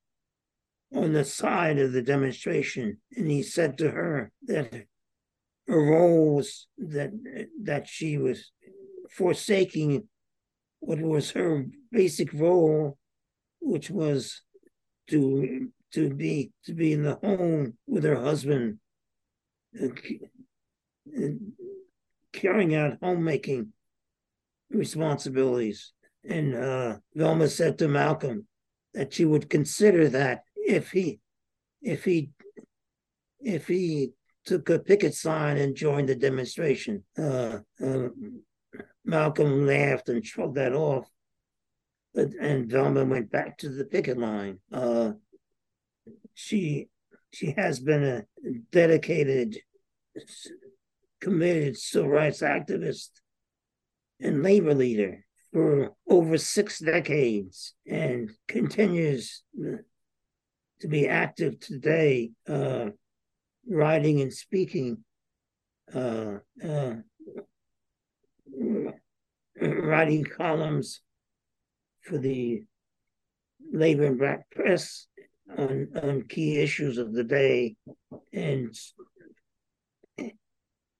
on 0.94 1.14
the 1.14 1.24
side 1.24 1.78
of 1.78 1.92
the 1.92 2.02
demonstration, 2.02 2.98
and 3.16 3.30
he 3.30 3.42
said 3.42 3.78
to 3.78 3.90
her 3.90 4.30
that 4.42 4.84
her 5.66 5.80
role 5.82 6.36
was 6.36 6.68
that 6.76 7.12
that 7.62 7.88
she 7.88 8.18
was 8.18 8.52
forsaking 9.10 10.06
what 10.80 11.00
was 11.00 11.30
her 11.30 11.64
basic 11.90 12.32
role, 12.34 12.98
which 13.60 13.88
was 13.88 14.42
to 15.08 15.70
to 15.94 16.12
be 16.12 16.52
to 16.66 16.74
be 16.74 16.92
in 16.92 17.04
the 17.04 17.14
home 17.14 17.78
with 17.86 18.04
her 18.04 18.20
husband, 18.20 18.80
uh, 19.82 19.86
uh, 21.16 21.28
carrying 22.34 22.74
out 22.74 22.98
homemaking 23.00 23.72
responsibilities. 24.70 25.94
And 26.28 26.54
uh, 26.54 26.96
Velma 27.14 27.48
said 27.48 27.78
to 27.78 27.88
Malcolm 27.88 28.46
that 28.94 29.14
she 29.14 29.24
would 29.24 29.48
consider 29.48 30.08
that 30.08 30.42
if 30.56 30.90
he 30.90 31.20
if 31.82 32.04
he 32.04 32.30
if 33.40 33.68
he 33.68 34.12
took 34.44 34.68
a 34.70 34.78
picket 34.78 35.14
sign 35.14 35.58
and 35.58 35.76
joined 35.76 36.08
the 36.08 36.14
demonstration. 36.14 37.04
Uh, 37.18 37.58
uh, 37.84 38.08
Malcolm 39.04 39.66
laughed 39.66 40.08
and 40.08 40.24
shrugged 40.24 40.56
that 40.56 40.72
off. 40.72 41.06
But, 42.14 42.30
and 42.40 42.70
Velma 42.70 43.04
went 43.04 43.30
back 43.30 43.58
to 43.58 43.68
the 43.68 43.84
picket 43.84 44.16
line. 44.16 44.58
Uh, 44.72 45.12
she 46.34 46.88
she 47.32 47.52
has 47.52 47.80
been 47.80 48.02
a 48.02 48.24
dedicated, 48.72 49.58
committed 51.20 51.76
civil 51.76 52.08
rights 52.08 52.40
activist 52.40 53.10
and 54.20 54.42
labor 54.42 54.74
leader 54.74 55.25
for 55.56 55.90
over 56.06 56.36
six 56.36 56.80
decades 56.80 57.72
and 57.90 58.30
continues 58.46 59.42
to 60.80 60.86
be 60.86 61.08
active 61.08 61.58
today, 61.60 62.32
uh, 62.46 62.90
writing 63.66 64.20
and 64.20 64.30
speaking 64.30 64.98
uh, 65.94 66.34
uh, 66.62 66.96
writing 69.58 70.24
columns 70.24 71.00
for 72.02 72.18
the 72.18 72.62
labor 73.72 74.04
and 74.04 74.18
black 74.18 74.50
press 74.50 75.06
on, 75.56 75.88
on 76.02 76.22
key 76.28 76.58
issues 76.58 76.98
of 76.98 77.14
the 77.14 77.24
day 77.24 77.76
and 78.34 78.76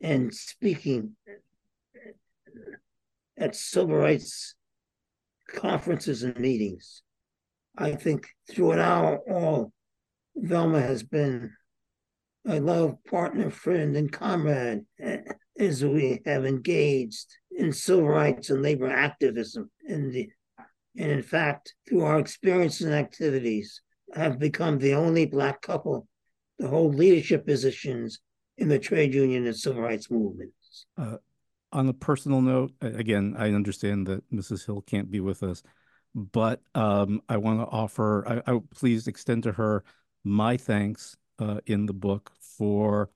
and 0.01 0.33
speaking 0.33 1.15
at 3.39 3.55
civil 3.55 3.97
rights 3.97 4.55
conferences 5.55 6.23
and 6.23 6.39
meetings. 6.39 7.03
I 7.79 7.93
think 7.93 8.29
throughout 8.51 8.79
our 8.79 9.19
all, 9.19 9.73
Velma 10.35 10.81
has 10.81 11.03
been 11.03 11.53
a 12.47 12.61
love 12.61 12.97
partner, 13.09 13.51
friend, 13.51 13.97
and 13.97 14.13
comrade 14.13 14.83
as 15.59 15.85
we 15.85 16.21
have 16.25 16.45
engaged 16.45 17.27
in 17.57 17.73
civil 17.73 18.09
rights 18.09 18.51
and 18.51 18.63
labor 18.63 18.91
activism. 18.91 19.71
And, 19.89 20.13
the, 20.13 20.31
and 20.97 21.11
in 21.11 21.23
fact, 21.23 21.75
through 21.89 22.03
our 22.03 22.19
experience 22.19 22.81
and 22.81 22.95
activities, 22.95 23.83
have 24.15 24.39
become 24.39 24.79
the 24.79 24.95
only 24.95 25.27
Black 25.27 25.61
couple 25.61 26.07
to 26.61 26.69
hold 26.69 26.95
leadership 26.95 27.45
positions 27.45 28.21
in 28.57 28.69
the 28.69 28.79
trade 28.79 29.13
union 29.13 29.47
and 29.47 29.57
civil 29.57 29.83
rights 29.83 30.11
movements. 30.11 30.87
Uh, 30.97 31.17
on 31.73 31.89
a 31.89 31.93
personal 31.93 32.41
note, 32.41 32.73
again, 32.81 33.35
I 33.39 33.53
understand 33.53 34.07
that 34.07 34.31
Mrs. 34.31 34.67
Hill 34.67 34.83
can't 34.83 35.11
be 35.11 35.21
with 35.21 35.43
us, 35.43 35.63
but 36.15 36.61
um, 36.75 37.21
I 37.29 37.37
want 37.37 37.61
to 37.61 37.67
offer, 37.67 38.43
I, 38.47 38.53
I 38.53 38.61
please 38.75 39.07
extend 39.07 39.43
to 39.45 39.53
her 39.53 39.85
my 40.25 40.57
thanks 40.57 41.17
uh, 41.39 41.61
in 41.67 41.87
the 41.87 41.93
book 41.93 42.33
for 42.41 43.11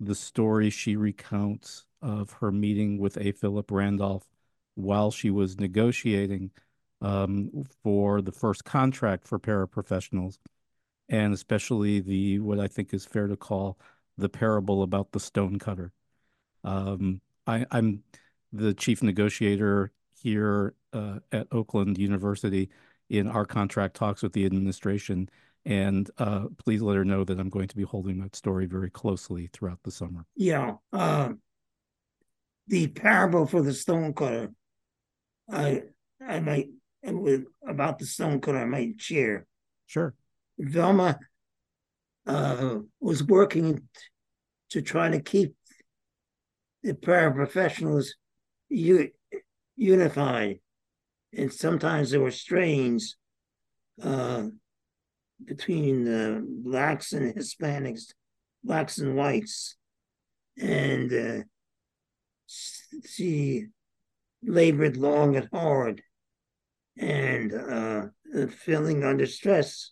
the 0.00 0.14
story 0.14 0.70
she 0.70 0.96
recounts 0.96 1.86
of 2.02 2.32
her 2.32 2.52
meeting 2.52 2.98
with 2.98 3.16
A. 3.16 3.32
Philip 3.32 3.70
Randolph 3.70 4.28
while 4.74 5.10
she 5.10 5.30
was 5.30 5.58
negotiating 5.58 6.50
um, 7.00 7.64
for 7.82 8.22
the 8.22 8.32
first 8.32 8.64
contract 8.64 9.26
for 9.26 9.38
paraprofessionals, 9.38 10.38
and 11.08 11.34
especially 11.34 12.00
the 12.00 12.38
what 12.40 12.58
I 12.58 12.68
think 12.68 12.92
is 12.92 13.04
fair 13.04 13.26
to 13.26 13.36
call 13.36 13.78
the 14.16 14.28
parable 14.28 14.82
about 14.82 15.12
the 15.12 15.20
stonecutter. 15.20 15.92
Um, 16.62 17.20
I, 17.46 17.66
am 17.70 18.02
the 18.52 18.74
chief 18.74 19.02
negotiator 19.02 19.92
here 20.22 20.74
uh, 20.92 21.18
at 21.32 21.48
Oakland 21.52 21.98
University 21.98 22.70
in 23.10 23.28
our 23.28 23.44
contract 23.44 23.96
talks 23.96 24.22
with 24.22 24.32
the 24.32 24.46
administration. 24.46 25.28
And 25.66 26.10
uh, 26.18 26.46
please 26.62 26.82
let 26.82 26.96
her 26.96 27.04
know 27.04 27.24
that 27.24 27.38
I'm 27.40 27.48
going 27.48 27.68
to 27.68 27.76
be 27.76 27.84
holding 27.84 28.20
that 28.20 28.36
story 28.36 28.66
very 28.66 28.90
closely 28.90 29.48
throughout 29.52 29.80
the 29.82 29.90
summer. 29.90 30.26
Yeah. 30.36 30.74
Uh, 30.92 31.32
the 32.66 32.88
parable 32.88 33.46
for 33.46 33.62
the 33.62 33.72
stonecutter, 33.72 34.52
I 35.50 35.82
I 36.26 36.40
might 36.40 36.68
with 37.02 37.44
about 37.66 37.98
the 37.98 38.06
stonecutter 38.06 38.58
I 38.58 38.64
might 38.64 39.00
share. 39.00 39.46
Sure. 39.86 40.14
Velma 40.58 41.18
uh, 42.26 42.76
was 43.00 43.22
working 43.22 43.82
to 44.70 44.82
try 44.82 45.10
to 45.10 45.20
keep 45.20 45.54
the 46.84 46.92
paraprofessionals 46.92 48.08
u- 48.68 49.10
unified, 49.76 50.60
and 51.36 51.52
sometimes 51.52 52.10
there 52.10 52.20
were 52.20 52.30
strains 52.30 53.16
uh, 54.02 54.44
between 55.44 56.06
uh, 56.06 56.40
blacks 56.44 57.12
and 57.12 57.34
Hispanics, 57.34 58.12
blacks 58.62 58.98
and 58.98 59.16
whites, 59.16 59.76
and 60.60 61.12
uh, 61.12 61.42
she 62.46 63.66
labored 64.42 64.98
long 64.98 65.36
and 65.36 65.48
hard, 65.52 66.02
and 66.98 67.52
uh, 67.52 68.02
feeling 68.50 69.02
under 69.04 69.26
stress, 69.26 69.90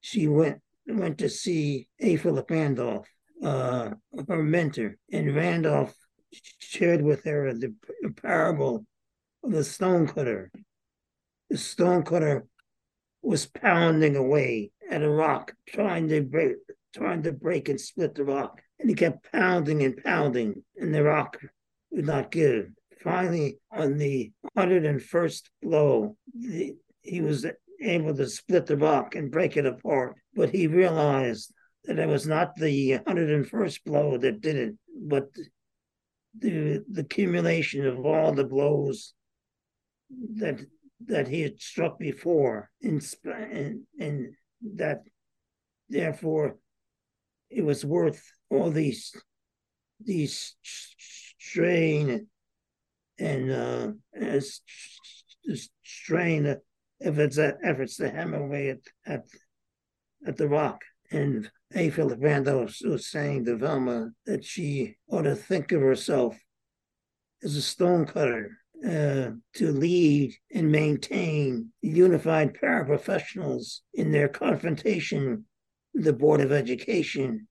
she 0.00 0.28
went 0.28 0.60
went 0.86 1.18
to 1.18 1.28
see 1.28 1.88
A. 1.98 2.16
Philip 2.16 2.50
Randolph, 2.50 3.08
uh, 3.44 3.90
her 4.28 4.42
mentor, 4.42 4.96
and 5.12 5.34
Randolph 5.34 5.94
shared 6.58 7.02
with 7.02 7.24
her 7.24 7.52
the, 7.52 7.74
parable 8.22 8.86
of 9.42 9.52
the 9.52 9.64
stonecutter. 9.64 10.50
The 11.50 11.58
stonecutter 11.58 12.46
was 13.22 13.46
pounding 13.46 14.16
away 14.16 14.70
at 14.90 15.02
a 15.02 15.08
rock, 15.08 15.52
trying 15.68 16.08
to 16.08 16.22
break, 16.22 16.56
trying 16.94 17.22
to 17.24 17.32
break 17.32 17.68
and 17.68 17.80
split 17.80 18.14
the 18.14 18.24
rock. 18.24 18.60
And 18.80 18.88
he 18.88 18.96
kept 18.96 19.30
pounding 19.30 19.82
and 19.82 20.02
pounding, 20.02 20.64
and 20.76 20.94
the 20.94 21.02
rock 21.02 21.38
would 21.90 22.06
not 22.06 22.30
give. 22.30 22.70
Finally, 23.02 23.58
on 23.70 23.98
the 23.98 24.32
101st 24.56 25.42
blow, 25.62 26.16
the, 26.34 26.74
he 27.02 27.20
was 27.20 27.46
able 27.80 28.16
to 28.16 28.26
split 28.26 28.66
the 28.66 28.76
rock 28.76 29.14
and 29.14 29.30
break 29.30 29.56
it 29.56 29.66
apart. 29.66 30.16
But 30.34 30.50
he 30.50 30.66
realized 30.66 31.52
that 31.84 31.98
it 31.98 32.08
was 32.08 32.26
not 32.26 32.56
the 32.56 32.98
101st 32.98 33.84
blow 33.84 34.16
that 34.18 34.40
did 34.40 34.56
it, 34.56 34.74
but 34.96 35.28
the 36.38 36.82
the 36.90 37.02
accumulation 37.02 37.86
of 37.86 38.04
all 38.04 38.32
the 38.32 38.44
blows 38.44 39.14
that 40.36 40.60
that 41.06 41.28
he 41.28 41.42
had 41.42 41.60
struck 41.60 41.98
before, 41.98 42.70
and 42.82 43.02
and, 43.24 43.82
and 43.98 44.34
that 44.76 45.02
therefore 45.88 46.56
it 47.50 47.64
was 47.64 47.84
worth 47.84 48.22
all 48.50 48.70
these 48.70 49.14
these 50.00 50.56
strain 51.38 52.26
and 53.18 53.50
uh, 53.50 53.92
strain 55.84 56.56
efforts 57.00 57.38
efforts 57.38 57.96
to 57.96 58.10
hammer 58.10 58.42
away 58.42 58.70
at 58.70 58.78
at, 59.06 59.24
at 60.26 60.36
the 60.36 60.48
rock. 60.48 60.80
And 61.10 61.50
A. 61.76 61.90
Philip 61.90 62.18
Randolph 62.22 62.76
was 62.84 63.08
saying 63.08 63.46
to 63.46 63.56
Velma 63.56 64.10
that 64.26 64.44
she 64.44 64.96
ought 65.08 65.22
to 65.22 65.34
think 65.34 65.72
of 65.72 65.80
herself 65.80 66.38
as 67.42 67.56
a 67.56 67.62
stonecutter 67.62 68.58
uh, 68.84 69.30
to 69.54 69.72
lead 69.72 70.34
and 70.52 70.70
maintain 70.70 71.70
unified 71.82 72.54
paraprofessionals 72.54 73.80
in 73.92 74.12
their 74.12 74.28
confrontation 74.28 75.46
with 75.92 76.04
the 76.04 76.12
Board 76.12 76.40
of 76.40 76.52
Education 76.52 77.48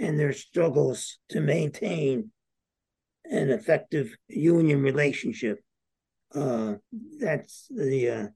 and 0.00 0.18
their 0.18 0.32
struggles 0.32 1.18
to 1.28 1.40
maintain 1.40 2.30
an 3.24 3.50
effective 3.50 4.16
union 4.28 4.82
relationship. 4.82 5.60
Uh, 6.34 6.74
that's 7.20 7.66
the 7.70 8.08
uh, 8.08 8.26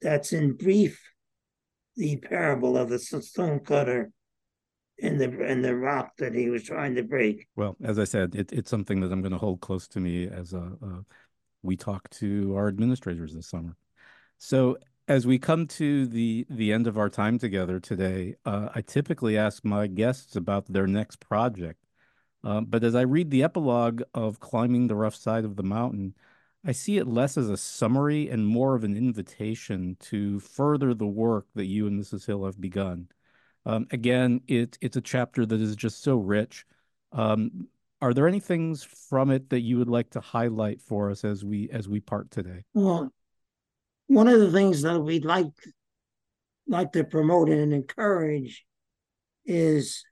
that's 0.00 0.32
in 0.32 0.52
brief 0.52 1.02
the 1.96 2.16
parable 2.16 2.76
of 2.76 2.88
the 2.88 2.98
stonecutter 2.98 4.12
and 5.02 5.20
the 5.20 5.44
and 5.44 5.64
the 5.64 5.76
rock 5.76 6.16
that 6.18 6.34
he 6.34 6.48
was 6.48 6.64
trying 6.64 6.94
to 6.96 7.02
break. 7.02 7.46
Well, 7.56 7.76
as 7.82 7.98
I 7.98 8.04
said, 8.04 8.34
it, 8.34 8.52
it's 8.52 8.70
something 8.70 9.00
that 9.00 9.12
I'm 9.12 9.22
going 9.22 9.32
to 9.32 9.38
hold 9.38 9.60
close 9.60 9.86
to 9.88 10.00
me 10.00 10.28
as 10.28 10.52
a, 10.52 10.58
a 10.58 11.04
we 11.62 11.76
talk 11.76 12.08
to 12.10 12.54
our 12.56 12.68
administrators 12.68 13.34
this 13.34 13.48
summer. 13.48 13.76
So 14.38 14.78
as 15.06 15.26
we 15.26 15.38
come 15.38 15.66
to 15.66 16.06
the 16.06 16.46
the 16.50 16.72
end 16.72 16.86
of 16.86 16.98
our 16.98 17.08
time 17.08 17.38
together 17.38 17.80
today, 17.80 18.36
uh, 18.44 18.68
I 18.74 18.82
typically 18.82 19.38
ask 19.38 19.64
my 19.64 19.86
guests 19.86 20.36
about 20.36 20.66
their 20.72 20.86
next 20.86 21.20
project. 21.20 21.84
Uh, 22.44 22.60
but 22.60 22.84
as 22.84 22.94
I 22.94 23.02
read 23.02 23.30
the 23.30 23.42
epilogue 23.42 24.02
of 24.14 24.38
climbing 24.38 24.86
the 24.86 24.94
rough 24.94 25.16
side 25.16 25.44
of 25.44 25.56
the 25.56 25.64
mountain, 25.64 26.14
I 26.64 26.72
see 26.72 26.98
it 26.98 27.06
less 27.06 27.36
as 27.36 27.48
a 27.48 27.56
summary 27.56 28.28
and 28.28 28.46
more 28.46 28.74
of 28.74 28.84
an 28.84 28.96
invitation 28.96 29.96
to 30.00 30.38
further 30.40 30.94
the 30.94 31.06
work 31.06 31.46
that 31.54 31.66
you 31.66 31.86
and 31.86 32.00
Mrs. 32.00 32.26
Hill 32.26 32.44
have 32.44 32.60
begun. 32.60 33.08
Um, 33.68 33.86
again, 33.90 34.40
it, 34.48 34.78
it's 34.80 34.96
a 34.96 35.02
chapter 35.02 35.44
that 35.44 35.60
is 35.60 35.76
just 35.76 36.02
so 36.02 36.16
rich. 36.16 36.64
Um, 37.12 37.68
are 38.00 38.14
there 38.14 38.26
any 38.26 38.40
things 38.40 38.82
from 38.82 39.30
it 39.30 39.50
that 39.50 39.60
you 39.60 39.76
would 39.76 39.90
like 39.90 40.08
to 40.10 40.20
highlight 40.20 40.80
for 40.80 41.10
us 41.10 41.22
as 41.22 41.44
we 41.44 41.68
as 41.70 41.86
we 41.86 42.00
part 42.00 42.30
today? 42.30 42.64
Well, 42.72 43.12
one 44.06 44.26
of 44.26 44.40
the 44.40 44.50
things 44.50 44.82
that 44.82 44.98
we'd 44.98 45.26
like 45.26 45.52
like 46.66 46.92
to 46.92 47.04
promote 47.04 47.50
and 47.50 47.74
encourage 47.74 48.64
is 49.44 50.02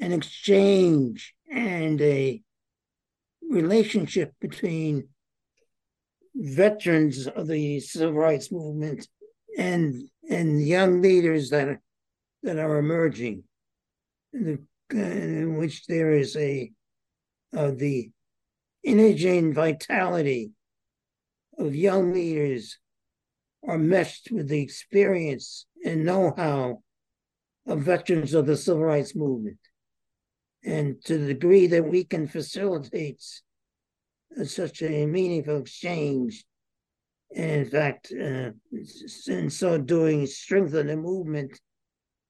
an 0.00 0.12
exchange 0.12 1.34
and 1.50 2.00
a 2.00 2.40
relationship 3.50 4.32
between 4.40 5.08
veterans 6.34 7.26
of 7.26 7.46
the 7.46 7.78
civil 7.80 8.14
rights 8.14 8.50
movement 8.50 9.06
and 9.58 10.08
and 10.30 10.66
young 10.66 11.02
leaders 11.02 11.50
that 11.50 11.68
are, 11.68 11.82
that 12.42 12.58
are 12.58 12.78
emerging, 12.78 13.44
in, 14.32 14.66
the, 14.90 14.98
in 14.98 15.56
which 15.56 15.86
there 15.86 16.12
is 16.12 16.36
a 16.36 16.70
of 17.52 17.78
the 17.78 18.10
energy 18.84 19.38
and 19.38 19.54
vitality 19.54 20.52
of 21.58 21.74
young 21.74 22.12
leaders 22.12 22.78
are 23.66 23.78
meshed 23.78 24.30
with 24.32 24.48
the 24.48 24.60
experience 24.60 25.66
and 25.84 26.04
know-how 26.04 26.82
of 27.66 27.80
veterans 27.80 28.34
of 28.34 28.46
the 28.46 28.56
civil 28.56 28.82
rights 28.82 29.14
movement. 29.14 29.58
And 30.64 31.02
to 31.04 31.18
the 31.18 31.26
degree 31.34 31.66
that 31.68 31.84
we 31.84 32.04
can 32.04 32.26
facilitate 32.26 33.22
such 34.44 34.82
a 34.82 35.06
meaningful 35.06 35.58
exchange. 35.58 36.44
And 37.34 37.62
in 37.62 37.70
fact, 37.70 38.12
uh, 38.12 38.50
in 39.26 39.50
so 39.50 39.78
doing, 39.78 40.26
strengthen 40.26 40.86
the 40.86 40.96
movement. 40.96 41.58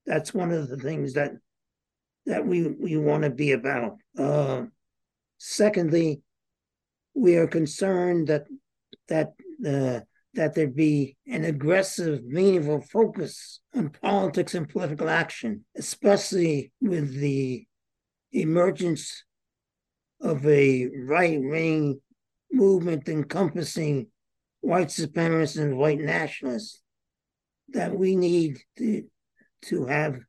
That's 0.07 0.35
one 0.35 0.53
of 0.53 0.69
the 0.69 0.77
things 0.77 1.15
that 1.15 1.33
that 2.27 2.47
we 2.47 2.69
we 2.69 2.97
want 2.97 3.25
to 3.25 3.31
be 3.31 3.53
about. 3.53 3.97
Uh, 4.17 4.65
secondly, 5.39 6.23
we 7.15 7.37
are 7.37 7.47
concerned 7.47 8.29
that 8.29 8.47
that 9.09 9.33
uh, 9.67 10.01
that 10.35 10.55
there 10.55 10.69
be 10.69 11.17
an 11.27 11.45
aggressive, 11.45 12.25
meaningful 12.25 12.81
focus 12.81 13.61
on 13.75 13.91
politics 13.91 14.55
and 14.55 14.69
political 14.69 15.09
action, 15.09 15.65
especially 15.77 16.73
with 16.81 17.15
the 17.15 17.67
emergence 18.33 19.25
of 20.21 20.47
a 20.47 20.89
right 21.07 21.41
wing 21.41 22.01
movement 22.51 23.09
encompassing 23.09 24.07
white 24.61 24.89
supremacists 24.89 25.61
and 25.61 25.77
white 25.77 25.99
nationalists, 25.99 26.81
that 27.69 27.95
we 27.95 28.17
need 28.17 28.61
to, 28.79 29.05
to 29.63 29.87
have 29.87 30.21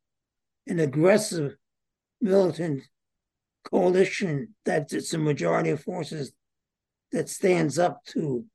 an 0.67 0.79
aggressive 0.79 1.55
militant 2.21 2.83
coalition 3.63 4.55
that's 4.65 4.93
it's 4.93 5.13
a 5.13 5.17
majority 5.17 5.69
of 5.69 5.81
forces 5.81 6.33
that 7.11 7.29
stands 7.29 7.77
up 7.79 8.03
to 8.05 8.45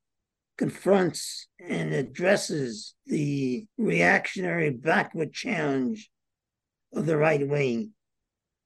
confronts 0.57 1.47
and 1.59 1.93
addresses 1.93 2.95
the 3.05 3.65
reactionary 3.77 4.69
backward 4.69 5.33
challenge 5.33 6.09
of 6.93 7.05
the 7.05 7.17
right 7.17 7.47
wing 7.47 7.91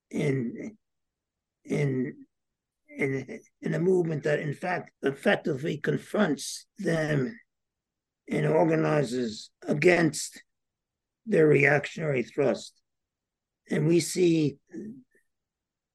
in 0.10 0.76
in 1.66 2.16
in 2.98 3.40
in 3.62 3.74
a 3.74 3.80
movement 3.80 4.24
that 4.24 4.40
in 4.40 4.54
fact 4.54 4.92
effectively 5.02 5.78
confronts 5.78 6.66
them 6.78 7.40
and 8.30 8.46
organizes 8.48 9.52
against 9.68 10.42
their 11.26 11.48
reactionary 11.48 12.24
thrust. 12.24 12.74
And 13.70 13.88
we 13.88 14.00
see 14.00 14.58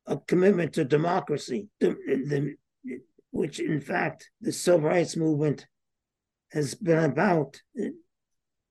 a 0.07 0.16
commitment 0.16 0.72
to 0.74 0.85
democracy, 0.85 1.68
the, 1.81 1.91
the, 2.07 2.55
which 3.31 3.61
in 3.61 3.81
fact 3.81 4.31
the 4.41 4.53
civil 4.53 4.89
rights 4.89 5.16
movement 5.16 5.66
has 6.51 6.74
been 6.74 7.05
about 7.05 7.61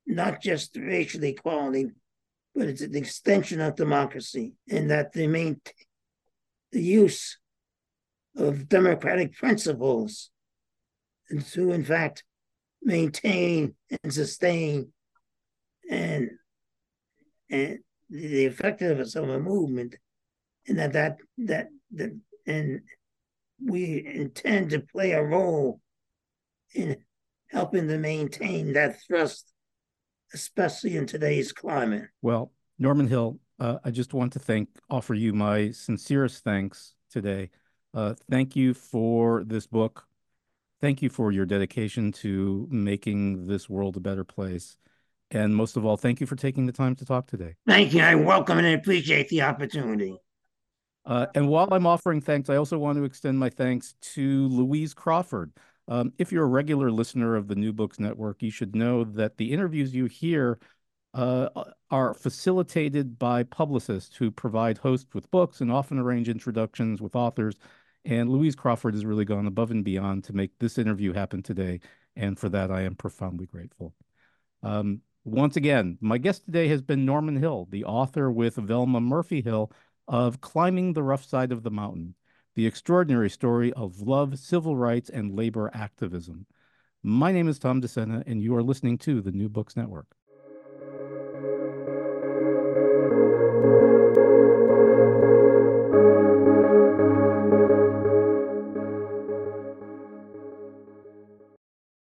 not 0.07 0.41
just 0.41 0.75
racial 0.75 1.23
equality, 1.23 1.91
but 2.55 2.67
it's 2.67 2.81
an 2.81 2.95
extension 2.95 3.61
of 3.61 3.75
democracy, 3.75 4.53
and 4.69 4.89
that 4.89 5.13
they 5.13 5.27
maintain 5.27 5.73
the 6.71 6.81
use 6.81 7.37
of 8.35 8.67
democratic 8.67 9.35
principles 9.35 10.29
and 11.29 11.45
to 11.45 11.71
in 11.71 11.83
fact 11.83 12.23
maintain 12.81 13.73
and 14.03 14.13
sustain 14.13 14.91
and 15.89 16.29
and 17.49 17.79
the 18.09 18.45
effectiveness 18.45 19.15
of 19.15 19.29
a 19.29 19.39
movement 19.39 19.95
and 20.67 20.77
that 20.79 20.93
that 20.93 21.17
that, 21.37 21.67
that 21.91 22.17
and 22.45 22.81
we 23.63 24.05
intend 24.05 24.69
to 24.69 24.79
play 24.79 25.11
a 25.11 25.23
role 25.23 25.81
in 26.73 26.97
helping 27.49 27.87
to 27.87 27.97
maintain 27.97 28.73
that 28.73 29.01
thrust, 29.01 29.51
especially 30.33 30.95
in 30.95 31.05
today's 31.05 31.51
climate. 31.51 32.05
Well, 32.21 32.51
Norman 32.77 33.07
Hill, 33.07 33.39
uh, 33.59 33.77
I 33.83 33.91
just 33.91 34.13
want 34.13 34.33
to 34.33 34.39
thank, 34.39 34.69
offer 34.89 35.13
you 35.13 35.33
my 35.33 35.71
sincerest 35.71 36.43
thanks 36.43 36.93
today. 37.09 37.49
Uh, 37.93 38.13
thank 38.29 38.55
you 38.55 38.73
for 38.73 39.43
this 39.43 39.65
book. 39.65 40.05
Thank 40.79 41.01
you 41.01 41.09
for 41.09 41.31
your 41.31 41.45
dedication 41.45 42.11
to 42.13 42.67
making 42.69 43.47
this 43.47 43.67
world 43.67 43.97
a 43.97 44.01
better 44.01 44.23
place. 44.23 44.77
And 45.31 45.55
most 45.55 45.75
of 45.75 45.85
all, 45.85 45.97
thank 45.97 46.21
you 46.21 46.27
for 46.27 46.35
taking 46.35 46.65
the 46.65 46.71
time 46.71 46.95
to 46.95 47.05
talk 47.05 47.27
today. 47.27 47.55
Thank 47.67 47.93
you. 47.93 48.01
I 48.01 48.15
welcome 48.15 48.57
and 48.57 48.79
appreciate 48.79 49.27
the 49.29 49.41
opportunity. 49.41 50.17
Uh, 51.05 51.27
and 51.35 51.47
while 51.47 51.67
I'm 51.71 51.87
offering 51.87 52.21
thanks, 52.21 52.49
I 52.49 52.57
also 52.57 52.77
want 52.77 52.97
to 52.97 53.03
extend 53.03 53.39
my 53.39 53.49
thanks 53.49 53.95
to 54.13 54.47
Louise 54.47 54.93
Crawford. 54.93 55.51
Um, 55.87 56.11
if 56.17 56.31
you're 56.31 56.43
a 56.43 56.47
regular 56.47 56.91
listener 56.91 57.35
of 57.35 57.47
the 57.47 57.55
New 57.55 57.71
Books 57.71 57.99
Network, 57.99 58.41
you 58.41 58.51
should 58.51 58.75
know 58.75 59.05
that 59.05 59.37
the 59.37 59.53
interviews 59.53 59.95
you 59.95 60.05
hear 60.05 60.59
uh, 61.13 61.47
are 61.89 62.13
facilitated 62.13 63.17
by 63.17 63.43
publicists 63.43 64.17
who 64.17 64.29
provide 64.29 64.77
hosts 64.77 65.13
with 65.13 65.31
books 65.31 65.61
and 65.61 65.71
often 65.71 65.97
arrange 65.97 66.27
introductions 66.27 67.01
with 67.01 67.15
authors. 67.15 67.55
And 68.03 68.29
Louise 68.29 68.55
Crawford 68.55 68.93
has 68.93 69.05
really 69.05 69.25
gone 69.25 69.47
above 69.47 69.71
and 69.71 69.83
beyond 69.83 70.25
to 70.25 70.33
make 70.33 70.51
this 70.59 70.77
interview 70.77 71.13
happen 71.13 71.41
today. 71.41 71.79
And 72.15 72.37
for 72.37 72.49
that, 72.49 72.69
I 72.69 72.81
am 72.81 72.95
profoundly 72.95 73.45
grateful. 73.45 73.93
Um, 74.61 75.01
once 75.27 75.57
again, 75.57 75.97
my 75.99 76.17
guest 76.17 76.45
today 76.45 76.69
has 76.69 76.81
been 76.81 77.05
Norman 77.05 77.35
Hill, 77.35 77.67
the 77.69 77.83
author 77.83 78.31
with 78.31 78.55
Velma 78.55 79.01
Murphy 79.01 79.41
Hill 79.41 79.71
of 80.07 80.39
Climbing 80.39 80.93
the 80.93 81.03
Rough 81.03 81.25
Side 81.25 81.51
of 81.51 81.63
the 81.63 81.71
Mountain 81.71 82.15
the 82.55 82.65
extraordinary 82.65 83.29
story 83.29 83.71
of 83.73 84.01
love, 84.01 84.39
civil 84.39 84.75
rights, 84.75 85.11
and 85.11 85.35
labor 85.35 85.69
activism. 85.75 86.47
My 87.03 87.31
name 87.31 87.47
is 87.47 87.59
Tom 87.59 87.81
Discenna, 87.81 88.23
and 88.25 88.41
you 88.41 88.55
are 88.55 88.63
listening 88.63 88.97
to 88.99 89.21
the 89.21 89.31
New 89.31 89.47
Books 89.47 89.77
Network. 89.77 90.07